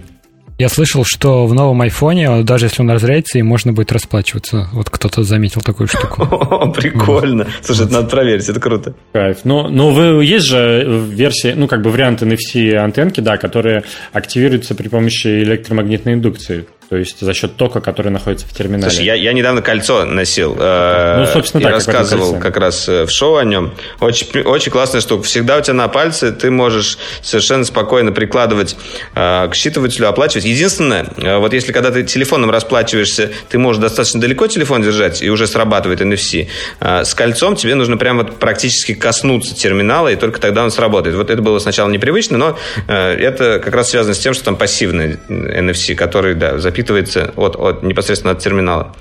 Я 0.64 0.70
слышал, 0.70 1.04
что 1.04 1.46
в 1.46 1.54
новом 1.54 1.82
айфоне, 1.82 2.42
даже 2.44 2.68
если 2.68 2.84
он 2.84 2.90
разряется, 2.90 3.38
им 3.38 3.48
можно 3.48 3.74
будет 3.74 3.92
расплачиваться. 3.92 4.70
Вот 4.72 4.90
кто-то 4.90 5.22
заметил 5.22 5.60
такую 5.60 5.88
штуку. 5.88 6.24
О, 6.24 6.72
прикольно. 6.72 7.48
Слушай, 7.62 7.84
это 7.84 7.96
надо 7.96 8.08
проверить, 8.08 8.48
это 8.48 8.62
круто. 8.62 8.96
Кайф. 9.12 9.40
Но, 9.44 9.68
но 9.68 9.90
вы, 9.90 10.24
есть 10.24 10.46
же 10.46 11.04
версии, 11.10 11.52
ну, 11.54 11.68
как 11.68 11.82
бы 11.82 11.90
варианты 11.90 12.26
NFC 12.26 12.76
антенки, 12.76 13.20
да, 13.20 13.36
которые 13.36 13.84
активируются 14.14 14.74
при 14.74 14.88
помощи 14.88 15.28
электромагнитной 15.44 16.14
индукции. 16.14 16.66
То 16.90 16.98
есть 16.98 17.20
за 17.22 17.34
счет 17.34 17.56
тока, 17.56 17.82
который 17.82 18.12
находится 18.12 18.46
в 18.46 18.54
терминале. 18.54 18.92
Слушай, 18.92 19.06
я, 19.06 19.16
я 19.16 19.34
недавно 19.34 19.62
кольцо 19.62 20.06
носил. 20.06 20.56
Э, 20.60 21.20
ну, 21.20 21.26
собственно, 21.26 21.62
я 21.62 21.72
рассказывал 21.72 22.40
как 22.40 22.58
раз 22.58 22.88
э, 22.88 23.06
в 23.06 23.10
шоу 23.10 23.38
о 23.38 23.44
нем. 23.44 23.74
Очень, 24.00 24.42
очень 24.42 24.72
классная 24.72 25.02
штука. 25.02 25.24
Всегда 25.24 25.58
у 25.58 25.62
тебя 25.62 25.74
на 25.74 25.88
пальце 25.88 26.32
ты 26.32 26.52
можешь 26.52 27.00
совершенно 27.22 27.64
спокойно 27.66 28.12
прикладывать 28.12 28.76
э, 29.16 29.48
к 29.50 29.54
считывателю, 29.56 30.06
оплачивать. 30.06 30.46
Единственное, 30.46 31.08
вот 31.40 31.54
если 31.54 31.72
когда 31.72 31.90
ты 31.90 32.04
телефоном 32.04 32.52
расплачиваешься, 32.52 33.32
ты 33.50 33.58
можешь 33.58 33.82
достаточно 33.82 34.20
далеко 34.20 34.48
телефон 34.48 34.84
держать, 34.84 35.24
и 35.24 35.30
уже 35.30 35.48
срабатывает 35.48 36.02
NFC. 36.02 36.48
С 36.80 37.16
кольцом 37.16 37.56
тебе 37.56 37.76
нужно 37.76 37.98
прям 37.98 38.18
вот 38.18 38.38
практически 38.38 38.94
коснуться 38.94 39.56
терминала, 39.56 40.10
и 40.10 40.16
только 40.16 40.40
тогда 40.40 40.64
он 40.64 40.70
сработает. 40.70 41.16
Вот 41.16 41.30
это 41.30 41.42
было 41.42 41.60
сначала 41.60 41.90
непривычно, 41.90 42.38
но 42.38 42.60
это 42.88 43.60
как 43.64 43.74
раз 43.74 43.90
связано 43.90 44.14
с 44.14 44.20
тем, 44.20 44.34
что 44.34 44.46
там 44.46 44.58
пассивный 44.58 45.18
NFC, 45.28 45.96
который, 45.96 46.36
да, 46.36 46.60
запитывает 46.60 46.73
впитывается 46.74 47.32
от, 47.36 47.56
от, 47.56 47.84
непосредственно 47.84 48.34
от 48.34 48.40
терминала. 48.40 48.96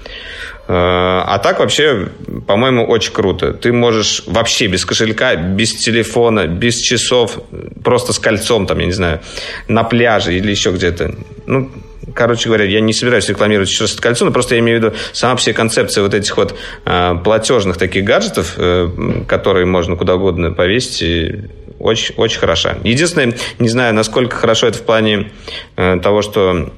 Э, 0.69 1.23
а 1.27 1.39
так 1.43 1.59
вообще, 1.59 2.09
по-моему, 2.47 2.85
очень 2.85 3.13
круто. 3.13 3.53
Ты 3.53 3.73
можешь 3.73 4.23
вообще 4.27 4.67
без 4.67 4.85
кошелька, 4.85 5.35
без 5.35 5.75
телефона, 5.75 6.47
без 6.47 6.79
часов, 6.79 7.39
просто 7.83 8.13
с 8.13 8.19
кольцом, 8.19 8.67
там, 8.67 8.79
я 8.79 8.87
не 8.87 8.93
знаю, 8.93 9.21
на 9.69 9.85
пляже 9.85 10.35
или 10.35 10.51
еще 10.51 10.71
где-то. 10.71 11.15
Ну, 11.47 11.71
короче 12.15 12.49
говоря, 12.49 12.65
я 12.65 12.81
не 12.81 12.93
собираюсь 12.93 13.29
рекламировать 13.29 13.81
раз 13.81 13.93
это 13.93 14.03
кольцо, 14.03 14.25
но 14.25 14.31
просто 14.31 14.55
я 14.55 14.61
имею 14.61 14.81
в 14.81 14.85
виду 14.85 14.97
сама 15.13 15.37
все 15.37 15.53
концепция 15.53 16.03
вот 16.03 16.15
этих 16.15 16.37
вот 16.37 16.57
э, 16.85 17.15
платежных 17.25 17.77
таких 17.77 18.05
гаджетов, 18.05 18.55
э, 18.57 18.89
которые 19.27 19.67
можно 19.67 19.97
куда 19.97 20.15
угодно 20.15 20.53
повесить, 20.53 21.51
очень, 21.79 22.15
очень 22.17 22.39
хороша. 22.39 22.77
Единственное, 22.85 23.35
не 23.59 23.69
знаю, 23.69 23.95
насколько 23.95 24.37
хорошо 24.37 24.69
это 24.69 24.79
в 24.79 24.83
плане 24.83 25.33
э, 25.77 25.99
того, 26.01 26.23
что 26.23 26.73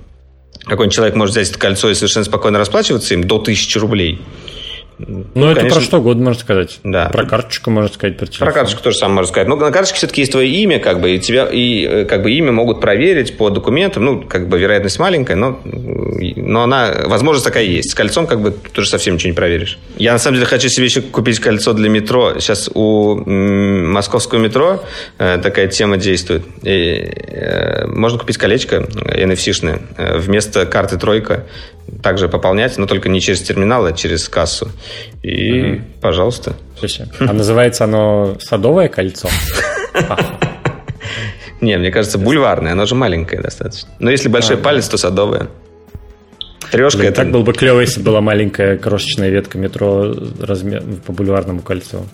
какой-нибудь 0.65 0.95
человек 0.95 1.15
может 1.15 1.35
взять 1.35 1.51
это 1.51 1.59
кольцо 1.59 1.91
и 1.91 1.95
совершенно 1.95 2.25
спокойно 2.25 2.59
расплачиваться 2.59 3.15
им 3.15 3.25
до 3.25 3.37
1000 3.37 3.81
рублей. 3.81 4.21
Ну, 4.99 5.27
ну 5.35 5.47
это 5.47 5.61
конечно, 5.61 5.81
про 5.81 5.85
что 5.85 6.01
год 6.01 6.17
можно 6.19 6.41
сказать. 6.41 6.79
Да. 6.85 7.09
Про 7.09 7.27
карточку 7.27 7.71
можно 7.71 7.93
сказать, 7.93 8.17
про 8.17 8.27
телефон. 8.27 8.47
Про 8.47 8.53
карточку 8.53 8.83
тоже 8.83 8.97
самое 8.97 9.17
можно 9.17 9.31
сказать. 9.31 9.49
Но 9.49 9.57
на 9.57 9.71
карточке 9.71 9.99
все-таки 9.99 10.23
есть 10.23 10.33
твое 10.33 10.49
имя, 10.49 10.79
как 10.79 11.01
бы, 11.01 11.17
и 11.17 11.19
тебя, 11.19 11.49
и 11.51 11.85
э, 11.85 12.05
как 12.05 12.23
бы 12.23 12.31
имя 12.31 12.53
могут 12.53 12.81
проверить 12.81 13.37
по 13.37 13.51
документам. 13.51 14.05
Ну, 14.05 14.23
как 14.23 14.49
бы 14.49 14.59
вероятность 14.59 14.99
маленькая, 14.99 15.35
но, 15.35 15.61
но 15.65 16.63
она, 16.63 16.93
возможность 17.07 17.45
такая 17.45 17.65
есть. 17.65 17.91
С 17.91 17.95
кольцом, 17.95 18.27
как 18.27 18.41
бы, 18.41 18.53
тоже 18.53 18.89
совсем 18.89 19.15
ничего 19.15 19.31
не 19.31 19.37
проверишь. 19.37 19.79
Я 19.97 20.13
на 20.13 20.19
самом 20.19 20.37
деле 20.37 20.47
хочу 20.47 20.69
себе 20.69 20.87
еще 20.87 21.03
купить 21.03 21.41
кольцо 21.41 21.73
для 21.73 21.89
метро. 21.89 22.39
Сейчас 22.39 22.71
у 22.73 23.17
московского 23.27 24.39
метро 24.39 24.83
э, 25.19 25.39
такая 25.43 25.67
тема 25.69 25.97
действует. 25.97 26.45
И, 26.63 26.69
э, 26.71 27.87
можно 27.87 28.19
купить 28.19 28.39
колечко 28.39 28.77
NFC-шное 28.77 29.81
вместо 30.19 30.67
карты 30.67 30.99
тройка 30.99 31.45
также 32.05 32.29
пополнять, 32.29 32.77
но 32.77 32.87
только 32.87 33.09
не 33.09 33.19
через 33.19 33.41
терминал, 33.41 33.87
а 33.87 33.93
через 33.95 34.29
кассу. 34.29 34.71
И, 35.23 35.63
угу. 35.63 35.83
пожалуйста. 36.03 36.55
Слушай, 36.79 37.07
а 37.19 37.33
называется 37.33 37.85
оно 37.85 38.37
«Садовое 38.41 38.89
кольцо»? 38.89 39.29
Не, 41.63 41.79
мне 41.79 41.91
кажется, 41.91 42.19
бульварное, 42.19 42.73
оно 42.73 42.85
же 42.85 42.95
маленькое 42.95 43.41
достаточно. 43.41 43.89
Но 44.01 44.11
если 44.11 44.29
большой 44.29 44.57
а, 44.57 44.59
палец, 44.59 44.87
то 44.87 44.99
садовое. 44.99 45.49
Трешка 46.71 47.05
это... 47.05 47.23
Так 47.23 47.31
было 47.31 47.43
бы 47.43 47.55
клево, 47.55 47.81
если 47.81 48.03
была 48.03 48.21
маленькая 48.21 48.77
крошечная 48.77 49.31
ветка 49.31 49.57
метро 49.57 50.15
размер... 50.41 50.83
по 51.07 51.13
бульварному 51.13 51.63
кольцу. 51.63 52.07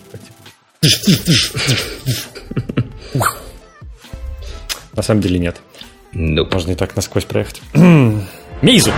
На 4.95 5.03
самом 5.03 5.21
деле 5.21 5.41
нет. 5.41 5.57
Можно 6.13 6.73
и 6.73 6.75
так 6.77 6.95
насквозь 6.95 7.25
проехать. 7.25 7.61
Мизу! 8.63 8.93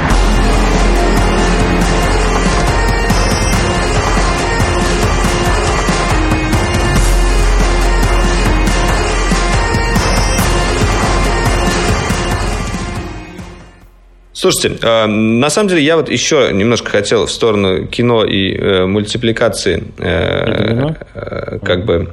Слушайте, 14.42 14.76
э, 14.82 15.06
на 15.06 15.50
самом 15.50 15.68
деле 15.68 15.82
я 15.82 15.96
вот 15.96 16.10
еще 16.10 16.50
немножко 16.52 16.90
хотел 16.90 17.26
в 17.26 17.30
сторону 17.30 17.86
кино 17.86 18.24
и 18.24 18.52
э, 18.52 18.86
мультипликации 18.86 19.84
э, 19.98 20.94
э, 21.14 21.58
как 21.64 21.84
бы 21.84 22.12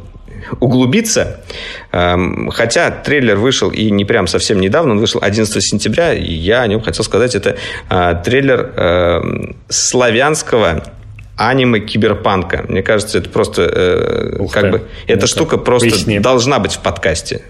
углубиться. 0.60 1.42
Хотя 1.92 2.92
трейлер 2.92 3.36
вышел 3.36 3.72
и 3.72 3.90
не 3.90 4.06
прям 4.06 4.28
совсем 4.28 4.60
недавно, 4.60 4.92
он 4.92 5.00
вышел 5.00 5.20
11 5.24 5.64
сентября, 5.64 6.14
и 6.14 6.32
я 6.32 6.62
о 6.62 6.68
нем 6.68 6.82
хотел 6.82 7.04
сказать, 7.04 7.34
это 7.34 7.58
э, 7.90 8.16
трейлер 8.24 8.74
эм, 8.76 9.56
славянского 9.68 10.84
аниме 11.36 11.80
киберпанка. 11.80 12.64
Мне 12.68 12.84
кажется, 12.84 13.18
это 13.18 13.30
просто 13.32 13.64
э, 13.64 14.36
Ух 14.38 14.54
как 14.54 14.64
ты. 14.66 14.70
бы 14.70 14.82
эта 15.08 15.26
штука 15.26 15.58
просто 15.58 15.90
поясни. 15.90 16.20
должна 16.20 16.60
быть 16.60 16.74
в 16.74 16.80
подкасте. 16.80 17.42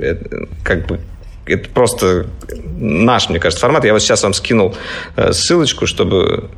Это, 0.00 0.48
как 0.64 0.88
бы 0.88 0.98
это 1.46 1.68
просто 1.70 2.26
наш, 2.78 3.28
мне 3.28 3.38
кажется, 3.38 3.60
формат. 3.60 3.84
Я 3.84 3.92
вот 3.92 4.02
сейчас 4.02 4.22
вам 4.22 4.34
скинул 4.34 4.74
э, 5.16 5.32
ссылочку, 5.32 5.86
чтобы 5.86 6.50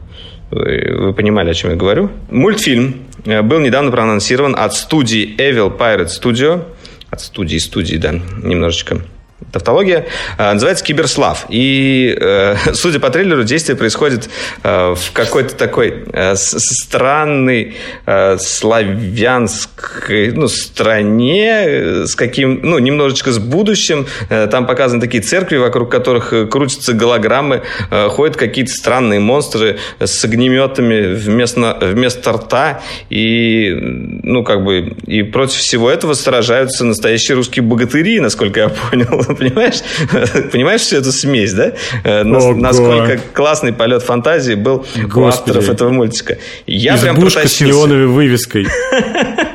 вы 0.51 1.13
понимали, 1.13 1.51
о 1.51 1.55
чем 1.55 1.71
я 1.71 1.77
говорю. 1.77 2.11
Мультфильм 2.31 3.07
э, 3.25 3.43
был 3.43 3.61
недавно 3.61 3.91
проанонсирован 3.91 4.55
от 4.59 4.75
студии 4.75 5.37
Evil 5.37 5.77
Pirate 5.77 6.09
Studio. 6.09 6.65
От 7.11 7.21
студии 7.21 7.57
студии, 7.59 7.97
да, 7.97 8.13
немножечко. 8.43 9.03
Тавтология, 9.53 10.07
э, 10.37 10.53
называется 10.53 10.85
«Киберслав». 10.85 11.47
И, 11.49 12.17
э, 12.21 12.57
судя 12.75 13.01
по 13.01 13.11
трейлеру, 13.11 13.45
действие 13.45 13.77
происходит 13.77 14.29
э, 14.63 14.95
в 14.95 15.13
какой-то 15.13 15.55
такой 15.55 16.05
странной 16.35 17.77
славянской 18.39 20.33
ну, 20.33 20.49
стране 20.49 22.05
с 22.07 22.15
каким, 22.15 22.61
ну, 22.63 22.79
немножечко 22.79 23.33
с 23.33 23.39
будущим. 23.39 24.07
Там 24.29 24.67
показаны 24.67 25.01
такие 25.01 25.23
церкви, 25.23 25.57
вокруг 25.57 25.91
которых 25.91 26.51
крутятся 26.51 26.93
голограммы, 26.93 27.63
ходят 28.09 28.37
какие-то 28.37 28.73
странные 28.73 29.21
монстры 29.21 29.79
с 29.99 30.25
огнеметами 30.25 31.15
вместо, 31.15 31.79
вместо 31.81 32.33
рта. 32.33 32.83
И, 33.11 33.75
ну, 34.23 34.45
как 34.45 34.65
бы, 34.65 34.95
и 35.07 35.23
против 35.23 35.59
всего 35.59 35.91
этого 35.91 36.15
сражаются 36.15 36.85
настоящие 36.85 37.37
русские 37.37 37.63
богатыри, 37.63 38.21
насколько 38.21 38.61
я 38.61 38.69
понял 38.69 39.28
понимаешь? 39.39 39.81
Понимаешь 40.53 40.83
всю 40.83 40.97
эту 40.97 41.13
смесь, 41.13 41.53
да? 41.53 41.73
Э, 42.05 42.25
Ого. 42.25 42.55
Насколько 42.55 43.19
классный 43.33 43.73
полет 43.73 44.03
фантазии 44.03 44.55
был 44.55 44.87
Господи. 44.97 45.19
у 45.19 45.27
авторов 45.27 45.69
этого 45.69 45.91
мультика. 45.91 46.39
Я 46.67 46.97
Избушка 46.97 47.41
прям 47.41 47.49
с 47.49 47.61
неоновой 47.61 48.07
вывеской. 48.07 48.67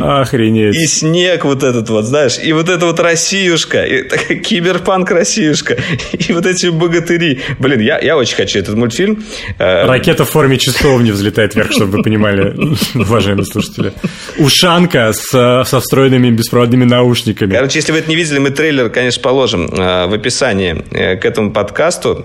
Охренеть. 0.00 0.74
И 0.76 0.86
снег 0.86 1.44
вот 1.44 1.62
этот 1.62 1.88
вот, 1.88 2.04
знаешь, 2.04 2.38
и 2.42 2.52
вот 2.52 2.68
эта 2.68 2.86
вот 2.86 3.00
Россиюшка, 3.00 3.84
и, 3.84 4.38
киберпанк 4.40 5.10
Россиюшка, 5.10 5.76
и 6.12 6.32
вот 6.32 6.46
эти 6.46 6.66
богатыри. 6.68 7.40
Блин, 7.58 7.80
я, 7.80 7.98
я 7.98 8.16
очень 8.16 8.36
хочу 8.36 8.58
этот 8.58 8.74
мультфильм. 8.74 9.24
Э, 9.58 9.86
Ракета 9.86 10.24
в 10.24 10.30
форме 10.30 10.58
часовни 10.58 11.10
взлетает 11.10 11.54
вверх, 11.54 11.72
чтобы 11.72 11.98
вы 11.98 12.02
понимали, 12.02 12.54
уважаемые 12.94 13.46
слушатели. 13.46 13.92
Ушанка 14.38 15.12
с, 15.12 15.28
со 15.64 15.80
встроенными 15.80 16.30
беспроводными 16.30 16.84
наушниками. 16.84 17.52
Короче, 17.52 17.78
если 17.78 17.92
вы 17.92 17.98
это 17.98 18.08
не 18.08 18.16
видели, 18.16 18.38
мы 18.38 18.50
трейлер, 18.50 18.90
конечно, 18.90 19.22
положим 19.22 19.66
э, 19.66 20.06
в 20.06 20.14
описании 20.14 20.84
э, 20.90 21.16
к 21.16 21.24
этому 21.24 21.52
подкасту, 21.52 22.24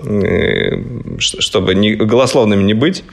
чтобы 1.18 1.74
не, 1.74 1.94
голословными 1.94 2.62
не 2.62 2.74
быть. 2.74 3.04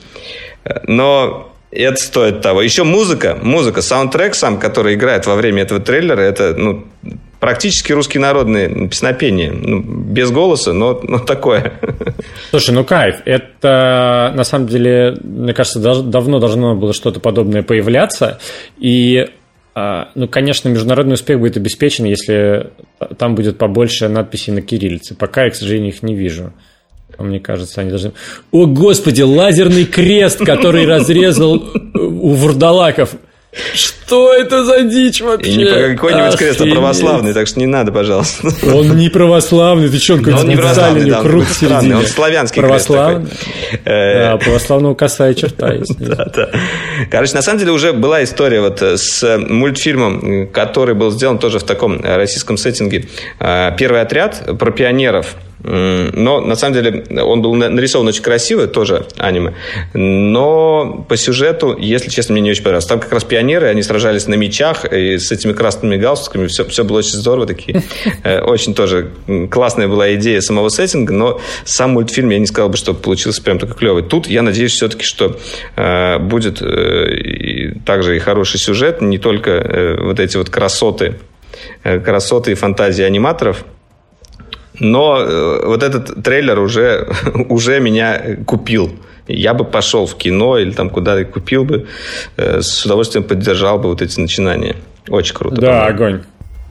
Но 0.85 1.53
это 1.71 1.97
стоит 1.97 2.41
того. 2.41 2.61
Еще 2.61 2.83
музыка, 2.83 3.37
музыка, 3.41 3.81
саундтрек 3.81 4.35
сам, 4.35 4.59
который 4.59 4.95
играет 4.95 5.25
во 5.25 5.35
время 5.35 5.63
этого 5.63 5.79
трейлера, 5.79 6.21
это 6.21 6.53
ну, 6.55 6.85
практически 7.39 7.91
русские 7.91 8.21
народные 8.21 8.87
песнопения. 8.87 9.51
Ну, 9.51 9.79
без 9.81 10.31
голоса, 10.31 10.73
но, 10.73 10.99
но 11.03 11.19
такое. 11.19 11.73
Слушай, 12.51 12.71
ну 12.71 12.83
кайф. 12.83 13.17
Это, 13.25 14.31
на 14.35 14.43
самом 14.43 14.67
деле, 14.67 15.17
мне 15.21 15.53
кажется, 15.53 15.79
давно 15.79 16.39
должно 16.39 16.75
было 16.75 16.93
что-то 16.93 17.19
подобное 17.19 17.63
появляться. 17.63 18.39
И 18.77 19.25
а, 19.75 20.09
ну, 20.15 20.27
конечно, 20.27 20.69
международный 20.69 21.13
успех 21.13 21.39
будет 21.39 21.57
обеспечен, 21.57 22.05
если 22.05 22.71
там 23.19 23.35
будет 23.35 23.59
побольше 23.59 24.07
надписей 24.07 24.51
на 24.51 24.61
кириллице. 24.61 25.13
Пока 25.13 25.43
я, 25.43 25.51
к 25.51 25.55
сожалению, 25.55 25.89
их 25.89 26.01
не 26.01 26.15
вижу. 26.15 26.51
Мне 27.19 27.39
кажется, 27.39 27.81
они 27.81 27.89
должны... 27.89 28.13
О, 28.51 28.65
господи, 28.65 29.21
лазерный 29.21 29.85
крест, 29.85 30.39
который 30.39 30.85
разрезал 30.87 31.55
у 31.93 32.29
вурдалаков. 32.33 33.15
Что 33.73 34.33
это 34.33 34.63
за 34.65 34.83
дичь 34.83 35.21
вообще? 35.21 35.51
И 35.51 35.57
не 35.57 35.95
какой-нибудь 35.95 36.37
крест, 36.37 36.61
а 36.61 36.65
православный, 36.65 37.33
так 37.33 37.47
что 37.47 37.59
не 37.59 37.65
надо, 37.65 37.91
пожалуйста. 37.91 38.49
Он 38.71 38.95
не 38.95 39.09
православный, 39.09 39.89
ты 39.89 39.97
что, 39.97 40.13
он 40.13 40.23
какой-то 40.23 40.51
специальный, 40.51 41.09
да, 41.09 41.21
круг 41.21 41.45
странный, 41.45 41.95
он 41.95 42.05
славянский 42.05 42.61
православный. 42.61 43.25
крест 43.27 43.83
такой. 43.83 44.13
Да, 44.17 44.37
православного 44.37 44.93
косая 44.95 45.33
черта 45.33 45.73
есть. 45.73 45.97
Да, 46.07 46.25
да. 46.33 46.49
Короче, 47.09 47.33
на 47.33 47.41
самом 47.41 47.59
деле 47.59 47.71
уже 47.71 47.91
была 47.93 48.23
история 48.23 48.61
вот 48.61 48.81
с 48.81 49.37
мультфильмом, 49.37 50.47
который 50.49 50.93
был 50.93 51.11
сделан 51.11 51.39
тоже 51.39 51.59
в 51.59 51.63
таком 51.63 51.99
российском 52.01 52.57
сеттинге. 52.57 53.07
Первый 53.39 54.01
отряд 54.01 54.57
про 54.57 54.71
пионеров– 54.71 55.35
но, 55.63 56.39
на 56.39 56.55
самом 56.55 56.73
деле, 56.75 57.03
он 57.23 57.41
был 57.41 57.55
нарисован 57.55 58.07
очень 58.07 58.21
красиво, 58.21 58.67
тоже 58.67 59.07
аниме. 59.17 59.53
Но 59.93 61.05
по 61.09 61.17
сюжету, 61.17 61.75
если 61.77 62.09
честно, 62.09 62.33
мне 62.33 62.41
не 62.41 62.51
очень 62.51 62.63
понравилось. 62.63 62.85
Там 62.85 62.99
как 62.99 63.11
раз 63.11 63.23
пионеры, 63.23 63.67
они 63.67 63.81
сражались 63.81 64.27
на 64.27 64.35
мечах 64.35 64.85
и 64.85 65.17
с 65.17 65.31
этими 65.31 65.53
красными 65.53 65.97
галстуками. 65.97 66.47
Все, 66.47 66.63
все 66.65 66.83
было 66.83 66.99
очень 66.99 67.13
здорово. 67.13 67.47
Такие. 67.47 67.83
Э, 68.23 68.41
очень 68.41 68.73
тоже 68.73 69.11
классная 69.49 69.87
была 69.87 70.13
идея 70.15 70.41
самого 70.41 70.69
сеттинга, 70.69 71.13
но 71.13 71.41
сам 71.65 71.91
мультфильм, 71.91 72.29
я 72.29 72.39
не 72.39 72.45
сказал 72.45 72.69
бы, 72.69 72.77
что 72.77 72.93
получился 72.93 73.41
прям 73.41 73.59
такой 73.59 73.75
клевый. 73.75 74.03
Тут 74.03 74.27
я 74.27 74.41
надеюсь 74.41 74.73
все-таки, 74.73 75.03
что 75.03 75.37
э, 75.75 76.19
будет 76.19 76.61
э, 76.61 77.73
также 77.85 78.15
и 78.15 78.19
хороший 78.19 78.59
сюжет, 78.59 79.01
не 79.01 79.17
только 79.17 79.97
вот 79.99 80.19
эти 80.19 80.37
вот 80.37 80.49
красоты, 80.49 81.15
красоты 81.83 82.51
и 82.51 82.55
фантазии 82.55 83.03
аниматоров– 83.03 83.65
но 84.79 85.19
э, 85.19 85.65
вот 85.65 85.83
этот 85.83 86.23
трейлер 86.23 86.59
уже, 86.59 87.07
уже 87.49 87.79
меня 87.79 88.37
купил. 88.45 88.91
Я 89.27 89.53
бы 89.53 89.65
пошел 89.65 90.05
в 90.05 90.15
кино 90.15 90.57
или 90.57 90.71
там 90.71 90.89
куда 90.89 91.23
купил 91.25 91.65
бы, 91.65 91.87
э, 92.37 92.61
с 92.61 92.85
удовольствием 92.85 93.23
поддержал 93.23 93.79
бы 93.79 93.89
вот 93.89 94.01
эти 94.01 94.19
начинания. 94.19 94.75
Очень 95.09 95.35
круто. 95.35 95.59
Да, 95.61 95.67
по-моему. 95.67 95.95
огонь. 95.95 96.23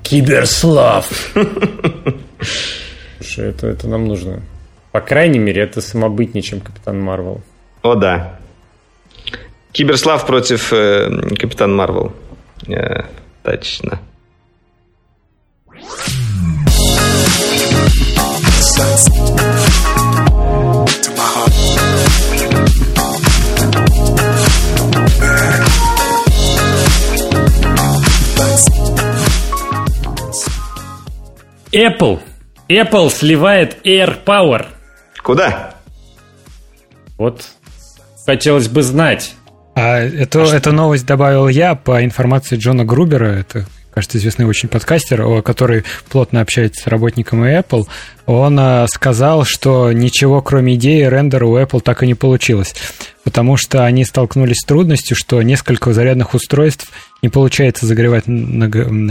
Киберслав. 0.03 1.09
Слушай, 3.21 3.51
это, 3.51 3.67
это 3.67 3.89
нам 3.89 4.07
нужно. 4.07 4.43
По 4.93 5.01
крайней 5.01 5.39
мере, 5.39 5.63
это 5.63 5.81
самобытнее, 5.81 6.43
чем 6.43 6.61
Капитан 6.61 7.01
Марвел. 7.01 7.43
О, 7.83 7.95
да. 7.95 8.39
Киберслав 9.73 10.27
против 10.27 10.73
э, 10.73 11.11
Капитан 11.39 11.75
Марвел. 11.75 12.13
Э, 12.69 13.03
точно. 13.43 14.01
Apple. 31.73 32.21
Apple 32.69 33.11
сливает 33.11 33.77
Air 33.85 34.17
Power. 34.25 34.67
Куда? 35.23 35.75
Вот 37.19 37.45
хотелось 38.25 38.69
бы 38.69 38.83
знать. 38.83 39.35
А 39.75 39.99
эту, 39.99 40.43
а 40.43 40.55
эту 40.55 40.73
новость 40.73 41.07
добавил 41.07 41.49
я 41.49 41.75
по 41.75 42.05
информации 42.05 42.57
Джона 42.57 42.85
Грубера, 42.85 43.27
это 43.27 43.67
кажется, 43.97 44.19
известный 44.19 44.45
очень 44.45 44.69
подкастер, 44.69 45.43
который 45.43 45.85
плотно 46.11 46.43
общается 46.43 46.83
с 46.83 46.87
работниками 46.87 47.59
Apple, 47.59 47.85
он 48.27 48.59
э, 48.61 48.87
сказал, 48.89 49.47
что 49.47 49.91
ничего 49.91 50.43
кроме 50.43 50.75
идеи 50.75 51.05
рендера 51.05 51.47
у 51.47 51.57
Apple 51.57 51.81
так 51.81 52.03
и 52.03 52.07
не 52.07 52.13
получилось, 52.13 52.75
потому 53.25 53.57
что 53.57 53.87
они 53.87 54.05
столкнулись 54.05 54.59
с 54.59 54.67
трудностью, 54.67 55.17
что 55.17 55.41
несколько 55.41 55.95
зарядных 55.95 56.35
устройств 56.35 56.89
не 57.23 57.31
получается 57.31 57.87
загревать 57.87 58.25
на, 58.27 58.65
э, 58.65 59.09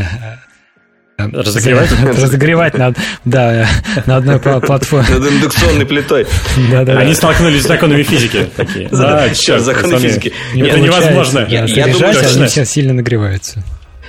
Разогревать? 1.17 1.89
Разогревать 2.03 2.77
надо, 2.77 2.99
да, 3.23 3.67
на 4.05 4.17
одной 4.17 4.37
платформе. 4.37 5.07
Над 5.09 5.31
индукционной 5.31 5.87
плитой. 5.87 6.27
Да, 6.69 6.83
да, 6.83 6.99
Они 6.99 7.15
столкнулись 7.15 7.63
с 7.63 7.67
законами 7.67 8.03
физики. 8.03 8.49
Да, 8.91 9.33
черт, 9.33 9.63
законы 9.63 9.97
физики. 9.97 10.31
Это 10.53 10.79
невозможно. 10.79 11.47
Я 11.49 11.87
думаю, 11.87 12.13
что 12.13 12.29
они 12.35 12.45
все 12.45 12.65
сильно 12.65 12.93
нагреваются. 12.93 13.63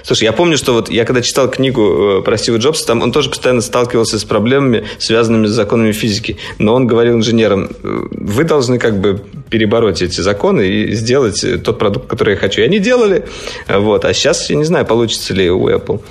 Слушай, 0.06 0.24
я 0.26 0.32
помню, 0.32 0.56
что 0.56 0.72
вот 0.72 0.88
я 0.88 1.04
когда 1.04 1.20
читал 1.20 1.50
книгу 1.50 2.20
э, 2.20 2.22
про 2.22 2.38
Стива 2.38 2.58
Джобса, 2.58 2.86
там 2.86 3.02
он 3.02 3.10
тоже 3.10 3.28
постоянно 3.28 3.60
сталкивался 3.60 4.20
с 4.20 4.24
проблемами, 4.24 4.84
связанными 4.98 5.46
с 5.46 5.50
законами 5.50 5.90
физики. 5.90 6.36
Но 6.58 6.74
он 6.74 6.86
говорил 6.86 7.16
инженерам, 7.16 7.70
«Э, 7.82 8.02
вы 8.12 8.44
должны 8.44 8.78
как 8.78 9.00
бы 9.00 9.24
перебороть 9.50 10.02
эти 10.02 10.20
законы 10.20 10.68
и 10.68 10.92
сделать 10.94 11.44
тот 11.62 11.78
продукт, 11.78 12.06
который 12.06 12.34
я 12.34 12.36
хочу. 12.36 12.62
И 12.62 12.64
они 12.64 12.78
делали. 12.78 13.24
Вот. 13.68 14.04
А 14.04 14.12
сейчас, 14.12 14.50
я 14.50 14.56
не 14.56 14.64
знаю, 14.64 14.84
получится 14.86 15.34
ли 15.34 15.50
у 15.50 15.68
Apple. 15.68 16.02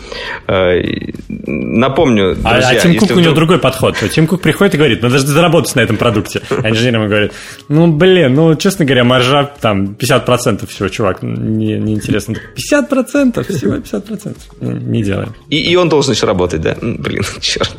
Э, 0.48 0.82
напомню, 1.28 2.36
друзья... 2.36 2.70
А, 2.70 2.72
а 2.72 2.76
Тим 2.76 2.96
Кук, 2.96 3.04
вдруг... 3.04 3.18
у 3.18 3.22
него 3.22 3.34
другой 3.34 3.60
подход. 3.60 3.98
Тим 4.12 4.28
Кук 4.28 4.42
приходит 4.42 4.76
и 4.76 4.78
говорит, 4.78 5.02
надо 5.02 5.20
же 5.20 5.28
заработать 5.28 5.76
на 5.76 5.82
этом 5.82 5.98
продукте. 5.98 6.42
А 6.66 6.70
инженер 6.70 6.96
ему 6.96 7.08
говорит, 7.08 7.32
ну, 7.68 7.88
блин, 7.92 8.34
ну, 8.34 8.56
честно 8.56 8.86
говоря, 8.86 9.04
маржа 9.04 9.52
там 9.62 9.96
50% 10.00 10.68
всего, 10.68 10.90
чувак, 10.90 11.22
неинтересно. 11.22 12.34
Не 12.34 12.38
50% 12.38 13.58
всего 13.58 13.76
50%. 13.76 14.36
Не 14.62 15.04
делаем. 15.04 15.36
И, 15.50 15.58
и 15.58 15.76
он 15.76 15.90
должен 15.90 16.14
еще 16.14 16.26
работать, 16.26 16.62
да? 16.62 16.76
Блин, 16.82 17.24
черт. 17.42 17.76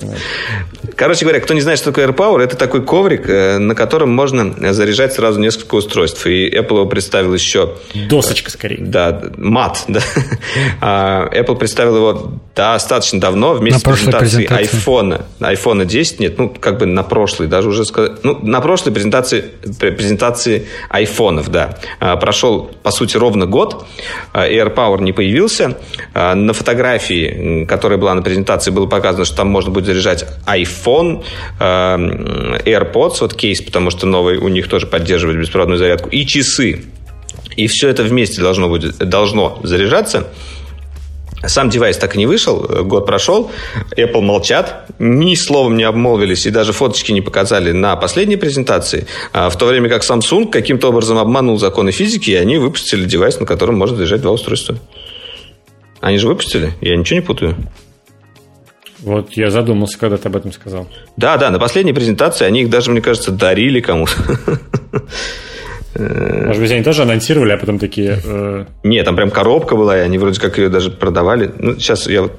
Короче 0.95 1.25
говоря, 1.25 1.41
кто 1.41 1.55
не 1.55 1.61
знает, 1.61 1.79
что 1.79 1.91
такое 1.91 2.09
AirPower, 2.09 2.41
это 2.41 2.57
такой 2.57 2.83
коврик, 2.83 3.29
э, 3.29 3.59
на 3.59 3.75
котором 3.75 4.11
можно 4.11 4.73
заряжать 4.73 5.15
сразу 5.15 5.41
несколько 5.47 5.77
устройств, 5.77 6.27
и 6.27 6.49
Apple 6.49 6.89
представил 6.89 7.33
еще... 7.33 7.75
Досочка, 8.09 8.51
скорее. 8.51 8.79
Да, 8.81 9.23
мат, 9.37 9.85
да. 9.89 10.01
А, 10.81 11.29
Apple 11.33 11.57
представил 11.57 11.97
его 11.97 12.33
достаточно 12.55 13.21
давно 13.21 13.55
вместе 13.55 13.89
на 13.89 13.97
с 13.97 13.99
презентацией 13.99 14.47
iPhone. 14.47 15.25
iPhone 15.41 15.85
10 15.85 16.21
нет, 16.21 16.39
ну, 16.39 16.49
как 16.49 16.79
бы 16.79 16.87
на 16.87 17.03
прошлой, 17.03 17.47
даже 17.47 17.69
уже 17.69 17.85
сказать... 17.85 18.25
Ну, 18.25 18.39
на 18.43 18.61
прошлой 18.61 18.93
презентации, 18.93 19.45
презентации 19.79 20.67
айфонов, 20.89 21.51
да. 21.51 21.79
А, 22.01 22.17
прошел, 22.17 22.71
по 22.83 22.91
сути, 22.91 23.17
ровно 23.17 23.47
год. 23.47 23.87
AirPower 24.35 25.03
не 25.03 25.13
появился. 25.13 25.79
На 26.15 26.53
фотографии, 26.53 27.65
которая 27.67 27.99
была 27.99 28.15
на 28.15 28.23
презентации, 28.23 28.71
было 28.71 28.87
показано, 28.87 29.25
что 29.25 29.37
там 29.37 29.49
можно 29.49 29.71
будет 29.71 29.87
заряжать 29.87 30.27
iPhone, 30.47 31.25
AirPods, 31.61 33.17
вот 33.21 33.35
кейс, 33.35 33.61
потому 33.61 33.91
что 33.91 34.07
новый 34.07 34.39
у 34.39 34.49
них 34.49 34.69
тоже 34.69 34.87
поддерживает 34.87 35.36
беспроводную 35.41 35.79
зарядку, 35.79 36.09
и 36.09 36.27
часы. 36.27 36.85
И 37.57 37.67
все 37.69 37.89
это 37.89 38.03
вместе 38.03 38.43
должно, 38.43 38.69
будет, 38.69 38.99
должно 38.99 39.61
заряжаться. 39.63 40.29
Сам 41.45 41.71
девайс 41.71 41.97
так 41.97 42.17
и 42.17 42.19
не 42.19 42.27
вышел, 42.27 42.61
год 42.85 43.07
прошел, 43.07 43.51
Apple 43.97 44.21
молчат, 44.21 44.87
ни 44.99 45.35
словом 45.35 45.77
не 45.77 45.85
обмолвились 45.85 46.47
и 46.47 46.51
даже 46.51 46.73
фоточки 46.73 47.13
не 47.13 47.21
показали 47.21 47.73
на 47.73 47.95
последней 47.95 48.37
презентации, 48.37 49.07
а 49.33 49.49
в 49.49 49.57
то 49.57 49.67
время 49.67 49.89
как 49.89 50.03
Samsung 50.03 50.51
каким-то 50.51 50.89
образом 50.89 51.19
обманул 51.19 51.59
законы 51.59 51.93
физики, 51.93 52.31
и 52.31 52.35
они 52.35 52.59
выпустили 52.59 53.05
девайс, 53.05 53.39
на 53.39 53.47
котором 53.47 53.77
можно 53.77 53.97
заряжать 53.97 54.23
два 54.23 54.33
устройства. 54.33 54.79
Они 56.01 56.19
же 56.19 56.27
выпустили, 56.27 56.73
я 56.81 56.97
ничего 56.97 57.21
не 57.21 57.27
путаю. 57.27 57.57
Вот 59.01 59.33
я 59.35 59.51
задумался, 59.51 59.99
когда 59.99 60.17
ты 60.17 60.29
об 60.29 60.37
этом 60.37 60.53
сказал. 60.53 60.89
Да, 61.17 61.37
да, 61.37 61.51
на 61.51 61.59
последней 61.59 61.93
презентации 61.93 62.45
они 62.45 62.63
их 62.63 62.71
даже, 62.71 62.91
мне 62.91 63.01
кажется, 63.01 63.31
дарили 63.31 63.81
кому-то. 63.81 64.15
Может 65.99 66.61
быть, 66.61 66.71
они 66.71 66.83
тоже 66.83 67.03
анонсировали, 67.03 67.53
а 67.53 67.57
потом 67.57 67.79
такие... 67.79 68.21
Э... 68.23 68.67
Нет, 68.83 69.05
там 69.07 69.17
прям 69.17 69.31
коробка 69.31 69.77
была, 69.77 69.97
и 69.97 70.01
они 70.01 70.19
вроде 70.19 70.41
как 70.41 70.59
ее 70.59 70.69
даже 70.69 70.91
продавали. 70.91 71.51
Ну, 71.59 71.75
сейчас 71.77 72.07
я 72.07 72.23
вот... 72.23 72.33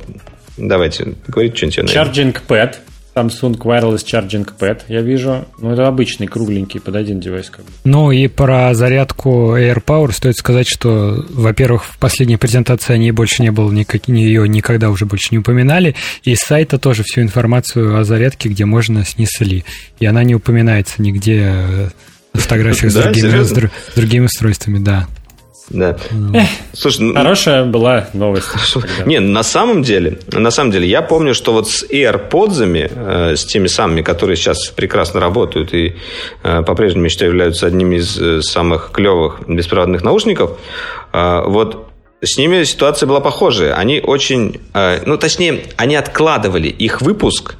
Давайте, 0.58 1.16
говорите 1.28 1.72
что-нибудь. 1.72 1.96
Charging 1.96 2.38
Pad 2.48 2.76
Samsung 3.18 3.58
Wireless 3.58 4.06
Charging 4.06 4.48
Pad, 4.60 4.82
я 4.88 5.02
вижу. 5.02 5.46
Ну, 5.60 5.72
это 5.72 5.88
обычный, 5.88 6.28
кругленький, 6.28 6.80
под 6.80 6.96
один 6.96 7.20
девайс. 7.20 7.50
Как 7.50 7.66
бы. 7.66 7.72
Ну, 7.84 8.12
и 8.12 8.28
про 8.28 8.74
зарядку 8.76 9.58
AirPower 9.58 10.12
стоит 10.12 10.38
сказать, 10.38 10.68
что, 10.68 11.26
во-первых, 11.30 11.84
в 11.84 11.98
последней 11.98 12.38
презентации 12.38 12.94
они 12.94 13.12
больше 13.12 13.42
не 13.42 13.52
было, 13.52 13.72
никак, 13.72 14.08
ее 14.08 14.48
никогда 14.48 14.92
уже 14.92 15.06
больше 15.06 15.30
не 15.32 15.40
упоминали, 15.40 15.96
и 16.24 16.36
с 16.36 16.40
сайта 16.40 16.78
тоже 16.78 17.04
всю 17.04 17.22
информацию 17.22 17.98
о 17.98 18.04
зарядке, 18.04 18.50
где 18.50 18.66
можно, 18.66 19.04
снесли. 19.04 19.66
И 20.00 20.06
она 20.06 20.24
не 20.24 20.36
упоминается 20.36 21.02
нигде 21.02 21.54
э, 21.54 21.90
в 22.34 22.40
фотографиях 22.40 22.92
с, 22.92 22.96
другими, 22.96 23.44
с 23.44 23.96
другими 23.96 24.26
устройствами, 24.26 24.80
да. 24.80 25.08
Да. 25.70 25.98
Слушай, 26.74 27.02
ну, 27.02 27.14
хорошая 27.14 27.66
была 27.66 28.08
новость. 28.14 28.48
Не, 29.06 29.20
на 29.20 29.44
самом 29.44 29.84
деле, 29.84 30.20
на 30.32 30.52
самом 30.52 30.72
деле, 30.72 30.88
я 30.88 31.02
помню, 31.02 31.34
что 31.34 31.52
вот 31.52 31.70
с 31.70 31.84
AirPods, 31.84 32.90
э, 32.96 33.36
с 33.36 33.46
теми 33.46 33.68
самыми, 33.68 34.02
которые 34.02 34.38
сейчас 34.38 34.68
прекрасно 34.68 35.20
работают 35.20 35.74
и 35.74 35.96
э, 36.44 36.62
по-прежнему, 36.64 37.06
я 37.06 37.10
считаю, 37.10 37.32
являются 37.32 37.68
одними 37.68 37.98
из 37.98 38.18
э, 38.20 38.42
самых 38.42 38.92
клевых 38.94 39.42
беспроводных 39.48 40.04
наушников, 40.04 40.58
э, 41.12 41.42
вот 41.46 41.88
с 42.22 42.38
ними 42.38 42.64
ситуация 42.64 43.08
была 43.08 43.20
похожая. 43.20 43.76
Они 43.76 44.00
очень, 44.00 44.62
э, 44.74 45.02
ну, 45.06 45.18
точнее, 45.18 45.64
они 45.76 45.96
откладывали 45.96 46.68
их 46.68 47.02
выпуск, 47.02 47.56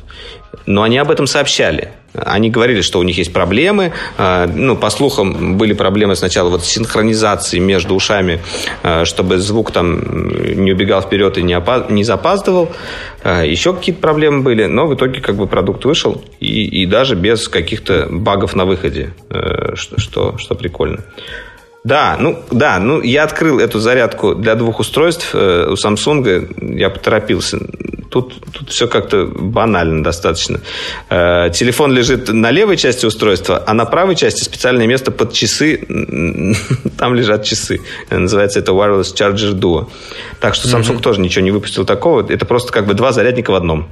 но 0.66 0.84
они 0.84 0.98
об 0.98 1.12
этом 1.12 1.28
сообщали. 1.28 1.92
Они 2.26 2.50
говорили, 2.50 2.82
что 2.82 3.00
у 3.00 3.04
них 3.04 3.18
есть 3.18 3.34
проблемы. 3.34 3.94
А, 4.18 4.48
ну, 4.48 4.76
по 4.76 4.90
слухам, 4.90 5.58
были 5.58 5.74
проблемы 5.74 6.16
сначала 6.16 6.50
вот 6.50 6.64
с 6.64 6.68
синхронизацией 6.68 7.64
между 7.64 7.96
ушами, 7.96 8.40
а, 8.84 9.06
чтобы 9.06 9.38
звук 9.38 9.72
там 9.72 10.30
не 10.64 10.72
убегал 10.72 11.02
вперед 11.02 11.38
и 11.38 11.44
не, 11.44 11.58
не 11.92 12.04
запаздывал. 12.04 12.72
А, 13.24 13.44
Еще 13.44 13.74
какие-то 13.74 14.02
проблемы 14.02 14.42
были, 14.42 14.66
но 14.66 14.88
в 14.88 14.96
итоге 14.96 15.22
как 15.22 15.36
бы 15.36 15.48
продукт 15.48 15.86
вышел 15.86 16.22
и, 16.40 16.84
и 16.84 16.86
даже 16.86 17.16
без 17.16 17.48
каких-то 17.48 18.08
багов 18.10 18.56
на 18.56 18.66
выходе, 18.66 19.14
э, 19.30 19.76
что, 19.76 20.00
что, 20.00 20.38
что 20.38 20.56
прикольно. 20.56 21.04
Да, 21.88 22.18
ну 22.20 22.38
да, 22.52 22.80
ну 22.80 23.02
я 23.02 23.24
открыл 23.24 23.60
эту 23.60 23.80
зарядку 23.80 24.36
для 24.36 24.56
двух 24.56 24.82
устройств 24.82 25.30
э, 25.34 25.68
у 25.70 25.76
Samsung, 25.76 26.76
я 26.78 26.90
поторопился. 26.90 27.60
Тут, 28.10 28.34
тут 28.52 28.72
все 28.72 28.90
как-то 28.90 29.26
банально 29.26 30.04
достаточно. 30.04 30.60
Э, 31.10 31.50
телефон 31.54 31.94
лежит 31.94 32.28
на 32.28 32.52
левой 32.52 32.76
части 32.76 33.06
устройства, 33.06 33.64
а 33.66 33.74
на 33.74 33.86
правой 33.86 34.18
части 34.18 34.44
специальное 34.44 34.86
место 34.86 35.12
под 35.12 35.32
часы. 35.32 35.86
Там 36.98 37.16
лежат 37.16 37.46
часы. 37.46 37.80
Называется 38.10 38.60
это 38.60 38.74
Wireless 38.74 39.16
Charger 39.16 39.54
Duo. 39.54 39.88
Так 40.42 40.56
что 40.56 40.68
Samsung 40.68 40.98
mm-hmm. 40.98 41.02
тоже 41.02 41.22
ничего 41.22 41.46
не 41.46 41.52
выпустил 41.52 41.86
такого. 41.86 42.30
Это 42.30 42.46
просто 42.46 42.74
как 42.74 42.86
бы 42.86 42.96
два 42.96 43.14
зарядника 43.14 43.52
в 43.52 43.56
одном. 43.56 43.88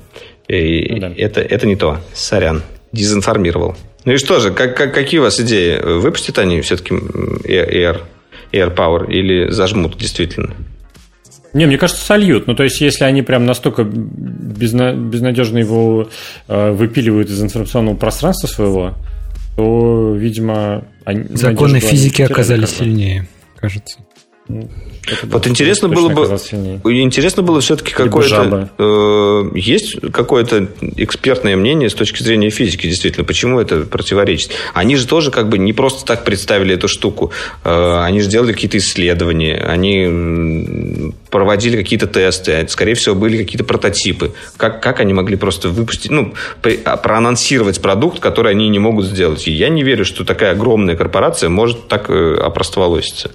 И 0.49 0.95
ну, 0.95 0.99
да. 0.99 1.13
это, 1.15 1.39
это 1.39 1.65
не 1.65 1.77
то. 1.77 2.01
Сорян. 2.13 2.61
Дезинформировал. 2.95 3.75
Ну 4.05 4.13
и 4.13 4.17
что 4.17 4.39
же, 4.39 4.51
как, 4.51 4.77
как, 4.77 4.93
какие 4.93 5.19
у 5.19 5.23
вас 5.23 5.39
идеи? 5.39 5.79
Выпустят 5.81 6.37
они 6.39 6.61
все-таки 6.61 6.93
Air, 6.93 8.01
Air 8.53 8.75
Power 8.75 9.11
или 9.11 9.51
зажмут 9.51 9.97
действительно? 9.97 10.53
Не, 11.53 11.65
мне 11.65 11.77
кажется, 11.77 12.05
сольют. 12.05 12.47
Ну, 12.47 12.55
то 12.55 12.63
есть, 12.63 12.81
если 12.81 13.05
они 13.05 13.21
прям 13.21 13.45
настолько 13.45 13.83
безна- 13.83 14.93
безнадежно 14.93 15.57
его 15.57 16.09
э, 16.47 16.71
выпиливают 16.71 17.29
из 17.29 17.41
информационного 17.41 17.95
пространства 17.95 18.47
своего, 18.47 18.93
то, 19.55 20.13
видимо... 20.15 20.83
Они, 21.05 21.23
Законы 21.29 21.79
физики 21.79 22.23
оказались 22.23 22.71
сильнее, 22.71 23.27
кажется. 23.57 23.99
Это 24.47 25.27
вот 25.27 25.47
интересно 25.47 25.87
было 25.87 26.09
бы, 26.09 26.25
интересно 26.25 27.41
было 27.43 27.61
все-таки 27.61 27.93
какое-то, 27.93 28.69
э, 28.77 29.51
есть 29.55 29.99
какое-то 30.11 30.67
экспертное 30.97 31.55
мнение 31.55 31.89
с 31.89 31.95
точки 31.95 32.21
зрения 32.21 32.49
физики, 32.49 32.87
действительно, 32.87 33.23
почему 33.23 33.59
это 33.59 33.81
противоречит. 33.81 34.51
Они 34.73 34.95
же 34.95 35.07
тоже 35.07 35.31
как 35.31 35.49
бы 35.49 35.57
не 35.57 35.73
просто 35.73 36.05
так 36.05 36.23
представили 36.23 36.75
эту 36.75 36.87
штуку, 36.87 37.31
э, 37.63 37.99
они 38.03 38.21
же 38.21 38.29
делали 38.29 38.53
какие-то 38.53 38.77
исследования, 38.77 39.57
они 39.57 41.11
проводили 41.29 41.77
какие-то 41.77 42.07
тесты, 42.07 42.65
скорее 42.69 42.93
всего, 42.93 43.15
были 43.15 43.37
какие-то 43.37 43.63
прототипы. 43.63 44.31
Как, 44.57 44.81
как 44.81 44.99
они 44.99 45.13
могли 45.13 45.37
просто 45.37 45.69
выпустить, 45.69 46.11
ну, 46.11 46.33
а, 46.85 46.97
проанонсировать 46.97 47.81
продукт, 47.81 48.19
который 48.19 48.51
они 48.51 48.69
не 48.69 48.79
могут 48.79 49.05
сделать. 49.05 49.47
И 49.47 49.51
я 49.51 49.69
не 49.69 49.83
верю, 49.83 50.05
что 50.05 50.23
такая 50.23 50.51
огромная 50.51 50.95
корпорация 50.95 51.49
может 51.49 51.87
так 51.87 52.09
э, 52.09 52.35
опростоволоситься. 52.35 53.31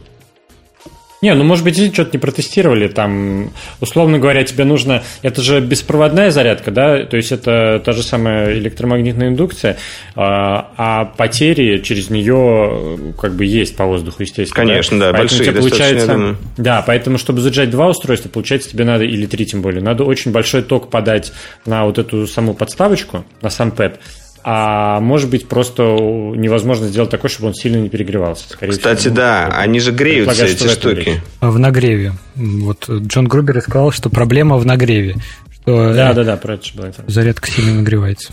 Не, 1.23 1.35
ну 1.35 1.45
может 1.45 1.64
быть, 1.64 1.75
здесь 1.75 1.93
что-то 1.93 2.11
не 2.14 2.18
протестировали. 2.18 2.89
Там, 2.89 3.51
условно 3.81 4.18
говоря, 4.18 4.43
тебе 4.45 4.64
нужно. 4.64 5.03
Это 5.23 5.43
же 5.43 5.61
беспроводная 5.61 6.31
зарядка, 6.31 6.71
да? 6.71 7.05
То 7.05 7.16
есть 7.16 7.31
это 7.33 7.83
та 7.85 7.93
же 7.93 8.03
самая 8.03 8.53
электромагнитная 8.55 9.29
индукция, 9.29 9.77
а, 10.16 10.73
а 10.77 11.05
потери 11.05 11.79
через 11.83 12.11
нее 12.11 13.14
как 13.21 13.35
бы 13.35 13.45
есть 13.45 13.77
по 13.77 13.85
воздуху, 13.85 14.23
естественно. 14.23 14.66
Конечно, 14.66 14.99
да, 14.99 15.12
да 15.12 15.18
поэтому 15.18 15.39
большие. 15.39 15.61
Получается, 15.61 16.37
да, 16.57 16.83
поэтому, 16.87 17.18
чтобы 17.18 17.41
заряжать 17.41 17.71
два 17.71 17.89
устройства, 17.89 18.29
получается, 18.29 18.71
тебе 18.71 18.85
надо, 18.85 19.05
или 19.05 19.27
три 19.27 19.45
тем 19.45 19.62
более, 19.62 19.83
надо 19.83 20.05
очень 20.05 20.33
большой 20.33 20.62
ток 20.62 20.91
подать 20.91 21.33
на 21.66 21.85
вот 21.85 21.99
эту 21.99 22.27
саму 22.27 22.55
подставочку, 22.55 23.25
на 23.43 23.51
сам 23.51 23.73
пэд 23.73 24.01
а 24.43 25.01
может 25.01 25.30
быть 25.30 25.49
просто 25.49 25.82
невозможно 25.82 26.88
сделать 26.88 27.11
такое, 27.11 27.30
чтобы 27.30 27.49
он 27.49 27.55
сильно 27.55 27.76
не 27.76 27.88
перегревался. 27.88 28.49
Скорее 28.49 28.72
Кстати, 28.72 29.01
всего, 29.01 29.16
да, 29.16 29.47
они 29.49 29.80
же 29.80 29.93
греются, 29.93 30.47
эти 30.47 30.68
штуки. 30.68 31.22
В 31.41 31.59
нагреве. 31.59 32.12
Вот 32.34 32.88
Джон 32.88 33.26
Грубер 33.28 33.61
сказал, 33.61 33.93
что 33.93 34.09
проблема 34.11 34.57
в 34.57 34.64
нагреве. 34.64 35.16
Что 35.62 35.93
да, 35.93 36.14
да, 36.14 36.24
да, 36.24 36.36
про 36.36 36.55
это 36.55 36.66
же 36.66 36.74
было. 36.74 36.93
Зарядка 37.07 37.51
сильно 37.51 37.74
нагревается. 37.74 38.32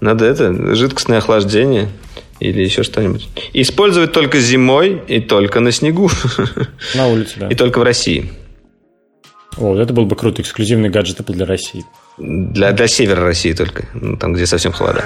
Надо 0.00 0.24
это, 0.26 0.74
жидкостное 0.74 1.18
охлаждение 1.18 1.88
или 2.40 2.62
еще 2.62 2.82
что-нибудь. 2.84 3.28
Использовать 3.52 4.12
только 4.12 4.38
зимой 4.38 5.02
и 5.08 5.20
только 5.20 5.60
на 5.60 5.72
снегу. 5.72 6.08
На 6.94 7.08
улице, 7.08 7.34
да. 7.36 7.48
И 7.48 7.54
только 7.54 7.80
в 7.80 7.82
России. 7.82 8.30
О, 9.56 9.76
это 9.76 9.92
был 9.92 10.06
бы 10.06 10.14
круто, 10.14 10.40
эксклюзивный 10.40 10.88
гаджет 10.88 11.18
Apple 11.18 11.34
для 11.34 11.46
России. 11.46 11.84
Для, 12.18 12.72
для 12.72 12.88
севера 12.88 13.22
России 13.24 13.52
только, 13.52 13.84
ну, 13.94 14.16
там, 14.16 14.32
где 14.32 14.46
совсем 14.46 14.72
холода. 14.72 15.04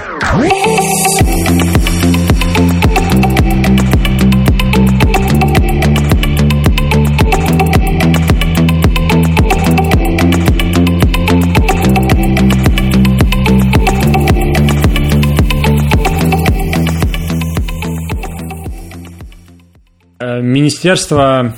Э, 20.18 20.40
Министерство 20.40 21.54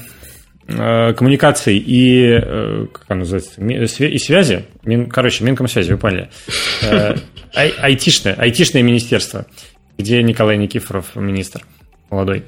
коммуникаций 0.66 1.76
и, 1.76 2.26
э, 2.26 2.86
как 2.92 3.04
оно 3.08 3.20
называется, 3.20 3.60
и 3.60 4.18
связи, 4.18 4.64
Мин, 4.84 5.08
короче, 5.08 5.44
Минкомсвязи, 5.44 5.92
вы 5.92 5.98
поняли, 5.98 6.30
э, 6.82 7.16
ай, 7.54 7.72
айтишное, 7.80 8.34
айтишное 8.34 8.82
министерство, 8.82 9.46
где 9.98 10.22
Николай 10.22 10.56
Никифоров 10.56 11.16
министр 11.16 11.62
молодой. 12.10 12.44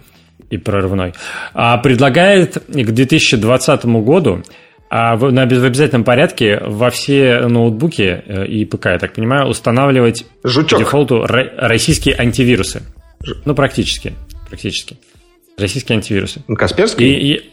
и 0.50 0.56
прорывной. 0.56 1.12
А 1.54 1.76
предлагает 1.78 2.54
к 2.66 2.90
2020 2.90 3.84
году 3.84 4.42
а 4.88 5.16
в, 5.16 5.32
на, 5.32 5.46
в 5.46 5.64
обязательном 5.64 6.04
порядке 6.04 6.60
во 6.64 6.90
все 6.90 7.40
ноутбуки 7.48 8.22
э, 8.24 8.46
и 8.46 8.64
ПК, 8.64 8.86
я 8.86 8.98
так 8.98 9.14
понимаю, 9.14 9.48
устанавливать 9.48 10.24
Жучок. 10.44 10.78
по 10.78 10.84
дефолту 10.84 11.26
российские 11.26 12.14
антивирусы. 12.16 12.82
Ну, 13.44 13.54
практически. 13.54 14.14
Практически. 14.48 14.96
Российские 15.58 15.96
антивирусы. 15.96 16.42
Касперский? 16.56 17.04
И, 17.04 17.34
и... 17.34 17.50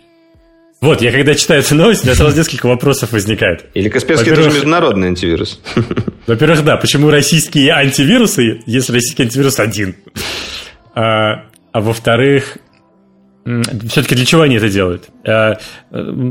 Вот, 0.84 1.02
я 1.02 1.14
когда 1.14 1.34
читаю 1.34 1.62
эту 1.62 1.76
новость, 1.76 2.04
у 2.04 2.08
меня 2.08 2.14
сразу 2.14 2.36
несколько 2.36 2.66
вопросов 2.66 3.14
возникает. 3.14 3.68
Или 3.74 3.88
Касперский 3.88 4.34
это 4.34 4.42
же 4.42 4.50
международный 4.50 5.08
антивирус. 5.08 5.62
Во-первых, 6.28 6.66
да, 6.66 6.76
почему 6.76 7.10
российские 7.10 7.72
антивирусы, 7.72 8.60
если 8.66 8.92
российский 8.92 9.24
антивирус 9.24 9.62
один? 9.62 9.96
А, 10.94 11.46
а 11.72 11.80
во-вторых, 11.80 12.58
все-таки 13.88 14.16
для 14.16 14.26
чего 14.26 14.42
они 14.42 14.58
это 14.58 14.68
делают? 14.68 15.08
Э, 15.24 15.54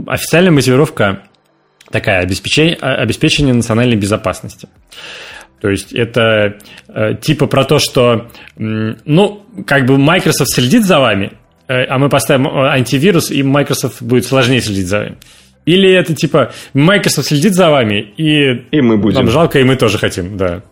официальная 0.07 0.53
мотивировка 0.53 1.23
такая, 1.91 2.21
обеспечение, 2.21 2.77
обеспечение 2.77 3.55
национальной 3.55 3.97
безопасности. 3.97 4.69
То 5.63 5.71
есть 5.71 5.95
это 5.95 6.59
э, 6.89 7.15
типа 7.15 7.47
про 7.47 7.65
то, 7.65 7.79
что, 7.79 8.29
ну, 8.57 9.47
как 9.67 9.87
бы 9.87 9.97
Microsoft 9.97 10.51
следит 10.51 10.85
за 10.85 11.01
вами, 11.01 11.39
а 11.69 11.99
мы 11.99 12.09
поставим 12.09 12.49
антивирус, 12.49 13.31
и 13.31 13.43
Microsoft 13.43 14.03
будет 14.03 14.27
сложнее 14.27 14.61
следить 14.61 14.87
за 14.87 14.99
вами. 14.99 15.17
Или 15.65 15.91
это 15.93 16.15
типа 16.15 16.53
Microsoft 16.75 17.29
следит 17.29 17.55
за 17.55 17.71
вами, 17.71 18.01
и, 18.17 18.67
и 18.71 18.81
мы 18.81 18.97
будем. 18.97 19.19
нам 19.19 19.31
жалко, 19.31 19.61
и 19.61 19.65
мы 19.65 19.77
тоже 19.77 19.99
хотим, 19.99 20.37
да. 20.37 20.63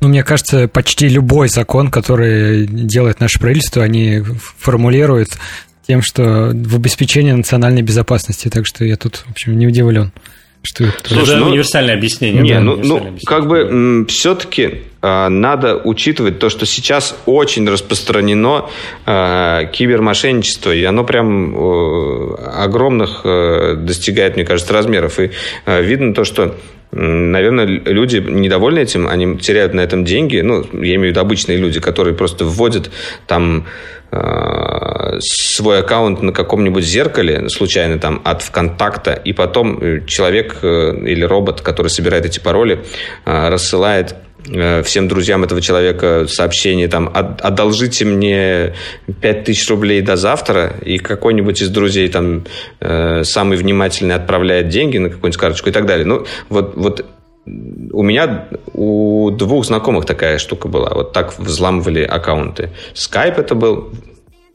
Ну, 0.00 0.08
мне 0.08 0.22
кажется, 0.22 0.68
почти 0.68 1.08
любой 1.08 1.48
закон, 1.48 1.90
который 1.90 2.66
делает 2.66 3.20
наше 3.20 3.38
правительство, 3.38 3.82
они 3.82 4.22
формулируют 4.58 5.30
тем, 5.86 6.02
что 6.02 6.52
в 6.52 6.76
обеспечении 6.76 7.32
национальной 7.32 7.82
безопасности. 7.82 8.48
Так 8.48 8.66
что 8.66 8.84
я 8.84 8.96
тут, 8.96 9.24
в 9.26 9.30
общем, 9.30 9.58
не 9.58 9.66
удивлен. 9.66 10.12
Что 10.62 10.84
это 10.84 11.14
Слушай, 11.14 11.36
ну, 11.36 11.46
универсальное 11.46 11.94
объяснение. 11.94 12.42
Не, 12.42 12.54
да, 12.54 12.60
ну, 12.60 12.76
ну 12.76 12.96
объяснение. 12.96 13.20
как 13.24 13.46
бы 13.46 14.06
все-таки 14.08 14.82
э, 15.00 15.28
надо 15.28 15.76
учитывать 15.76 16.38
то, 16.38 16.48
что 16.48 16.66
сейчас 16.66 17.16
очень 17.26 17.68
распространено 17.68 18.68
э, 19.06 19.70
кибермошенничество, 19.72 20.74
и 20.74 20.82
оно 20.84 21.04
прям 21.04 21.54
э, 21.54 22.34
огромных 22.56 23.20
э, 23.24 23.74
достигает, 23.76 24.36
мне 24.36 24.44
кажется, 24.44 24.72
размеров. 24.72 25.20
И 25.20 25.30
э, 25.66 25.82
видно 25.82 26.14
то, 26.14 26.24
что 26.24 26.56
наверное, 26.92 27.66
люди 27.66 28.18
недовольны 28.18 28.80
этим, 28.80 29.08
они 29.08 29.38
теряют 29.38 29.74
на 29.74 29.80
этом 29.80 30.04
деньги. 30.04 30.38
Ну, 30.40 30.62
я 30.72 30.94
имею 30.94 31.00
в 31.00 31.04
виду 31.04 31.20
обычные 31.20 31.58
люди, 31.58 31.80
которые 31.80 32.14
просто 32.14 32.44
вводят 32.44 32.90
там 33.26 33.66
свой 35.20 35.80
аккаунт 35.80 36.22
на 36.22 36.32
каком-нибудь 36.32 36.84
зеркале, 36.84 37.48
случайно 37.48 37.98
там 37.98 38.20
от 38.24 38.42
ВКонтакта, 38.42 39.12
и 39.12 39.32
потом 39.32 39.78
э, 39.78 40.06
человек 40.06 40.58
э, 40.62 40.92
или 41.06 41.24
робот, 41.24 41.60
который 41.60 41.88
собирает 41.88 42.26
эти 42.26 42.38
пароли, 42.38 42.84
рассылает 43.24 44.16
Э, 44.48 44.82
всем 44.82 45.08
друзьям 45.08 45.44
этого 45.44 45.60
человека 45.60 46.26
сообщение 46.28 46.88
там 46.88 47.10
«одолжите 47.12 48.04
мне 48.04 48.74
5000 49.20 49.70
рублей 49.70 50.00
до 50.02 50.16
завтра», 50.16 50.74
и 50.84 50.98
какой-нибудь 50.98 51.62
из 51.62 51.68
друзей 51.68 52.08
там 52.08 52.44
э, 52.80 53.24
самый 53.24 53.58
внимательный 53.58 54.14
отправляет 54.14 54.68
деньги 54.68 54.98
на 54.98 55.08
какую-нибудь 55.08 55.40
карточку 55.40 55.70
и 55.70 55.72
так 55.72 55.86
далее. 55.86 56.06
Ну, 56.06 56.26
вот, 56.48 56.76
вот 56.76 57.04
у 57.46 58.02
меня 58.02 58.48
у 58.74 59.30
двух 59.30 59.64
знакомых 59.64 60.04
такая 60.04 60.38
штука 60.38 60.68
была. 60.68 60.90
Вот 60.94 61.12
так 61.12 61.38
взламывали 61.38 62.02
аккаунты. 62.02 62.70
Skype 62.94 63.36
это 63.36 63.54
был, 63.54 63.92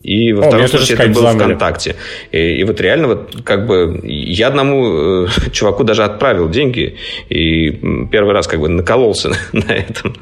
и 0.03 0.33
во 0.33 0.45
О, 0.45 0.47
втором 0.47 0.67
случае 0.67 0.97
это 0.97 1.09
было 1.09 1.31
ВКонтакте. 1.33 1.95
И, 2.31 2.59
и 2.59 2.63
вот 2.63 2.79
реально 2.79 3.07
вот 3.07 3.35
как 3.43 3.67
бы 3.67 3.99
я 4.03 4.47
одному 4.47 5.25
э, 5.25 5.27
чуваку 5.51 5.83
даже 5.83 6.03
отправил 6.03 6.49
деньги 6.49 6.97
и 7.29 7.71
первый 8.11 8.33
раз 8.33 8.47
как 8.47 8.59
бы 8.59 8.69
накололся 8.69 9.31
на, 9.51 9.71
этом. 9.71 10.15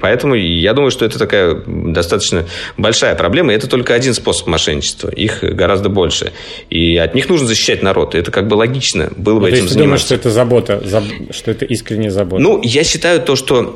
Поэтому 0.00 0.34
я 0.34 0.72
думаю, 0.72 0.90
что 0.90 1.04
это 1.04 1.18
такая 1.18 1.56
достаточно 1.66 2.44
большая 2.76 3.14
проблема. 3.14 3.52
И 3.52 3.56
это 3.56 3.68
только 3.68 3.94
один 3.94 4.14
способ 4.14 4.48
мошенничества. 4.48 5.08
Их 5.08 5.42
гораздо 5.42 5.88
больше. 5.88 6.32
И 6.68 6.96
от 6.96 7.14
них 7.14 7.28
нужно 7.28 7.46
защищать 7.46 7.82
народ. 7.82 8.14
И 8.14 8.18
это 8.18 8.30
как 8.30 8.48
бы 8.48 8.54
логично 8.54 9.10
было 9.16 9.38
бы 9.38 9.48
ну, 9.50 9.56
этим 9.56 9.68
заниматься. 9.68 9.78
думаешь, 9.78 10.00
что 10.00 10.14
это 10.14 10.30
забота, 10.30 10.82
что 11.30 11.50
это 11.50 11.64
искренняя 11.64 12.10
забота? 12.10 12.42
Ну, 12.42 12.60
я 12.62 12.84
считаю 12.84 13.20
то, 13.20 13.36
что 13.36 13.74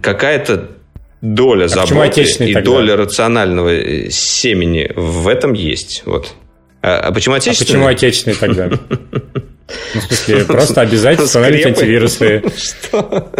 какая-то 0.00 0.77
доля 1.20 1.64
а 1.64 1.68
заботы 1.68 2.22
и 2.22 2.52
тогда? 2.52 2.60
доля 2.60 2.96
рационального 2.96 3.70
э, 3.70 4.10
семени 4.10 4.90
в 4.94 5.28
этом 5.28 5.52
есть. 5.52 6.02
Вот. 6.06 6.34
А, 6.82 6.98
а 6.98 7.12
почему 7.12 7.34
отечественный? 7.34 7.66
А 7.66 7.72
почему 7.72 7.86
отечественный 7.86 8.36
тогда? 8.36 8.70
Ну, 9.94 10.00
в 10.00 10.04
смысле, 10.04 10.44
просто 10.46 10.80
обязательно 10.80 11.26
установить 11.26 11.66
антивирусы. 11.66 12.42
Что? 12.56 13.30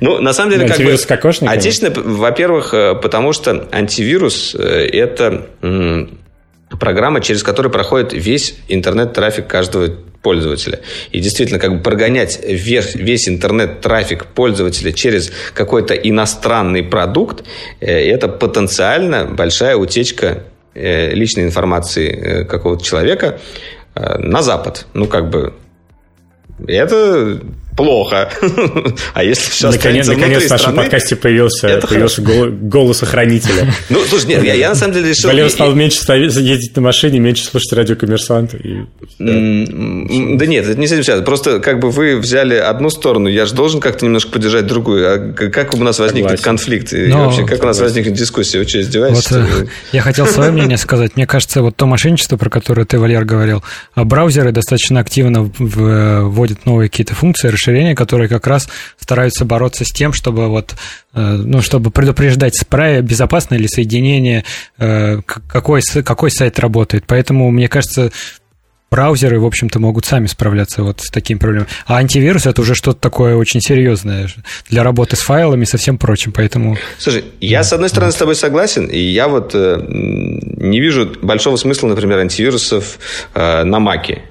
Ну, 0.00 0.20
на 0.20 0.32
самом 0.32 0.52
деле, 0.52 0.68
как 0.68 0.78
бы... 0.78 0.96
Отечественный, 1.48 1.92
во-первых, 1.92 2.72
э, 2.72 2.94
потому 2.94 3.32
что 3.32 3.68
антивирус 3.72 4.54
э,– 4.54 4.86
это 4.92 5.46
программа, 6.78 7.20
через 7.20 7.42
которую 7.42 7.72
проходит 7.72 8.12
весь 8.12 8.56
интернет-трафик 8.68 9.46
каждого 9.46 9.88
пользователя. 10.22 10.80
И 11.12 11.20
действительно, 11.20 11.60
как 11.60 11.76
бы 11.76 11.82
прогонять 11.82 12.40
весь, 12.42 12.94
весь 12.94 13.28
интернет-трафик 13.28 14.26
пользователя 14.26 14.92
через 14.92 15.30
какой-то 15.52 15.94
иностранный 15.94 16.82
продукт, 16.82 17.44
э, 17.80 17.86
это 17.86 18.28
потенциально 18.28 19.26
большая 19.26 19.76
утечка 19.76 20.44
э, 20.74 21.10
личной 21.10 21.44
информации 21.44 22.08
э, 22.08 22.44
какого-то 22.44 22.82
человека 22.82 23.38
на 23.94 24.42
Запад. 24.42 24.86
Ну, 24.92 25.06
как 25.06 25.30
бы 25.30 25.52
это 26.66 27.38
плохо. 27.76 28.30
а 29.14 29.24
если 29.24 29.50
все 29.50 29.70
наконец, 29.70 30.06
наконец 30.06 30.44
в 30.44 30.50
нашем 30.50 30.58
страны, 30.58 30.76
подкасте 30.76 31.16
появился, 31.16 31.68
это 31.68 31.86
появился 31.86 32.22
гол, 32.22 32.46
голос 32.50 33.02
охранителя. 33.02 33.72
Ну, 33.90 34.00
слушай, 34.08 34.26
нет, 34.26 34.42
я, 34.42 34.54
я 34.54 34.70
на 34.70 34.74
самом 34.74 34.94
деле 34.94 35.10
решил... 35.10 35.28
Валер 35.28 35.48
стал 35.50 35.74
меньше 35.74 36.00
ездить 36.10 36.74
на 36.74 36.82
машине, 36.82 37.18
меньше 37.18 37.44
слушать 37.44 37.72
радио 37.72 37.96
«Коммерсант». 37.96 38.54
И... 38.54 38.86
Да 39.18 40.46
нет, 40.46 40.66
это 40.66 40.78
не 40.78 40.86
с 40.86 40.92
этим 40.92 41.04
связано. 41.04 41.24
Просто 41.24 41.60
как 41.60 41.80
бы 41.80 41.90
вы 41.90 42.16
взяли 42.16 42.54
одну 42.54 42.90
сторону, 42.90 43.28
я 43.28 43.46
же 43.46 43.54
должен 43.54 43.80
как-то 43.80 44.04
немножко 44.04 44.30
поддержать 44.30 44.66
другую. 44.66 45.06
А 45.06 45.32
как 45.32 45.74
у 45.74 45.78
нас 45.78 45.98
возникнет 45.98 46.40
конфликт? 46.40 46.92
И 46.92 47.10
вообще, 47.10 47.46
как 47.46 47.62
у 47.62 47.66
нас 47.66 47.78
возникнет 47.80 48.14
дискуссия? 48.14 48.58
Вы 48.58 48.68
что, 48.68 48.80
издеваетесь? 48.80 49.30
Вот, 49.30 49.40
э, 49.40 49.66
я 49.92 50.02
хотел 50.02 50.26
свое 50.26 50.50
мнение 50.50 50.78
сказать. 50.78 51.16
Мне 51.16 51.26
кажется, 51.26 51.62
вот 51.62 51.76
то 51.76 51.86
мошенничество, 51.86 52.36
про 52.36 52.50
которое 52.50 52.84
ты, 52.84 52.98
Валер, 52.98 53.24
говорил, 53.24 53.62
а 53.94 54.04
браузеры 54.04 54.52
достаточно 54.52 55.00
активно 55.00 55.50
вводят 55.58 56.66
новые 56.66 56.88
какие-то 56.88 57.14
функции, 57.14 57.48
расширения, 57.64 57.94
которые 57.94 58.28
как 58.28 58.46
раз 58.46 58.68
стараются 58.98 59.44
бороться 59.44 59.84
с 59.84 59.90
тем, 59.90 60.12
чтобы 60.12 60.48
вот, 60.48 60.74
э, 61.14 61.20
ну, 61.20 61.62
чтобы 61.62 61.90
предупреждать, 61.90 62.60
безопасное 63.02 63.58
ли 63.58 63.68
соединение, 63.68 64.44
э, 64.78 65.20
какой, 65.26 65.82
какой 66.04 66.30
сайт 66.30 66.58
работает. 66.58 67.04
Поэтому, 67.06 67.50
мне 67.50 67.68
кажется, 67.68 68.12
браузеры, 68.90 69.40
в 69.40 69.46
общем-то, 69.46 69.80
могут 69.80 70.04
сами 70.04 70.26
справляться 70.26 70.82
вот 70.82 71.00
с 71.00 71.10
такими 71.10 71.38
проблемами. 71.38 71.68
А 71.86 71.96
антивирус 71.96 72.46
это 72.46 72.60
уже 72.60 72.74
что-то 72.74 73.00
такое 73.00 73.34
очень 73.36 73.60
серьезное 73.60 74.28
для 74.68 74.82
работы 74.84 75.16
с 75.16 75.20
файлами 75.20 75.64
и 75.64 75.66
со 75.66 75.78
всем 75.78 75.98
прочим, 75.98 76.32
поэтому... 76.32 76.76
Слушай, 76.98 77.24
я 77.40 77.64
с 77.64 77.72
одной 77.72 77.88
стороны 77.88 78.12
с 78.12 78.16
тобой 78.16 78.36
согласен, 78.36 78.86
и 78.86 78.98
я 78.98 79.28
вот 79.28 79.52
э, 79.54 79.84
не 79.88 80.80
вижу 80.80 81.12
большого 81.22 81.56
смысла, 81.56 81.88
например, 81.88 82.18
антивирусов 82.18 82.98
э, 83.34 83.64
на 83.64 83.80
Маке. 83.80 84.22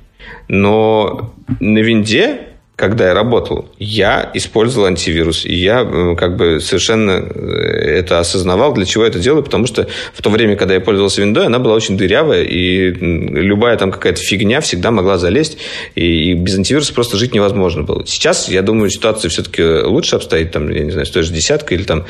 Но 0.47 1.33
на 1.59 1.79
винде 1.79 2.52
когда 2.75 3.07
я 3.09 3.13
работал, 3.13 3.69
я 3.77 4.31
использовал 4.33 4.87
антивирус. 4.87 5.45
И 5.45 5.53
я 5.53 5.85
как 6.17 6.37
бы 6.37 6.59
совершенно 6.59 7.11
э, 7.11 7.99
это 7.99 8.19
осознавал, 8.19 8.73
для 8.73 8.85
чего 8.85 9.03
я 9.03 9.09
это 9.09 9.19
делаю, 9.19 9.43
потому 9.43 9.67
что 9.67 9.87
в 10.13 10.21
то 10.23 10.29
время, 10.31 10.55
когда 10.55 10.73
я 10.73 10.81
пользовался 10.81 11.21
виндой, 11.21 11.45
она 11.45 11.59
была 11.59 11.75
очень 11.75 11.97
дырявая, 11.97 12.43
и 12.43 12.89
любая 12.91 13.77
там 13.77 13.91
какая-то 13.91 14.19
фигня 14.19 14.59
всегда 14.59 14.89
могла 14.89 15.19
залезть, 15.19 15.59
и 15.93 16.33
без 16.33 16.57
антивируса 16.57 16.93
просто 16.95 17.17
жить 17.17 17.35
невозможно 17.35 17.83
было. 17.83 18.05
Сейчас, 18.07 18.49
я 18.49 18.63
думаю, 18.63 18.89
ситуация 18.89 19.29
все-таки 19.29 19.63
лучше 19.63 20.15
обстоит, 20.15 20.51
там, 20.51 20.69
я 20.69 20.83
не 20.83 20.91
знаю, 20.91 21.05
с 21.05 21.11
той 21.11 21.21
же 21.21 21.31
десяткой 21.31 21.77
или 21.77 21.83
там 21.83 22.05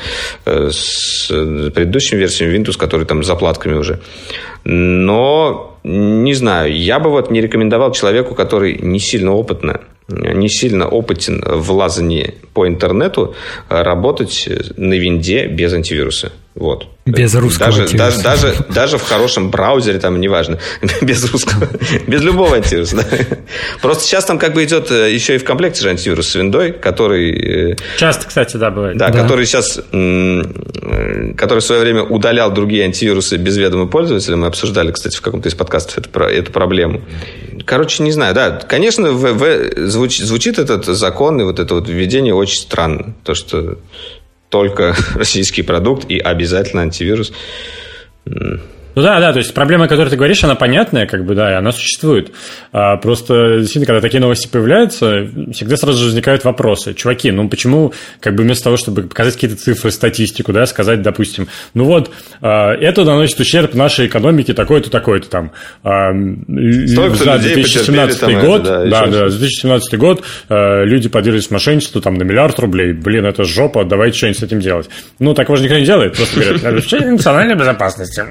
э, 0.46 0.70
с 0.72 1.28
предыдущими 1.28 2.20
версиями 2.20 2.56
Windows, 2.56 2.78
которые 2.78 3.06
там 3.06 3.22
с 3.22 3.26
заплатками 3.26 3.74
уже. 3.74 4.00
Но 4.64 5.78
не 5.84 6.32
знаю, 6.32 6.74
я 6.74 6.98
бы 6.98 7.10
вот 7.10 7.30
не 7.30 7.42
рекомендовал 7.42 7.92
человеку, 7.92 8.34
который 8.34 8.78
не 8.80 8.98
сильно 8.98 9.32
опытный, 9.32 9.74
не 10.08 10.48
сильно 10.48 10.88
опытен 10.88 11.42
в 11.46 11.70
лазании 11.72 12.34
по 12.52 12.68
интернету, 12.68 13.34
работать 13.68 14.48
на 14.76 14.94
винде 14.94 15.46
без 15.46 15.72
антивируса. 15.72 16.32
Вот. 16.54 16.86
Без 17.04 17.34
русского 17.34 17.70
даже, 17.70 17.96
даже, 17.96 18.22
даже, 18.22 18.54
даже 18.72 18.98
в 18.98 19.02
хорошем 19.02 19.50
браузере, 19.50 19.98
там, 19.98 20.20
неважно, 20.20 20.58
без 21.02 21.30
русского, 21.30 21.68
без 22.06 22.22
любого 22.22 22.54
антивируса. 22.54 22.96
Да. 22.96 23.04
Просто 23.82 24.04
сейчас 24.04 24.24
там 24.24 24.38
как 24.38 24.54
бы 24.54 24.62
идет 24.62 24.90
э, 24.92 25.12
еще 25.12 25.34
и 25.34 25.38
в 25.38 25.44
комплекте 25.44 25.82
же 25.82 25.90
антивирус 25.90 26.28
с 26.28 26.34
виндой, 26.36 26.72
который... 26.72 27.72
Э, 27.72 27.76
Часто, 27.98 28.28
кстати, 28.28 28.56
да, 28.56 28.70
бывает. 28.70 28.96
Да, 28.96 29.08
да, 29.08 29.22
который 29.22 29.46
сейчас, 29.46 29.80
который 29.90 31.58
в 31.58 31.64
свое 31.64 31.80
время 31.80 32.04
удалял 32.04 32.52
другие 32.52 32.84
антивирусы 32.84 33.36
без 33.36 33.56
ведома 33.56 33.88
пользователя. 33.88 34.36
Мы 34.36 34.46
обсуждали, 34.46 34.92
кстати, 34.92 35.16
в 35.16 35.22
каком-то 35.22 35.48
из 35.48 35.54
подкастов 35.56 35.98
эту, 35.98 36.20
эту 36.20 36.52
проблему. 36.52 37.02
Короче, 37.66 38.02
не 38.04 38.12
знаю, 38.12 38.32
да, 38.34 38.50
конечно, 38.50 39.10
в, 39.10 39.32
в, 39.32 39.88
звуч, 39.88 40.18
звучит 40.18 40.60
этот 40.60 40.84
закон 40.84 41.40
и 41.40 41.44
вот 41.44 41.58
это 41.58 41.74
вот 41.74 41.88
введение 41.88 42.34
очень 42.34 42.60
странно. 42.60 43.14
То, 43.24 43.34
что 43.34 43.78
только 44.54 44.94
российский 45.16 45.62
продукт 45.62 46.08
и 46.08 46.16
обязательно 46.16 46.82
антивирус. 46.82 47.32
Ну 48.94 49.02
да, 49.02 49.18
да, 49.20 49.32
то 49.32 49.38
есть 49.38 49.52
проблема, 49.54 49.86
о 49.86 49.88
которой 49.88 50.08
ты 50.08 50.16
говоришь, 50.16 50.44
она 50.44 50.54
понятная, 50.54 51.06
как 51.06 51.24
бы, 51.24 51.34
да, 51.34 51.50
и 51.50 51.54
она 51.54 51.72
существует. 51.72 52.32
А 52.72 52.96
просто, 52.96 53.58
действительно, 53.58 53.86
когда 53.86 54.00
такие 54.00 54.20
новости 54.20 54.46
появляются, 54.46 55.28
всегда 55.52 55.76
сразу 55.76 55.98
же 55.98 56.04
возникают 56.06 56.44
вопросы. 56.44 56.94
Чуваки, 56.94 57.30
ну 57.30 57.48
почему, 57.48 57.92
как 58.20 58.34
бы 58.34 58.44
вместо 58.44 58.64
того, 58.64 58.76
чтобы 58.76 59.02
показать 59.02 59.34
какие-то 59.34 59.56
цифры, 59.56 59.90
статистику, 59.90 60.52
да, 60.52 60.66
сказать, 60.66 61.02
допустим, 61.02 61.48
ну 61.74 61.84
вот, 61.84 62.10
а, 62.40 62.72
это 62.72 63.04
наносит 63.04 63.40
ущерб 63.40 63.74
нашей 63.74 64.06
экономике 64.06 64.54
такой-то, 64.54 64.90
такой-то 64.90 65.28
там. 65.28 65.52
А, 65.82 66.12
за 66.12 67.38
2017 67.38 68.20
там 68.20 68.40
год, 68.40 68.62
это, 68.62 68.86
да, 68.88 69.06
да, 69.06 69.06
да, 69.06 69.28
2017 69.28 69.98
год 69.98 70.22
а, 70.48 70.84
люди 70.84 71.08
подверглись 71.08 71.50
мошенничеству 71.50 72.00
там 72.00 72.14
на 72.14 72.22
миллиард 72.22 72.58
рублей. 72.58 72.92
Блин, 72.92 73.26
это 73.26 73.44
жопа, 73.44 73.84
давайте 73.84 74.18
что-нибудь 74.18 74.38
с 74.38 74.42
этим 74.42 74.60
делать. 74.60 74.88
Ну, 75.18 75.34
такого 75.34 75.56
же 75.56 75.64
никто 75.64 75.78
не 75.78 75.84
делает, 75.84 76.16
просто 76.16 76.40
говорят, 76.40 76.62
национальной 76.90 77.56
безопасности. 77.56 78.22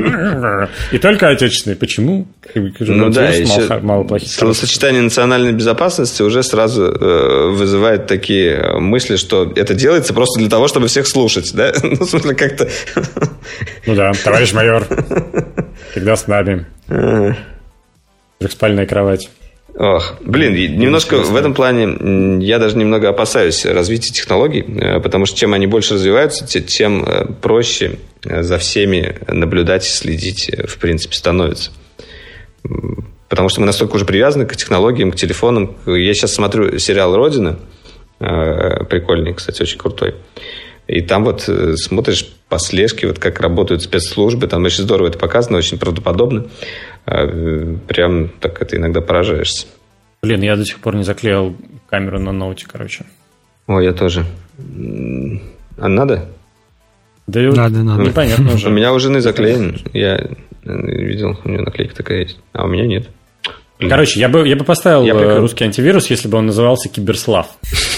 И 0.91 0.97
только 0.97 1.29
отечественные. 1.29 1.77
Почему? 1.77 2.27
Ну 2.55 3.09
да, 3.09 3.29
еще 3.29 3.79
мало 3.81 4.03
плохих. 4.03 4.29
Словосочетание 4.29 5.01
национальной 5.01 5.53
безопасности 5.53 6.21
уже 6.21 6.43
сразу 6.43 6.83
э, 6.83 7.49
вызывает 7.51 8.07
такие 8.07 8.53
э, 8.53 8.79
мысли, 8.79 9.15
что 9.15 9.51
это 9.55 9.73
делается 9.73 10.13
просто 10.13 10.39
для 10.39 10.49
того, 10.49 10.67
чтобы 10.67 10.87
всех 10.87 11.07
слушать, 11.07 11.51
да? 11.53 11.71
Ну, 11.83 12.05
в 12.05 12.09
смысле, 12.09 12.33
как-то... 12.33 12.69
Ну 13.85 13.95
да, 13.95 14.11
товарищ 14.23 14.53
майор, 14.53 14.85
всегда 15.91 16.15
с 16.15 16.27
нами. 16.27 16.65
Трехспальная 18.39 18.85
кровать. 18.85 19.29
Ох, 19.75 20.17
блин, 20.21 20.53
немножко 20.53 21.17
в 21.17 21.35
этом 21.35 21.55
плане 21.55 22.45
я 22.45 22.59
даже 22.59 22.77
немного 22.77 23.09
опасаюсь 23.09 23.65
развития 23.65 24.13
технологий, 24.13 24.61
э, 24.61 24.99
потому 24.99 25.25
что 25.25 25.35
чем 25.37 25.53
они 25.53 25.65
больше 25.65 25.95
развиваются, 25.95 26.45
тем 26.45 27.03
э, 27.03 27.25
проще 27.41 27.97
э, 28.23 28.43
за 28.43 28.59
всеми 28.59 29.17
наблюдать 29.27 29.87
и 29.87 29.89
следить, 29.89 30.51
в 30.67 30.77
принципе, 30.77 31.15
становится. 31.15 31.71
Потому 33.29 33.49
что 33.49 33.61
мы 33.61 33.65
настолько 33.65 33.95
уже 33.95 34.05
привязаны 34.05 34.45
к 34.45 34.55
технологиям, 34.55 35.11
к 35.11 35.15
телефонам. 35.15 35.75
Я 35.87 36.13
сейчас 36.13 36.33
смотрю 36.33 36.77
сериал 36.77 37.15
«Родина», 37.15 37.57
прикольный, 38.19 39.33
кстати, 39.33 39.63
очень 39.63 39.79
крутой. 39.79 40.13
И 40.87 41.01
там 41.01 41.23
вот 41.23 41.49
смотришь 41.75 42.33
по 42.49 42.59
слежке, 42.59 43.07
вот 43.07 43.19
как 43.19 43.39
работают 43.39 43.81
спецслужбы, 43.81 44.47
там 44.47 44.63
очень 44.63 44.83
здорово 44.83 45.07
это 45.07 45.17
показано, 45.17 45.57
очень 45.57 45.79
правдоподобно. 45.79 46.47
А, 47.05 47.27
прям 47.87 48.29
так 48.39 48.61
это 48.61 48.77
иногда 48.77 49.01
поражаешься. 49.01 49.67
Блин, 50.21 50.41
я 50.41 50.55
до 50.55 50.65
сих 50.65 50.79
пор 50.79 50.95
не 50.95 51.03
заклеил 51.03 51.55
камеру 51.89 52.19
на 52.19 52.31
ноуте, 52.31 52.65
короче. 52.71 53.05
О, 53.67 53.79
я 53.79 53.93
тоже. 53.93 54.25
А 55.77 55.87
надо? 55.87 56.29
Да 57.27 57.41
надо, 57.41 57.83
надо. 57.83 58.03
Непонятно 58.03 58.53
уже. 58.53 58.67
У 58.69 58.71
меня 58.71 58.93
у 58.93 58.99
жены 58.99 59.21
заклеен. 59.21 59.79
Я 59.93 60.17
э, 60.17 60.31
видел, 60.63 61.39
у 61.43 61.49
нее 61.49 61.61
наклейка 61.61 61.95
такая 61.95 62.21
есть. 62.23 62.39
А 62.51 62.65
у 62.65 62.67
меня 62.67 62.85
нет. 62.85 63.09
Короче, 63.89 64.19
я 64.19 64.29
бы, 64.29 64.47
я 64.47 64.55
бы 64.55 64.63
поставил 64.63 65.03
я 65.03 65.13
бы... 65.13 65.39
русский 65.39 65.65
антивирус, 65.65 66.09
если 66.09 66.27
бы 66.27 66.37
он 66.37 66.47
назывался 66.47 66.89
Киберслав. 66.89 67.47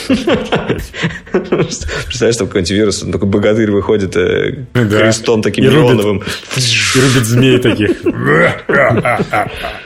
Представляешь, 0.08 2.38
там 2.38 2.48
какой-нибудь 2.48 2.72
вирус, 2.72 3.00
такой 3.00 3.30
богатырь 3.30 3.72
выходит 3.72 4.16
э, 4.16 4.66
крестом 4.74 5.42
таким 5.42 5.66
неоновым. 5.66 6.24
И 6.56 7.00
рубит 7.00 7.26
змей 7.26 7.60
таких. 7.60 7.98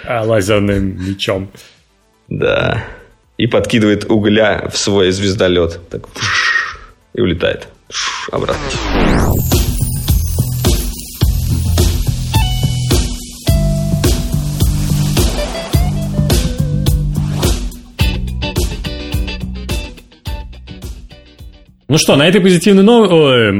Лазерным 0.07 1.05
мечом. 1.05 1.49
Да. 2.27 2.83
И 3.37 3.47
подкидывает 3.47 4.09
угля 4.09 4.69
в 4.71 4.77
свой 4.77 5.11
звездолет. 5.11 5.79
Так, 5.89 6.03
и 7.13 7.21
улетает 7.21 7.67
обратно. 8.31 8.61
Ну 21.89 21.97
что, 21.97 22.15
на 22.15 22.27
этой 22.27 22.39
позитивной 22.39 22.83
но... 22.83 23.05
э, 23.33 23.51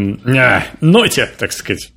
ноте, 0.82 1.27
так 1.39 1.51
сказать, 1.51 1.91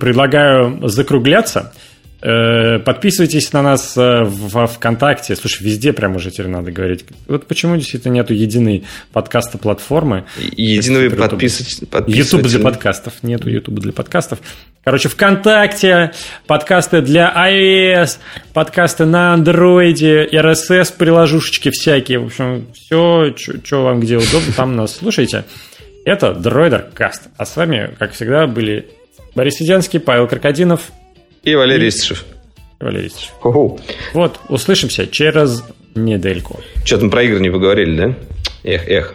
предлагаю 0.00 0.88
закругляться. 0.88 1.74
Э, 2.22 2.78
подписывайтесь 2.78 3.52
на 3.52 3.62
нас 3.62 3.96
э, 3.96 4.24
в 4.24 4.66
ВКонтакте. 4.66 5.36
Слушай, 5.36 5.64
везде 5.64 5.92
прям 5.92 6.16
уже 6.16 6.30
теперь 6.30 6.48
надо 6.48 6.70
говорить. 6.70 7.04
Вот 7.28 7.46
почему 7.46 7.76
действительно 7.76 8.14
нету 8.14 8.32
единой 8.32 8.84
подкаста 9.12 9.58
платформы. 9.58 10.24
Единого 10.56 11.14
подписывайтесь. 11.14 11.82
YouTube 12.06 12.42
для 12.42 12.58
подкастов. 12.60 13.14
Нету 13.22 13.50
YouTube 13.50 13.80
для 13.80 13.92
подкастов. 13.92 14.38
Короче, 14.82 15.08
ВКонтакте, 15.08 16.12
подкасты 16.46 17.02
для 17.02 17.34
iOS, 17.36 18.18
подкасты 18.54 19.04
на 19.04 19.34
Android, 19.36 20.30
RSS, 20.30 20.94
приложушечки 20.96 21.70
всякие. 21.70 22.20
В 22.20 22.26
общем, 22.26 22.68
все, 22.72 23.34
что 23.36 23.82
вам 23.82 24.00
где 24.00 24.16
удобно, 24.16 24.52
там 24.56 24.76
нас 24.76 24.96
слушайте. 24.96 25.44
Это 26.04 26.32
Дроидер 26.32 26.86
Каст. 26.94 27.24
А 27.36 27.44
с 27.44 27.56
вами, 27.56 27.90
как 27.98 28.12
всегда, 28.12 28.46
были 28.46 28.88
Борис 29.34 29.56
Сидянский, 29.56 29.98
Павел 29.98 30.28
Крокодинов 30.28 30.92
и 31.46 31.54
Валерий 31.54 31.88
Истишев. 31.88 32.24
Валерий 32.80 33.06
Истишев. 33.06 33.32
Вот, 34.12 34.40
услышимся 34.48 35.06
через 35.06 35.62
недельку. 35.94 36.60
Что 36.84 36.98
там 36.98 37.10
про 37.10 37.22
игры 37.22 37.40
не 37.40 37.50
поговорили, 37.50 37.96
да? 37.96 38.14
Эх, 38.64 38.88
эх. 38.88 39.14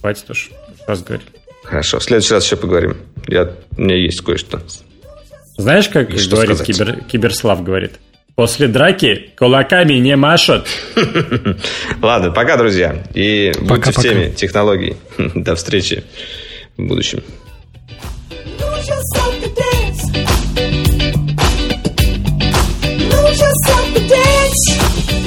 Хватит 0.00 0.30
уж, 0.30 0.50
раз 0.86 1.02
говорили. 1.02 1.26
Хорошо, 1.64 1.98
в 1.98 2.04
следующий 2.04 2.34
раз 2.34 2.44
еще 2.44 2.56
поговорим. 2.56 2.98
Я, 3.26 3.50
у 3.76 3.80
меня 3.80 3.96
есть 3.96 4.20
кое-что. 4.20 4.60
Знаешь, 5.56 5.88
как 5.88 6.16
что 6.18 6.36
говорит 6.36 6.62
кибер, 6.62 7.04
Киберслав 7.04 7.62
говорит? 7.62 7.92
После 8.34 8.68
драки 8.68 9.30
кулаками 9.36 9.94
не 9.94 10.16
машут. 10.16 10.66
Ладно, 12.02 12.30
пока, 12.30 12.56
друзья. 12.56 13.04
И 13.14 13.52
пока, 13.54 13.64
будьте 13.64 13.92
пока. 13.92 14.00
в 14.00 14.02
теме 14.02 14.30
технологий. 14.30 14.96
До 15.34 15.56
встречи 15.56 16.04
в 16.76 16.82
будущем. 16.84 17.22
dance. 24.08 25.17